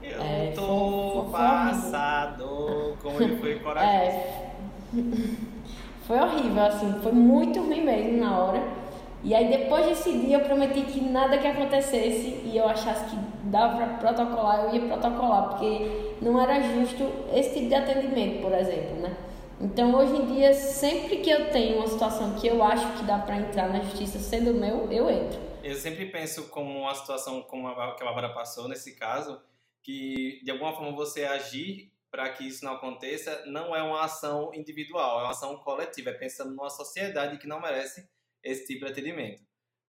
Eu 0.03 0.21
é, 0.21 0.51
tô 0.53 1.27
foi, 1.29 1.31
foi 1.31 1.31
passado, 1.31 2.97
como 3.01 3.21
ele 3.21 3.37
foi 3.37 3.59
corajoso. 3.59 3.91
É, 4.51 4.51
foi 6.05 6.19
horrível, 6.19 6.65
assim, 6.65 6.93
foi 7.01 7.13
muito 7.13 7.61
ruim 7.61 7.85
mesmo 7.85 8.19
na 8.19 8.37
hora. 8.37 8.80
E 9.23 9.35
aí 9.35 9.49
depois 9.49 9.85
desse 9.85 10.11
dia 10.17 10.37
eu 10.37 10.45
prometi 10.45 10.81
que 10.81 10.99
nada 11.01 11.37
que 11.37 11.47
acontecesse 11.47 12.41
e 12.43 12.57
eu 12.57 12.67
achasse 12.67 13.05
que 13.05 13.15
dava 13.49 13.77
para 13.77 13.87
protocolar, 13.97 14.65
eu 14.65 14.75
ia 14.75 14.87
protocolar, 14.87 15.49
porque 15.49 16.15
não 16.21 16.41
era 16.41 16.59
justo 16.61 17.03
esse 17.33 17.53
tipo 17.53 17.67
de 17.67 17.75
atendimento, 17.75 18.41
por 18.41 18.53
exemplo, 18.53 18.95
né? 19.01 19.15
Então, 19.59 19.93
hoje 19.93 20.15
em 20.15 20.25
dia, 20.25 20.55
sempre 20.55 21.17
que 21.17 21.29
eu 21.29 21.51
tenho 21.51 21.77
uma 21.77 21.87
situação 21.87 22.33
que 22.33 22.47
eu 22.47 22.63
acho 22.63 22.97
que 22.97 23.03
dá 23.03 23.19
para 23.19 23.37
entrar 23.37 23.69
na 23.69 23.79
justiça 23.81 24.17
sendo 24.17 24.55
meu, 24.55 24.91
eu 24.91 25.07
entro. 25.07 25.39
Eu 25.63 25.75
sempre 25.75 26.07
penso 26.07 26.49
como 26.49 26.79
uma 26.79 26.95
situação 26.95 27.43
como 27.43 27.67
a 27.67 27.95
que 27.95 28.01
a 28.01 28.05
Bárbara 28.07 28.33
passou 28.33 28.67
nesse 28.67 28.95
caso, 28.95 29.39
que 29.83 30.41
de 30.43 30.49
alguma 30.49 30.73
forma 30.73 30.91
você 30.93 31.25
agir 31.25 31.91
para 32.09 32.27
que 32.29 32.47
isso 32.47 32.65
não 32.65 32.73
aconteça 32.73 33.43
não 33.45 33.75
é 33.75 33.83
uma 33.83 34.03
ação 34.03 34.51
individual, 34.53 35.19
é 35.19 35.23
uma 35.23 35.31
ação 35.31 35.55
coletiva, 35.57 36.09
é 36.09 36.13
pensando 36.13 36.55
numa 36.55 36.69
sociedade 36.69 37.37
que 37.37 37.47
não 37.47 37.61
merece 37.61 38.09
esse 38.43 38.65
tipo 38.67 38.85
de 38.85 38.91
atendimento. 38.91 39.41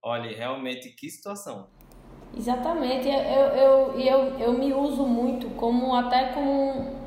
Olha, 0.03 0.36
realmente 0.36 0.90
que 0.90 1.09
situação. 1.09 1.68
Exatamente, 2.36 3.09
eu, 3.09 3.14
eu, 3.14 4.00
eu, 4.00 4.38
eu 4.38 4.53
me 4.55 4.72
uso 4.72 5.05
muito 5.05 5.50
como 5.50 5.94
até 5.94 6.32
como 6.32 7.03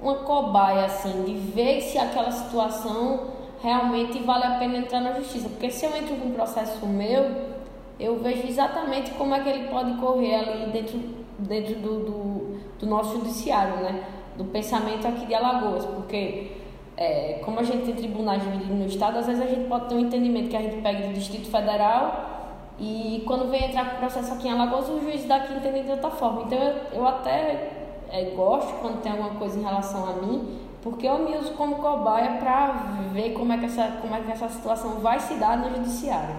uma 0.00 0.16
cobaia, 0.16 0.84
assim, 0.84 1.24
de 1.24 1.34
ver 1.34 1.80
se 1.80 1.96
aquela 1.96 2.30
situação 2.30 3.30
realmente 3.62 4.18
vale 4.18 4.44
a 4.44 4.58
pena 4.58 4.78
entrar 4.78 5.00
na 5.00 5.12
justiça. 5.12 5.48
Porque 5.48 5.70
se 5.70 5.86
eu 5.86 5.96
entro 5.96 6.16
com 6.16 6.28
um 6.28 6.32
processo 6.32 6.84
meu, 6.86 7.52
eu 7.98 8.18
vejo 8.18 8.46
exatamente 8.46 9.12
como 9.12 9.34
é 9.34 9.40
que 9.40 9.48
ele 9.48 9.68
pode 9.68 9.94
correr 9.98 10.34
ali 10.34 10.72
dentro, 10.72 10.98
dentro 11.38 11.76
do, 11.76 12.04
do, 12.04 12.58
do 12.80 12.86
nosso 12.86 13.20
judiciário, 13.20 13.76
né? 13.76 14.04
Do 14.36 14.44
pensamento 14.46 15.06
aqui 15.06 15.24
de 15.24 15.34
Alagoas. 15.34 15.86
Porque, 15.86 16.50
é, 16.96 17.40
como 17.44 17.60
a 17.60 17.62
gente 17.62 17.84
tem 17.84 17.94
tribunais 17.94 18.42
divididos 18.42 18.76
no 18.76 18.86
Estado, 18.86 19.18
às 19.18 19.26
vezes 19.26 19.42
a 19.42 19.46
gente 19.46 19.68
pode 19.68 19.88
ter 19.88 19.94
um 19.94 20.00
entendimento 20.00 20.48
que 20.48 20.56
a 20.56 20.62
gente 20.62 20.82
pega 20.82 21.06
do 21.06 21.14
Distrito 21.14 21.50
Federal 21.50 22.32
e 22.78 23.22
quando 23.26 23.50
vem 23.50 23.64
entrar 23.64 23.90
com 23.90 23.96
o 23.96 23.98
processo 23.98 24.32
aqui 24.34 24.48
em 24.48 24.52
Alagoas, 24.52 24.88
o 24.88 25.00
juiz 25.00 25.24
daqui 25.24 25.52
entende 25.54 25.84
de 25.84 25.90
outra 25.90 26.10
forma. 26.10 26.42
Então, 26.42 26.58
eu, 26.58 26.74
eu 26.92 27.06
até 27.06 27.70
é, 28.10 28.24
gosto 28.34 28.80
quando 28.80 29.00
tem 29.02 29.12
alguma 29.12 29.34
coisa 29.36 29.58
em 29.58 29.62
relação 29.62 30.04
a 30.06 30.14
mim, 30.14 30.58
porque 30.82 31.06
eu 31.06 31.18
me 31.18 31.36
uso 31.36 31.52
como 31.54 31.76
cobaia 31.76 32.38
para 32.38 32.72
ver 33.12 33.32
como 33.34 33.52
é, 33.52 33.58
que 33.58 33.66
essa, 33.66 33.98
como 34.00 34.14
é 34.14 34.20
que 34.20 34.32
essa 34.32 34.48
situação 34.48 35.00
vai 35.00 35.20
se 35.20 35.34
dar 35.34 35.56
no 35.58 35.76
judiciário. 35.76 36.34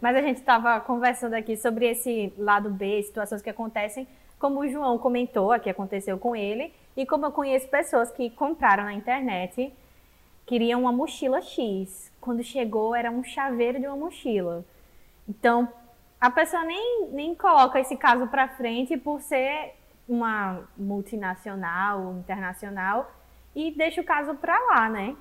Mas 0.00 0.16
a 0.16 0.20
gente 0.20 0.38
estava 0.38 0.78
conversando 0.80 1.34
aqui 1.34 1.56
sobre 1.56 1.86
esse 1.86 2.32
lado 2.36 2.68
B, 2.68 3.02
situações 3.02 3.40
que 3.40 3.48
acontecem, 3.48 4.06
como 4.38 4.60
o 4.60 4.68
João 4.68 4.98
comentou, 4.98 5.52
aqui 5.52 5.70
aconteceu 5.70 6.18
com 6.18 6.36
ele, 6.36 6.72
e 6.96 7.04
como 7.04 7.26
eu 7.26 7.32
conheço 7.32 7.68
pessoas 7.68 8.10
que 8.10 8.30
compraram 8.30 8.84
na 8.84 8.94
internet, 8.94 9.72
queriam 10.46 10.80
uma 10.80 10.92
mochila 10.92 11.42
X. 11.42 12.10
Quando 12.20 12.42
chegou, 12.42 12.94
era 12.94 13.10
um 13.10 13.22
chaveiro 13.22 13.78
de 13.78 13.86
uma 13.86 13.96
mochila. 13.96 14.64
Então, 15.28 15.70
a 16.20 16.30
pessoa 16.30 16.64
nem, 16.64 17.08
nem 17.10 17.34
coloca 17.34 17.78
esse 17.78 17.96
caso 17.96 18.26
para 18.28 18.48
frente 18.48 18.96
por 18.96 19.20
ser 19.20 19.74
uma 20.08 20.66
multinacional, 20.76 22.14
internacional, 22.14 23.12
e 23.54 23.72
deixa 23.72 24.00
o 24.00 24.04
caso 24.04 24.34
para 24.34 24.58
lá, 24.66 24.88
né? 24.88 25.16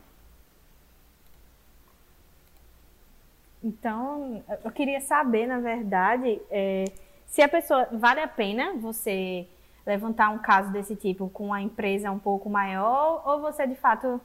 Então, 3.63 4.43
eu 4.63 4.71
queria 4.71 5.01
saber, 5.01 5.47
na 5.47 5.59
verdade, 5.59 6.39
é, 6.51 6.85
se 7.25 7.41
a 7.41 7.49
pessoa 7.49 7.87
vale 7.91 8.19
a 8.19 8.27
pena 8.27 8.73
você 8.73 9.47
levantar 9.85 10.29
um 10.29 10.39
caso 10.39 10.71
desse 10.71 10.95
tipo 10.95 11.29
com 11.29 11.47
uma 11.47 11.61
empresa 11.61 12.11
um 12.11 12.19
pouco 12.19 12.49
maior 12.49 13.21
ou 13.25 13.41
você 13.41 13.67
de 13.67 13.75
fato 13.75 14.19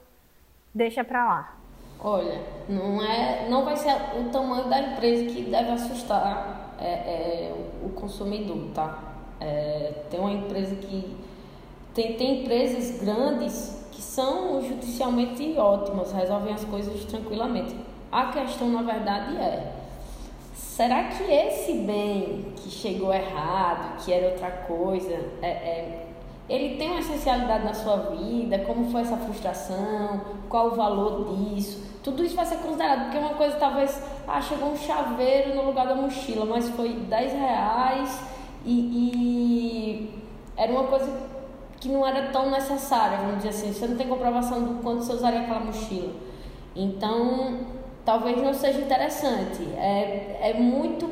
deixa 0.73 1.03
para 1.03 1.23
lá? 1.23 1.55
Olha, 2.03 2.41
não 2.67 2.99
é, 3.01 3.47
não 3.47 3.63
vai 3.63 3.75
ser 3.77 3.93
o 4.19 4.29
tamanho 4.31 4.67
da 4.67 4.79
empresa 4.79 5.31
que 5.31 5.43
deve 5.43 5.71
assustar 5.71 6.75
é, 6.79 6.87
é, 6.87 7.55
o 7.83 7.89
consumidor, 7.89 8.69
tá? 8.73 8.97
É, 9.39 9.93
tem 10.09 10.19
uma 10.19 10.31
empresa 10.31 10.75
que. 10.75 11.15
Tem, 11.93 12.15
tem 12.15 12.41
empresas 12.41 13.01
grandes 13.03 13.85
que 13.91 14.01
são 14.01 14.61
judicialmente 14.61 15.57
ótimas, 15.57 16.11
resolvem 16.11 16.53
as 16.53 16.63
coisas 16.63 17.05
tranquilamente. 17.05 17.75
A 18.11 18.27
questão, 18.27 18.69
na 18.69 18.81
verdade, 18.81 19.37
é: 19.37 19.80
será 20.81 21.03
que 21.03 21.31
esse 21.31 21.73
bem 21.73 22.53
que 22.55 22.67
chegou 22.71 23.13
errado, 23.13 24.03
que 24.03 24.11
era 24.11 24.29
outra 24.31 24.49
coisa, 24.49 25.13
é, 25.39 25.47
é, 25.47 26.07
ele 26.49 26.75
tem 26.75 26.89
uma 26.89 26.99
essencialidade 26.99 27.63
na 27.63 27.73
sua 27.75 27.97
vida? 27.97 28.57
Como 28.65 28.89
foi 28.89 29.01
essa 29.01 29.15
frustração? 29.15 30.21
Qual 30.49 30.69
o 30.69 30.75
valor 30.75 31.35
disso? 31.35 31.99
Tudo 32.03 32.23
isso 32.25 32.35
vai 32.35 32.47
ser 32.47 32.57
considerado, 32.57 33.03
porque 33.03 33.17
uma 33.19 33.35
coisa 33.35 33.57
talvez, 33.57 34.01
ah, 34.27 34.41
chegou 34.41 34.71
um 34.71 34.75
chaveiro 34.75 35.53
no 35.53 35.65
lugar 35.67 35.85
da 35.85 35.93
mochila, 35.93 36.45
mas 36.45 36.67
foi 36.69 36.93
10 36.93 37.33
reais 37.33 38.19
e, 38.65 38.73
e 38.73 40.23
era 40.57 40.71
uma 40.71 40.85
coisa 40.85 41.15
que 41.79 41.89
não 41.89 42.05
era 42.05 42.29
tão 42.29 42.49
necessária, 42.49 43.19
vamos 43.19 43.37
dizer 43.37 43.49
assim. 43.49 43.71
Você 43.71 43.85
não 43.85 43.97
tem 43.97 44.07
comprovação 44.07 44.63
do 44.63 44.81
quanto 44.81 45.03
você 45.03 45.13
usaria 45.13 45.41
aquela 45.41 45.59
mochila. 45.59 46.11
Então, 46.75 47.59
talvez 48.05 48.37
não 48.37 48.53
seja 48.53 48.79
interessante. 48.79 49.63
É, 49.77 50.49
é 50.49 50.53
muito, 50.53 51.09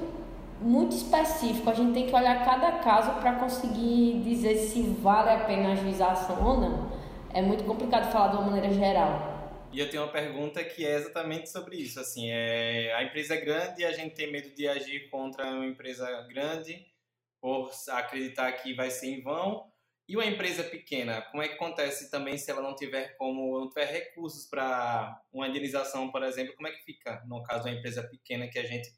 muito 0.62 0.96
específico. 0.96 1.70
A 1.70 1.74
gente 1.74 1.94
tem 1.94 2.08
que 2.08 2.16
olhar 2.16 2.44
cada 2.46 2.72
caso 2.80 3.20
para 3.20 3.34
conseguir 3.34 4.22
dizer 4.24 4.56
se 4.58 4.82
vale 4.82 5.30
a 5.30 5.46
pena 5.46 5.70
a 5.70 6.12
ação 6.12 6.46
ou 6.46 6.60
não. 6.60 6.92
É 7.34 7.42
muito 7.42 7.64
complicado 7.64 8.12
falar 8.12 8.30
de 8.30 8.38
uma 8.38 8.52
maneira 8.52 8.74
geral. 8.74 9.40
E 9.72 9.80
eu 9.80 9.90
tenho 9.90 10.04
uma 10.04 10.12
pergunta 10.12 10.64
que 10.64 10.86
é 10.86 10.96
exatamente 10.96 11.50
sobre 11.50 11.78
isso. 11.78 12.00
Assim, 12.00 12.30
é, 12.30 12.94
a 12.96 13.04
empresa 13.04 13.36
é 13.36 13.42
grande 13.42 13.82
e 13.82 13.86
a 13.86 13.92
gente 13.92 14.16
tem 14.16 14.32
medo 14.32 14.50
de 14.50 14.68
agir 14.68 15.10
contra 15.10 15.46
uma 15.46 15.66
empresa 15.66 16.28
grande 16.28 16.88
por 17.40 17.70
acreditar 17.90 18.52
que 18.54 18.74
vai 18.74 18.90
ser 18.90 19.08
em 19.08 19.22
vão. 19.22 19.72
E 20.10 20.16
uma 20.16 20.26
empresa 20.26 20.64
pequena, 20.64 21.22
como 21.30 21.44
é 21.44 21.48
que 21.48 21.54
acontece 21.54 22.10
também 22.10 22.36
se 22.36 22.50
ela 22.50 22.64
não 22.64 22.76
tiver 22.76 23.16
como 23.16 23.60
não 23.60 23.70
tiver 23.70 23.86
recursos 23.86 24.48
para 24.50 25.22
uma 25.32 25.48
indenização, 25.48 26.12
por 26.12 26.24
exemplo, 26.24 26.56
como 26.56 26.68
é 26.68 26.72
que 26.72 26.84
fica 26.84 27.24
no 27.28 27.44
caso 27.44 27.66
de 27.66 27.70
uma 27.70 27.78
empresa 27.78 28.02
pequena 28.02 28.48
que 28.48 28.58
a 28.58 28.66
gente 28.66 28.90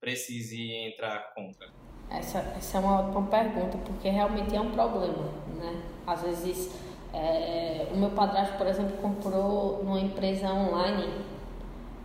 precise 0.00 0.72
entrar 0.72 1.32
contra? 1.36 1.72
Essa, 2.10 2.40
essa 2.56 2.78
é 2.78 2.80
uma 2.80 3.00
ótima 3.00 3.28
pergunta, 3.28 3.78
porque 3.78 4.08
realmente 4.08 4.56
é 4.56 4.60
um 4.60 4.72
problema, 4.72 5.30
né? 5.54 5.82
Às 6.04 6.22
vezes, 6.22 6.74
é, 7.14 7.86
o 7.92 7.96
meu 7.96 8.10
padrasto, 8.10 8.58
por 8.58 8.66
exemplo, 8.66 8.96
comprou 8.96 9.84
numa 9.84 10.00
empresa 10.00 10.52
online 10.52 11.24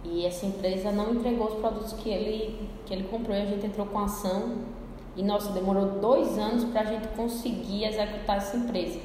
e 0.04 0.24
essa 0.24 0.46
empresa 0.46 0.92
não 0.92 1.16
entregou 1.16 1.48
os 1.48 1.56
produtos 1.56 1.94
que 1.94 2.12
ele, 2.12 2.70
que 2.86 2.94
ele 2.94 3.08
comprou 3.08 3.36
e 3.36 3.42
a 3.42 3.46
gente 3.46 3.66
entrou 3.66 3.88
com 3.88 3.98
ação 3.98 4.81
e 5.16 5.24
nossa, 5.24 5.52
demorou 5.52 6.00
dois 6.00 6.38
anos 6.38 6.64
para 6.66 6.82
a 6.82 6.86
gente 6.86 7.08
conseguir 7.10 7.86
executar 7.86 8.38
essa 8.38 8.56
empresa. 8.56 9.00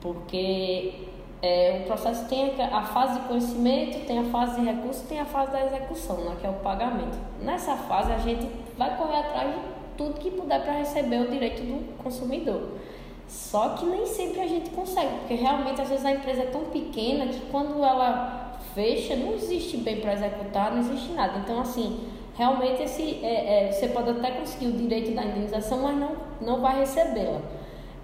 Porque 0.00 1.08
é, 1.42 1.80
o 1.82 1.86
processo 1.86 2.28
tem 2.28 2.54
a 2.60 2.82
fase 2.82 3.20
de 3.20 3.26
conhecimento, 3.26 4.06
tem 4.06 4.18
a 4.18 4.24
fase 4.24 4.60
de 4.60 4.66
recurso, 4.66 5.06
tem 5.06 5.20
a 5.20 5.24
fase 5.24 5.52
da 5.52 5.64
execução, 5.66 6.16
né, 6.18 6.36
que 6.40 6.46
é 6.46 6.50
o 6.50 6.54
pagamento. 6.54 7.18
Nessa 7.42 7.76
fase 7.76 8.12
a 8.12 8.18
gente 8.18 8.46
vai 8.76 8.96
correr 8.96 9.18
atrás 9.18 9.54
de 9.54 9.60
tudo 9.96 10.14
que 10.14 10.30
puder 10.30 10.62
para 10.62 10.72
receber 10.72 11.20
o 11.20 11.30
direito 11.30 11.62
do 11.62 11.96
consumidor. 12.02 12.78
Só 13.26 13.70
que 13.70 13.86
nem 13.86 14.06
sempre 14.06 14.40
a 14.40 14.46
gente 14.46 14.70
consegue, 14.70 15.18
porque 15.20 15.34
realmente 15.34 15.80
às 15.80 15.88
vezes 15.88 16.04
a 16.04 16.12
empresa 16.12 16.42
é 16.42 16.46
tão 16.46 16.64
pequena 16.64 17.26
que 17.26 17.40
quando 17.50 17.82
ela 17.82 18.58
fecha, 18.74 19.16
não 19.16 19.34
existe 19.34 19.76
bem 19.78 20.00
para 20.00 20.12
executar, 20.12 20.72
não 20.72 20.78
existe 20.80 21.12
nada. 21.12 21.38
Então, 21.38 21.60
assim, 21.60 22.00
realmente 22.36 22.82
esse, 22.82 23.24
é, 23.24 23.68
é, 23.68 23.72
você 23.72 23.88
pode 23.88 24.10
até 24.10 24.30
conseguir 24.32 24.66
o 24.66 24.72
direito 24.72 25.14
da 25.14 25.24
indenização, 25.24 25.82
mas 25.82 25.96
não, 25.96 26.16
não 26.40 26.60
vai 26.60 26.80
recebê-la. 26.80 27.40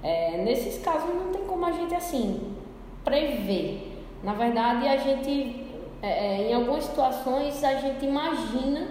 É, 0.02 0.38
nesses 0.38 0.82
casos 0.82 1.08
não 1.14 1.32
tem 1.32 1.44
como 1.44 1.64
a 1.64 1.72
gente 1.72 1.94
assim 1.94 2.54
prever. 3.04 3.92
Na 4.22 4.34
verdade, 4.34 4.86
a 4.86 4.96
gente, 4.96 5.64
é, 6.02 6.08
é, 6.08 6.50
em 6.50 6.54
algumas 6.54 6.84
situações, 6.84 7.62
a 7.62 7.74
gente 7.74 8.04
imagina 8.04 8.88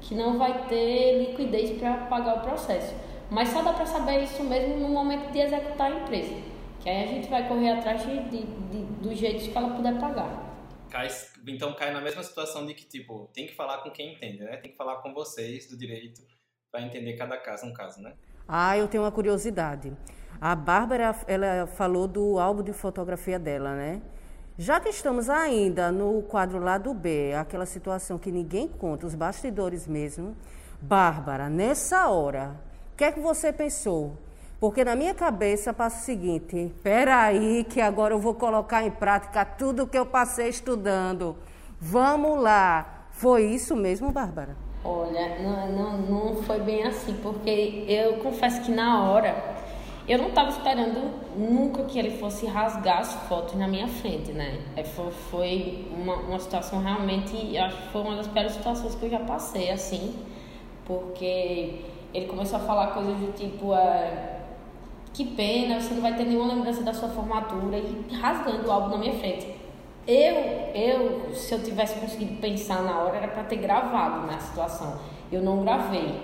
que 0.00 0.14
não 0.14 0.38
vai 0.38 0.66
ter 0.68 1.18
liquidez 1.18 1.78
para 1.78 1.94
pagar 2.08 2.36
o 2.36 2.40
processo. 2.40 2.94
Mas 3.30 3.48
só 3.50 3.62
dá 3.62 3.72
para 3.72 3.84
saber 3.84 4.22
isso 4.22 4.42
mesmo 4.42 4.76
no 4.76 4.88
momento 4.88 5.30
de 5.30 5.38
executar 5.38 5.92
a 5.92 5.96
empresa. 5.96 6.34
Que 6.80 6.88
aí 6.88 7.04
a 7.04 7.06
gente 7.06 7.28
vai 7.28 7.46
correr 7.46 7.72
atrás 7.72 8.02
de, 8.02 8.18
de, 8.24 8.42
de, 8.42 8.78
dos 9.02 9.18
jeitos 9.18 9.48
que 9.48 9.58
ela 9.58 9.70
puder 9.70 9.98
pagar 9.98 10.47
cai, 10.88 11.08
então 11.46 11.74
cai 11.74 11.92
na 11.92 12.00
mesma 12.00 12.22
situação 12.22 12.66
de 12.66 12.74
que, 12.74 12.84
tipo, 12.84 13.30
tem 13.32 13.46
que 13.46 13.54
falar 13.54 13.78
com 13.78 13.90
quem 13.90 14.14
entende, 14.14 14.44
né? 14.44 14.56
Tem 14.56 14.70
que 14.70 14.76
falar 14.76 14.96
com 14.96 15.12
vocês 15.14 15.68
do 15.68 15.76
direito 15.76 16.20
para 16.70 16.82
entender 16.82 17.16
cada 17.16 17.36
caso 17.36 17.66
um 17.66 17.72
caso, 17.72 18.00
né? 18.00 18.14
Ah, 18.46 18.76
eu 18.76 18.88
tenho 18.88 19.02
uma 19.02 19.12
curiosidade. 19.12 19.96
A 20.40 20.54
Bárbara, 20.54 21.14
ela 21.26 21.66
falou 21.66 22.06
do 22.06 22.38
álbum 22.38 22.62
de 22.62 22.72
fotografia 22.72 23.38
dela, 23.38 23.74
né? 23.74 24.02
Já 24.56 24.80
que 24.80 24.88
estamos 24.88 25.30
ainda 25.30 25.92
no 25.92 26.22
quadro 26.22 26.58
lado 26.58 26.92
B, 26.92 27.32
aquela 27.34 27.66
situação 27.66 28.18
que 28.18 28.32
ninguém 28.32 28.66
conta, 28.66 29.06
os 29.06 29.14
bastidores 29.14 29.86
mesmo, 29.86 30.36
Bárbara, 30.80 31.48
nessa 31.48 32.08
hora, 32.08 32.60
o 32.92 32.96
que 32.96 33.04
é 33.04 33.12
que 33.12 33.20
você 33.20 33.52
pensou? 33.52 34.16
Porque 34.60 34.84
na 34.84 34.96
minha 34.96 35.14
cabeça 35.14 35.72
passa 35.72 36.00
o 36.00 36.04
seguinte: 36.04 36.72
peraí, 36.82 37.64
que 37.64 37.80
agora 37.80 38.14
eu 38.14 38.18
vou 38.18 38.34
colocar 38.34 38.84
em 38.84 38.90
prática 38.90 39.44
tudo 39.44 39.86
que 39.86 39.98
eu 39.98 40.06
passei 40.06 40.48
estudando. 40.48 41.36
Vamos 41.80 42.40
lá. 42.42 43.06
Foi 43.12 43.44
isso 43.44 43.76
mesmo, 43.76 44.10
Bárbara? 44.10 44.56
Olha, 44.84 45.38
não, 45.40 45.72
não, 45.72 45.98
não 45.98 46.42
foi 46.42 46.60
bem 46.60 46.84
assim, 46.84 47.14
porque 47.22 47.84
eu 47.88 48.18
confesso 48.18 48.62
que 48.62 48.70
na 48.70 49.04
hora 49.04 49.34
eu 50.08 50.18
não 50.18 50.28
estava 50.28 50.48
esperando 50.48 51.10
nunca 51.36 51.84
que 51.84 51.98
ele 51.98 52.16
fosse 52.16 52.46
rasgar 52.46 53.00
as 53.00 53.12
fotos 53.28 53.54
na 53.56 53.68
minha 53.68 53.86
frente, 53.86 54.32
né? 54.32 54.58
É, 54.74 54.82
foi, 54.82 55.86
uma, 55.94 56.14
uma 56.16 56.38
situação 56.38 56.80
realmente, 56.80 57.58
acho 57.58 57.76
que 57.76 57.88
foi 57.88 58.00
uma 58.00 58.16
das 58.16 58.26
piores 58.26 58.52
situações 58.52 58.94
que 58.94 59.04
eu 59.04 59.10
já 59.10 59.20
passei, 59.20 59.70
assim, 59.70 60.14
porque 60.86 61.84
ele 62.14 62.26
começou 62.26 62.58
a 62.58 62.62
falar 62.62 62.88
coisas 62.88 63.16
do 63.18 63.32
tipo, 63.32 63.74
é, 63.74 64.37
que 65.18 65.24
pena, 65.24 65.80
você 65.80 65.94
não 65.94 66.00
vai 66.00 66.16
ter 66.16 66.24
nenhuma 66.24 66.54
lembrança 66.54 66.80
da 66.84 66.94
sua 66.94 67.08
formatura, 67.08 67.76
e 67.76 68.14
rasgando 68.14 68.68
o 68.68 68.70
álbum 68.70 68.90
na 68.90 68.98
minha 68.98 69.18
frente. 69.18 69.52
Eu, 70.06 70.36
eu, 70.74 71.34
se 71.34 71.52
eu 71.52 71.62
tivesse 71.64 71.98
conseguido 71.98 72.40
pensar 72.40 72.84
na 72.84 73.00
hora, 73.00 73.16
era 73.16 73.26
para 73.26 73.42
ter 73.42 73.56
gravado 73.56 74.28
na 74.28 74.38
situação. 74.38 75.00
Eu 75.32 75.42
não 75.42 75.64
gravei. 75.64 76.20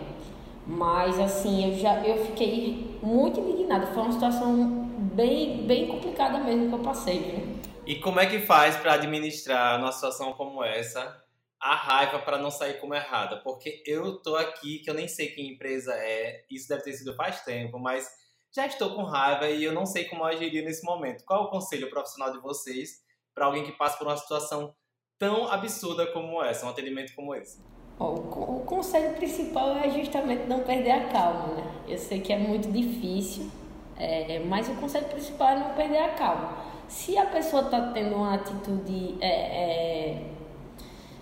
Mas 0.65 1.19
assim, 1.19 1.71
eu 1.71 1.77
já 1.77 2.07
eu 2.07 2.25
fiquei 2.25 2.97
muito 3.03 3.41
indignada. 3.41 3.89
Foi 3.89 4.05
uma 4.05 4.13
situação 4.13 4.89
bem, 5.13 5.67
bem 5.67 5.89
complicada 5.89 6.39
mesmo 6.39 6.69
que 6.69 6.75
eu 6.77 6.79
passei. 6.79 7.59
E 7.85 7.97
como 7.97 8.21
é 8.21 8.27
que 8.27 8.39
faz 8.39 8.77
para 8.77 8.95
administrar 8.95 9.79
numa 9.79 9.93
situação 9.93 10.33
como 10.35 10.63
essa 10.63 11.21
a 11.61 11.75
raiva 11.75 12.21
para 12.21 12.39
não 12.39 12.51
sair 12.51 12.81
como 12.81 12.95
errada? 12.95 13.39
Porque 13.39 13.83
eu 13.85 14.23
tô 14.23 14.37
aqui 14.37 14.79
que 14.79 14.89
eu 14.89 14.95
nem 14.95 15.09
sei 15.09 15.27
que 15.29 15.43
empresa 15.43 15.93
é, 15.95 16.45
isso 16.49 16.69
deve 16.69 16.85
ter 16.85 16.93
sido 16.93 17.13
faz 17.15 17.41
tempo, 17.41 17.79
mas 17.79 18.24
já 18.55 18.67
estou 18.67 18.95
com 18.95 19.03
raiva 19.03 19.49
e 19.49 19.65
eu 19.65 19.73
não 19.73 19.85
sei 19.85 20.05
como 20.05 20.25
agiria 20.25 20.63
nesse 20.63 20.85
momento. 20.85 21.25
Qual 21.25 21.43
é 21.43 21.47
o 21.47 21.51
conselho 21.51 21.91
profissional 21.91 22.33
de 22.33 22.39
vocês 22.39 23.03
para 23.35 23.47
alguém 23.47 23.65
que 23.65 23.73
passa 23.73 23.97
por 23.99 24.07
uma 24.07 24.17
situação 24.17 24.75
tão 25.19 25.49
absurda 25.49 26.07
como 26.13 26.43
essa, 26.43 26.67
um 26.67 26.69
atendimento 26.69 27.15
como 27.15 27.35
esse? 27.35 27.61
o, 27.99 28.05
o 28.05 28.63
conselho 28.67 29.15
principal 29.15 29.77
é 29.77 29.91
justamente 29.91 30.47
não 30.47 30.61
perder 30.61 30.91
a 30.91 31.05
calma, 31.09 31.55
né? 31.55 31.65
Eu 31.87 31.99
sei 31.99 32.21
que 32.21 32.33
é 32.33 32.39
muito 32.39 32.71
difícil, 32.71 33.51
é, 33.97 34.41
mas 34.41 34.69
o 34.69 34.75
conselho 34.75 35.07
principal 35.07 35.51
é 35.51 35.59
não 35.61 35.75
perder 35.75 35.99
a 35.99 36.09
calma. 36.11 36.57
Se 36.89 37.17
a 37.17 37.27
pessoa 37.27 37.63
está 37.63 37.93
tendo 37.93 38.17
uma 38.17 38.35
atitude 38.35 39.17
é, 39.21 39.29
é, 39.29 40.23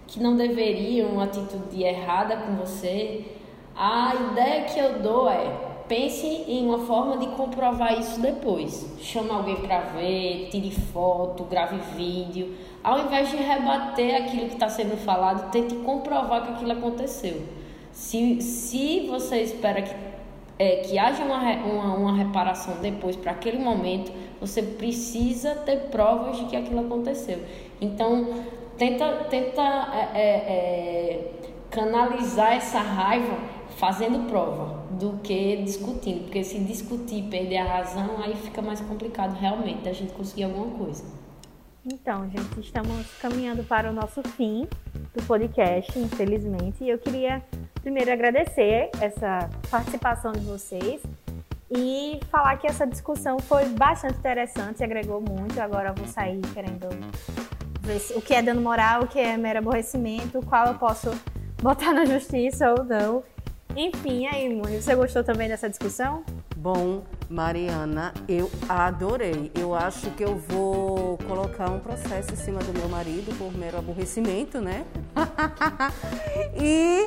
que 0.07 0.21
não 0.21 0.37
deveria, 0.37 1.07
uma 1.07 1.25
atitude 1.25 1.83
errada 1.83 2.37
com 2.39 2.57
você, 2.57 3.25
a 3.77 4.15
ideia 4.15 4.65
que 4.65 4.79
eu 4.79 4.99
dou 5.01 5.29
é 5.31 5.72
pense 5.89 6.27
em 6.27 6.67
uma 6.67 6.81
forma 6.81 7.17
de 7.19 7.27
comprovar 7.29 7.99
isso 7.99 8.21
depois. 8.21 8.87
Chama 9.01 9.35
alguém 9.35 9.57
para 9.57 9.81
ver, 9.81 10.49
tire 10.51 10.71
foto, 10.71 11.45
grave 11.45 11.77
vídeo 11.97 12.55
ao 12.83 12.99
invés 12.99 13.31
de 13.31 13.37
rebater 13.37 14.17
aquilo 14.17 14.49
que 14.49 14.55
está 14.55 14.69
sendo 14.69 14.97
falado, 14.97 15.51
tente 15.51 15.75
comprovar 15.77 16.43
que 16.43 16.53
aquilo 16.53 16.73
aconteceu. 16.73 17.43
Se, 17.93 18.41
se 18.41 19.07
você 19.07 19.41
espera 19.41 19.83
que, 19.83 19.95
é, 20.59 20.77
que 20.77 20.99
haja 20.99 21.23
uma, 21.23 21.39
uma, 21.39 21.95
uma 21.95 22.17
reparação 22.17 22.75
depois 22.81 23.15
para 23.15 23.33
aquele 23.33 23.59
momento, 23.59 24.13
você 24.41 24.63
precisa 24.63 25.55
ter 25.55 25.91
provas 25.91 26.39
de 26.39 26.47
que 26.47 26.57
aquilo 26.57 26.81
aconteceu. 26.81 27.39
Então, 27.81 28.35
tenta, 28.77 29.27
tenta 29.31 29.63
é, 29.63 30.21
é, 30.21 30.25
é 30.25 31.33
canalizar 31.71 32.55
essa 32.55 32.81
raiva 32.81 33.37
fazendo 33.77 34.29
prova 34.29 34.83
do 34.93 35.19
que 35.23 35.57
discutindo, 35.63 36.25
porque 36.25 36.45
se 36.45 36.59
discutir 36.61 37.27
e 37.27 37.29
perder 37.29 37.59
a 37.59 37.65
razão, 37.65 38.23
aí 38.23 38.35
fica 38.37 38.63
mais 38.63 38.81
complicado 38.81 39.39
realmente 39.39 39.89
a 39.89 39.93
gente 39.93 40.13
conseguir 40.13 40.45
alguma 40.45 40.79
coisa. 40.79 41.05
Então, 41.85 42.31
gente, 42.31 42.61
estamos 42.61 43.07
caminhando 43.19 43.65
para 43.65 43.91
o 43.91 43.93
nosso 43.93 44.23
fim 44.23 44.69
do 45.15 45.23
podcast, 45.25 45.99
infelizmente. 45.99 46.85
E 46.85 46.91
eu 46.91 46.99
queria 46.99 47.43
primeiro 47.81 48.13
agradecer 48.13 48.91
essa 49.01 49.51
participação 49.69 50.31
de 50.31 50.41
vocês 50.41 51.03
e 51.69 52.21
falar 52.31 52.57
que 52.59 52.69
essa 52.69 52.87
discussão 52.87 53.39
foi 53.41 53.65
bastante 53.71 54.19
interessante, 54.19 54.85
agregou 54.85 55.21
muito. 55.21 55.61
Agora 55.61 55.89
eu 55.89 55.95
vou 55.95 56.07
sair 56.07 56.41
querendo 56.55 56.89
ver 57.81 58.01
o 58.15 58.23
que 58.23 58.35
é 58.35 58.43
dano 58.43 58.61
moral, 58.61 59.03
o 59.03 59.09
que 59.09 59.19
é 59.19 59.37
mero 59.37 59.59
aborrecimento, 59.59 60.41
qual 60.47 60.69
eu 60.69 60.75
posso 60.75 61.11
botar 61.61 61.93
na 61.93 62.05
justiça 62.05 62.73
ou 62.79 62.85
não. 62.85 63.25
Enfim, 63.77 64.27
aí, 64.27 64.55
Mônica, 64.55 64.83
você 64.83 64.95
gostou 64.95 65.25
também 65.25 65.49
dessa 65.49 65.69
discussão? 65.69 66.25
Bom, 66.57 67.03
Mariana, 67.29 68.13
eu 68.29 68.51
adorei. 68.69 69.51
Eu 69.59 69.75
acho 69.75 70.11
que 70.11 70.23
eu 70.23 70.37
vou 70.37 71.17
colocar 71.27 71.71
um 71.71 71.81
processo 71.81 72.33
em 72.33 72.37
cima 72.37 72.61
do 72.61 72.73
meu 72.79 72.89
marido 72.89 73.37
por 73.39 73.53
mero 73.57 73.79
aborrecimento, 73.79 74.61
né? 74.61 74.85
e 76.61 77.05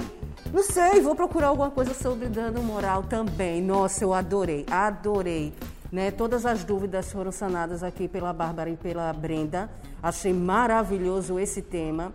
não 0.52 0.64
sei, 0.64 1.02
vou 1.02 1.16
procurar 1.16 1.48
alguma 1.48 1.70
coisa 1.70 1.94
sobre 1.94 2.28
dano 2.28 2.64
moral 2.64 3.04
também. 3.04 3.62
Nossa, 3.62 4.04
eu 4.04 4.14
adorei, 4.14 4.66
adorei. 4.70 5.54
Né? 5.92 6.12
Todas 6.12 6.46
as 6.46 6.64
dúvidas 6.64 7.12
foram 7.12 7.32
sanadas 7.32 7.84
aqui 7.84 8.08
pela 8.08 8.34
Bárbara 8.34 8.70
e 8.70 8.76
pela 8.76 9.14
Brenda. 9.14 9.70
Achei 10.02 10.34
maravilhoso 10.34 11.40
esse 11.40 11.62
tema 11.62 12.12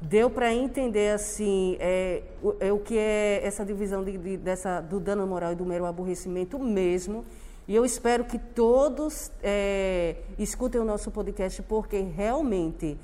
deu 0.00 0.28
para 0.30 0.52
entender 0.52 1.12
assim 1.12 1.76
é, 1.80 2.22
o, 2.42 2.54
é, 2.60 2.72
o 2.72 2.78
que 2.78 2.98
é 2.98 3.40
essa 3.42 3.64
divisão 3.64 4.04
de, 4.04 4.16
de, 4.18 4.36
dessa, 4.36 4.80
do 4.80 5.00
dano 5.00 5.26
moral 5.26 5.52
e 5.52 5.56
do 5.56 5.64
mero 5.64 5.84
aborrecimento 5.84 6.58
mesmo. 6.58 7.24
E 7.66 7.74
eu 7.74 7.84
espero 7.84 8.24
que 8.24 8.38
todos 8.38 9.32
é, 9.42 10.16
escutem 10.38 10.80
o 10.80 10.84
nosso 10.84 11.10
podcast, 11.10 11.62
porque 11.62 11.98
realmente 11.98 12.98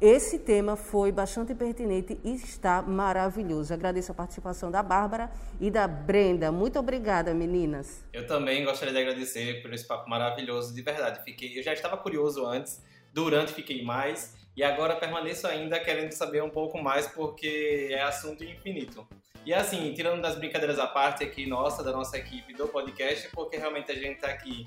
esse 0.00 0.38
tema 0.38 0.76
foi 0.76 1.10
bastante 1.10 1.54
pertinente 1.54 2.18
e 2.22 2.34
está 2.34 2.82
maravilhoso. 2.82 3.72
Agradeço 3.72 4.12
a 4.12 4.14
participação 4.14 4.70
da 4.70 4.82
Bárbara 4.82 5.30
e 5.60 5.70
da 5.70 5.88
Brenda. 5.88 6.52
Muito 6.52 6.78
obrigada, 6.78 7.32
meninas. 7.32 8.04
Eu 8.12 8.26
também 8.26 8.64
gostaria 8.64 8.92
de 8.92 9.00
agradecer 9.00 9.62
por 9.62 9.72
esse 9.72 9.86
papo 9.86 10.08
maravilhoso, 10.10 10.74
de 10.74 10.82
verdade. 10.82 11.24
Fiquei, 11.24 11.58
eu 11.58 11.62
já 11.62 11.72
estava 11.72 11.96
curioso 11.96 12.44
antes, 12.44 12.82
durante 13.12 13.52
fiquei 13.52 13.82
mais. 13.82 14.36
E 14.56 14.62
agora 14.62 14.96
permaneço 14.96 15.46
ainda 15.46 15.80
querendo 15.80 16.12
saber 16.12 16.42
um 16.42 16.50
pouco 16.50 16.80
mais 16.80 17.06
porque 17.08 17.88
é 17.90 18.02
assunto 18.02 18.44
infinito. 18.44 19.06
E 19.44 19.52
assim, 19.52 19.92
tirando 19.92 20.22
das 20.22 20.36
brincadeiras 20.36 20.78
à 20.78 20.86
parte 20.86 21.22
aqui, 21.22 21.46
nossa, 21.46 21.82
da 21.82 21.92
nossa 21.92 22.16
equipe 22.16 22.54
do 22.54 22.66
podcast, 22.68 23.28
porque 23.32 23.56
realmente 23.56 23.90
a 23.90 23.94
gente 23.94 24.14
está 24.14 24.28
aqui 24.28 24.66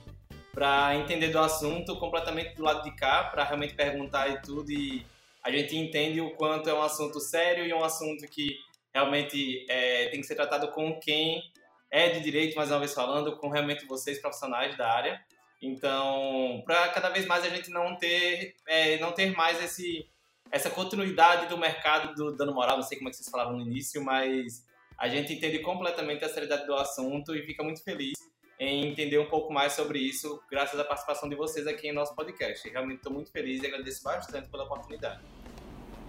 para 0.54 0.96
entender 0.96 1.30
do 1.30 1.40
assunto 1.40 1.98
completamente 1.98 2.56
do 2.56 2.64
lado 2.64 2.84
de 2.84 2.92
cá, 2.96 3.24
para 3.24 3.44
realmente 3.44 3.74
perguntar 3.76 4.28
e 4.28 4.42
tudo, 4.42 4.72
e 4.72 5.06
a 5.44 5.52
gente 5.52 5.76
entende 5.76 6.20
o 6.20 6.32
quanto 6.32 6.70
é 6.70 6.74
um 6.74 6.82
assunto 6.82 7.20
sério 7.20 7.66
e 7.66 7.74
um 7.74 7.84
assunto 7.84 8.28
que 8.28 8.58
realmente 8.94 9.66
é, 9.70 10.08
tem 10.10 10.20
que 10.20 10.28
ser 10.28 10.36
tratado 10.36 10.68
com 10.70 11.00
quem 11.00 11.42
é 11.90 12.10
de 12.10 12.20
direito, 12.20 12.56
mais 12.56 12.70
uma 12.70 12.80
vez 12.80 12.94
falando, 12.94 13.38
com 13.38 13.50
realmente 13.50 13.86
vocês 13.86 14.20
profissionais 14.20 14.76
da 14.78 14.92
área. 14.92 15.22
Então, 15.62 16.62
para 16.66 16.89
cada 16.89 17.10
vez 17.10 17.26
mais 17.26 17.43
a 17.43 17.49
gente 17.49 17.70
não 17.70 17.95
ter, 17.95 18.55
é, 18.68 18.97
não 18.99 19.12
ter 19.12 19.36
mais 19.36 19.64
esse, 19.64 20.08
essa 20.51 20.70
continuidade 20.70 21.47
do 21.47 21.58
mercado 21.58 22.14
do 22.14 22.36
dano 22.36 22.53
moral, 22.53 22.78
não 22.78 22.84
sei 22.84 22.97
como 22.97 23.10
é 23.10 23.12
que 23.12 23.18
vocês 23.18 23.30
falaram 23.30 23.53
no 23.53 23.62
início, 23.62 24.03
mas 24.03 24.66
a 24.97 25.08
gente 25.08 25.34
entende 25.34 25.60
completamente 25.60 26.24
a 26.24 26.30
seriedade 26.30 26.66
do 26.66 26.76
assunto 26.76 27.36
e 27.36 27.43
fica 27.43 27.64
muito 27.64 27.84
feliz 27.84 28.14
em 28.60 28.88
entender 28.88 29.20
um 29.20 29.30
pouco 29.30 29.53
mais 29.53 29.74
sobre 29.74 29.99
isso, 29.99 30.41
graças 30.49 30.80
à 30.80 30.84
participação 30.84 31.30
de 31.30 31.36
vocês 31.36 31.68
aqui 31.68 31.88
em 31.88 31.93
nosso 31.93 32.16
podcast. 32.16 32.68
Realmente 32.70 32.97
estou 32.97 33.14
muito 33.14 33.32
feliz 33.32 33.62
e 33.62 33.68
agradeço 33.68 34.03
bastante 34.03 34.49
pela 34.49 34.64
oportunidade. 34.64 35.22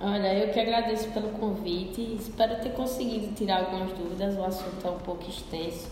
Olha, 0.01 0.33
eu 0.33 0.53
que 0.53 0.61
agradeço 0.61 1.11
pelo 1.11 1.31
convite. 1.33 2.15
Espero 2.15 2.63
ter 2.63 2.73
conseguido 2.73 3.35
tirar 3.35 3.65
algumas 3.65 3.93
dúvidas. 3.93 4.35
O 4.37 4.45
assunto 4.45 4.87
é 4.87 4.91
um 4.91 4.99
pouco 4.99 5.29
extenso, 5.29 5.91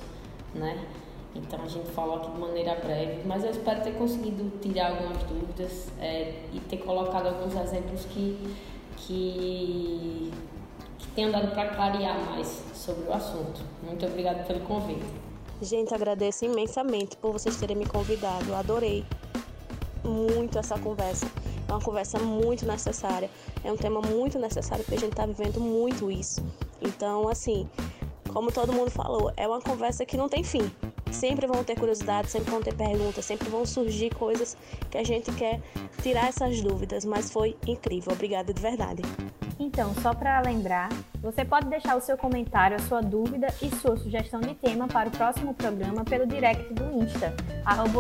né? 0.55 0.87
Então 1.37 1.63
a 1.63 1.69
gente 1.69 1.91
falou 1.91 2.17
aqui 2.17 2.31
de 2.31 2.39
maneira 2.39 2.75
breve, 2.77 3.23
mas 3.27 3.45
eu 3.45 3.51
espero 3.51 3.83
ter 3.83 3.93
conseguido 3.93 4.51
tirar 4.61 4.93
algumas 4.93 5.23
dúvidas 5.25 5.89
é, 6.01 6.35
e 6.53 6.61
ter 6.61 6.79
colocado 6.79 7.27
alguns 7.27 7.55
exemplos 7.55 8.05
que, 8.07 8.57
que, 8.97 10.33
que 10.99 11.07
tenham 11.09 11.31
dado 11.31 11.53
para 11.53 11.75
clarear 11.75 12.19
mais 12.31 12.65
sobre 12.75 13.09
o 13.09 13.13
assunto. 13.13 13.61
Muito 13.83 14.05
obrigada 14.07 14.43
pelo 14.45 14.61
convite. 14.61 15.05
Gente, 15.61 15.95
agradeço 15.95 16.45
imensamente 16.45 17.17
por 17.17 17.33
vocês 17.33 17.57
terem 17.57 17.77
me 17.77 17.87
convidado. 17.87 18.55
Adorei 18.55 19.05
muito 20.05 20.59
essa 20.59 20.79
conversa. 20.79 21.27
É 21.69 21.73
uma 21.73 21.81
conversa 21.81 22.19
muito 22.19 22.67
necessária. 22.67 23.31
É 23.65 23.73
um 23.73 23.77
tema 23.77 24.01
muito 24.01 24.39
necessário 24.39 24.85
porque 24.85 24.97
a 24.97 25.01
gente 25.01 25.13
está 25.13 25.27
vivendo 25.27 25.61
muito 25.61 26.11
isso. 26.11 26.45
Então, 26.81 27.29
assim, 27.29 27.69
como 28.33 28.53
todo 28.53 28.73
mundo 28.73 28.91
falou, 28.91 29.33
é 29.37 29.49
uma 29.49 29.61
conversa 29.61 30.05
que 30.05 30.17
não 30.17 30.29
tem 30.29 30.45
fim. 30.45 30.71
Sempre 31.11 31.47
vão 31.47 31.65
ter 31.65 31.79
curiosidades, 31.79 32.31
sempre 32.31 32.51
vão 32.51 32.61
ter 32.61 32.75
perguntas, 32.75 33.25
sempre 33.25 33.49
vão 33.49 33.65
surgir 33.65 34.15
coisas 34.15 34.57
que 34.91 34.99
a 34.99 35.05
gente 35.05 35.33
quer 35.33 35.61
tirar 36.03 36.29
essas 36.29 36.61
dúvidas, 36.61 37.05
mas 37.05 37.31
foi 37.31 37.57
incrível. 37.67 38.13
Obrigada 38.13 38.53
de 38.53 38.61
verdade. 38.61 39.03
Então, 39.59 39.95
só 40.03 40.13
para 40.13 40.41
lembrar, 40.41 40.91
você 41.23 41.45
pode 41.45 41.69
deixar 41.69 41.97
o 41.97 42.01
seu 42.01 42.17
comentário, 42.17 42.77
a 42.77 42.81
sua 42.81 43.01
dúvida 43.01 43.49
e 43.63 43.75
sua 43.77 43.97
sugestão 43.97 44.41
de 44.41 44.55
tema 44.55 44.87
para 44.87 45.09
o 45.09 45.13
próximo 45.13 45.55
programa 45.55 46.05
pelo 46.05 46.27
direct 46.27 46.75
do 46.75 47.03
Insta, 47.03 47.35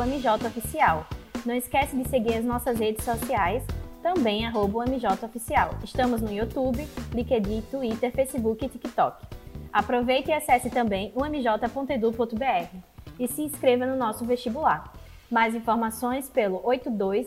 MJOficial. 0.06 1.06
Não 1.46 1.54
esquece 1.54 1.96
de 1.96 2.06
seguir 2.08 2.34
as 2.34 2.44
nossas 2.44 2.78
redes 2.78 3.04
sociais, 3.04 3.64
também 4.02 4.44
MJOficial. 4.84 5.70
Estamos 5.82 6.20
no 6.20 6.30
YouTube, 6.30 6.86
LinkedIn, 7.14 7.62
Twitter, 7.70 8.12
Facebook 8.12 8.64
e 8.64 8.68
TikTok. 8.68 9.26
Aproveite 9.72 10.30
e 10.30 10.34
acesse 10.34 10.68
também 10.68 11.12
o 11.14 11.24
mj.edu.br. 11.24 12.95
e 13.18 13.28
se 13.28 13.42
inscreva 13.42 13.86
no 13.86 13.96
nosso 13.96 14.24
vestibular. 14.24 14.92
Mais 15.30 15.54
informações 15.54 16.28
pelo 16.28 16.60
82 16.64 17.26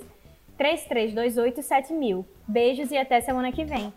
3328 0.58 1.62
7000. 1.62 2.26
Beijos 2.48 2.92
e 2.92 2.98
até 2.98 3.22
semana 3.22 3.52
que 3.52 3.64
vem. 3.64 3.94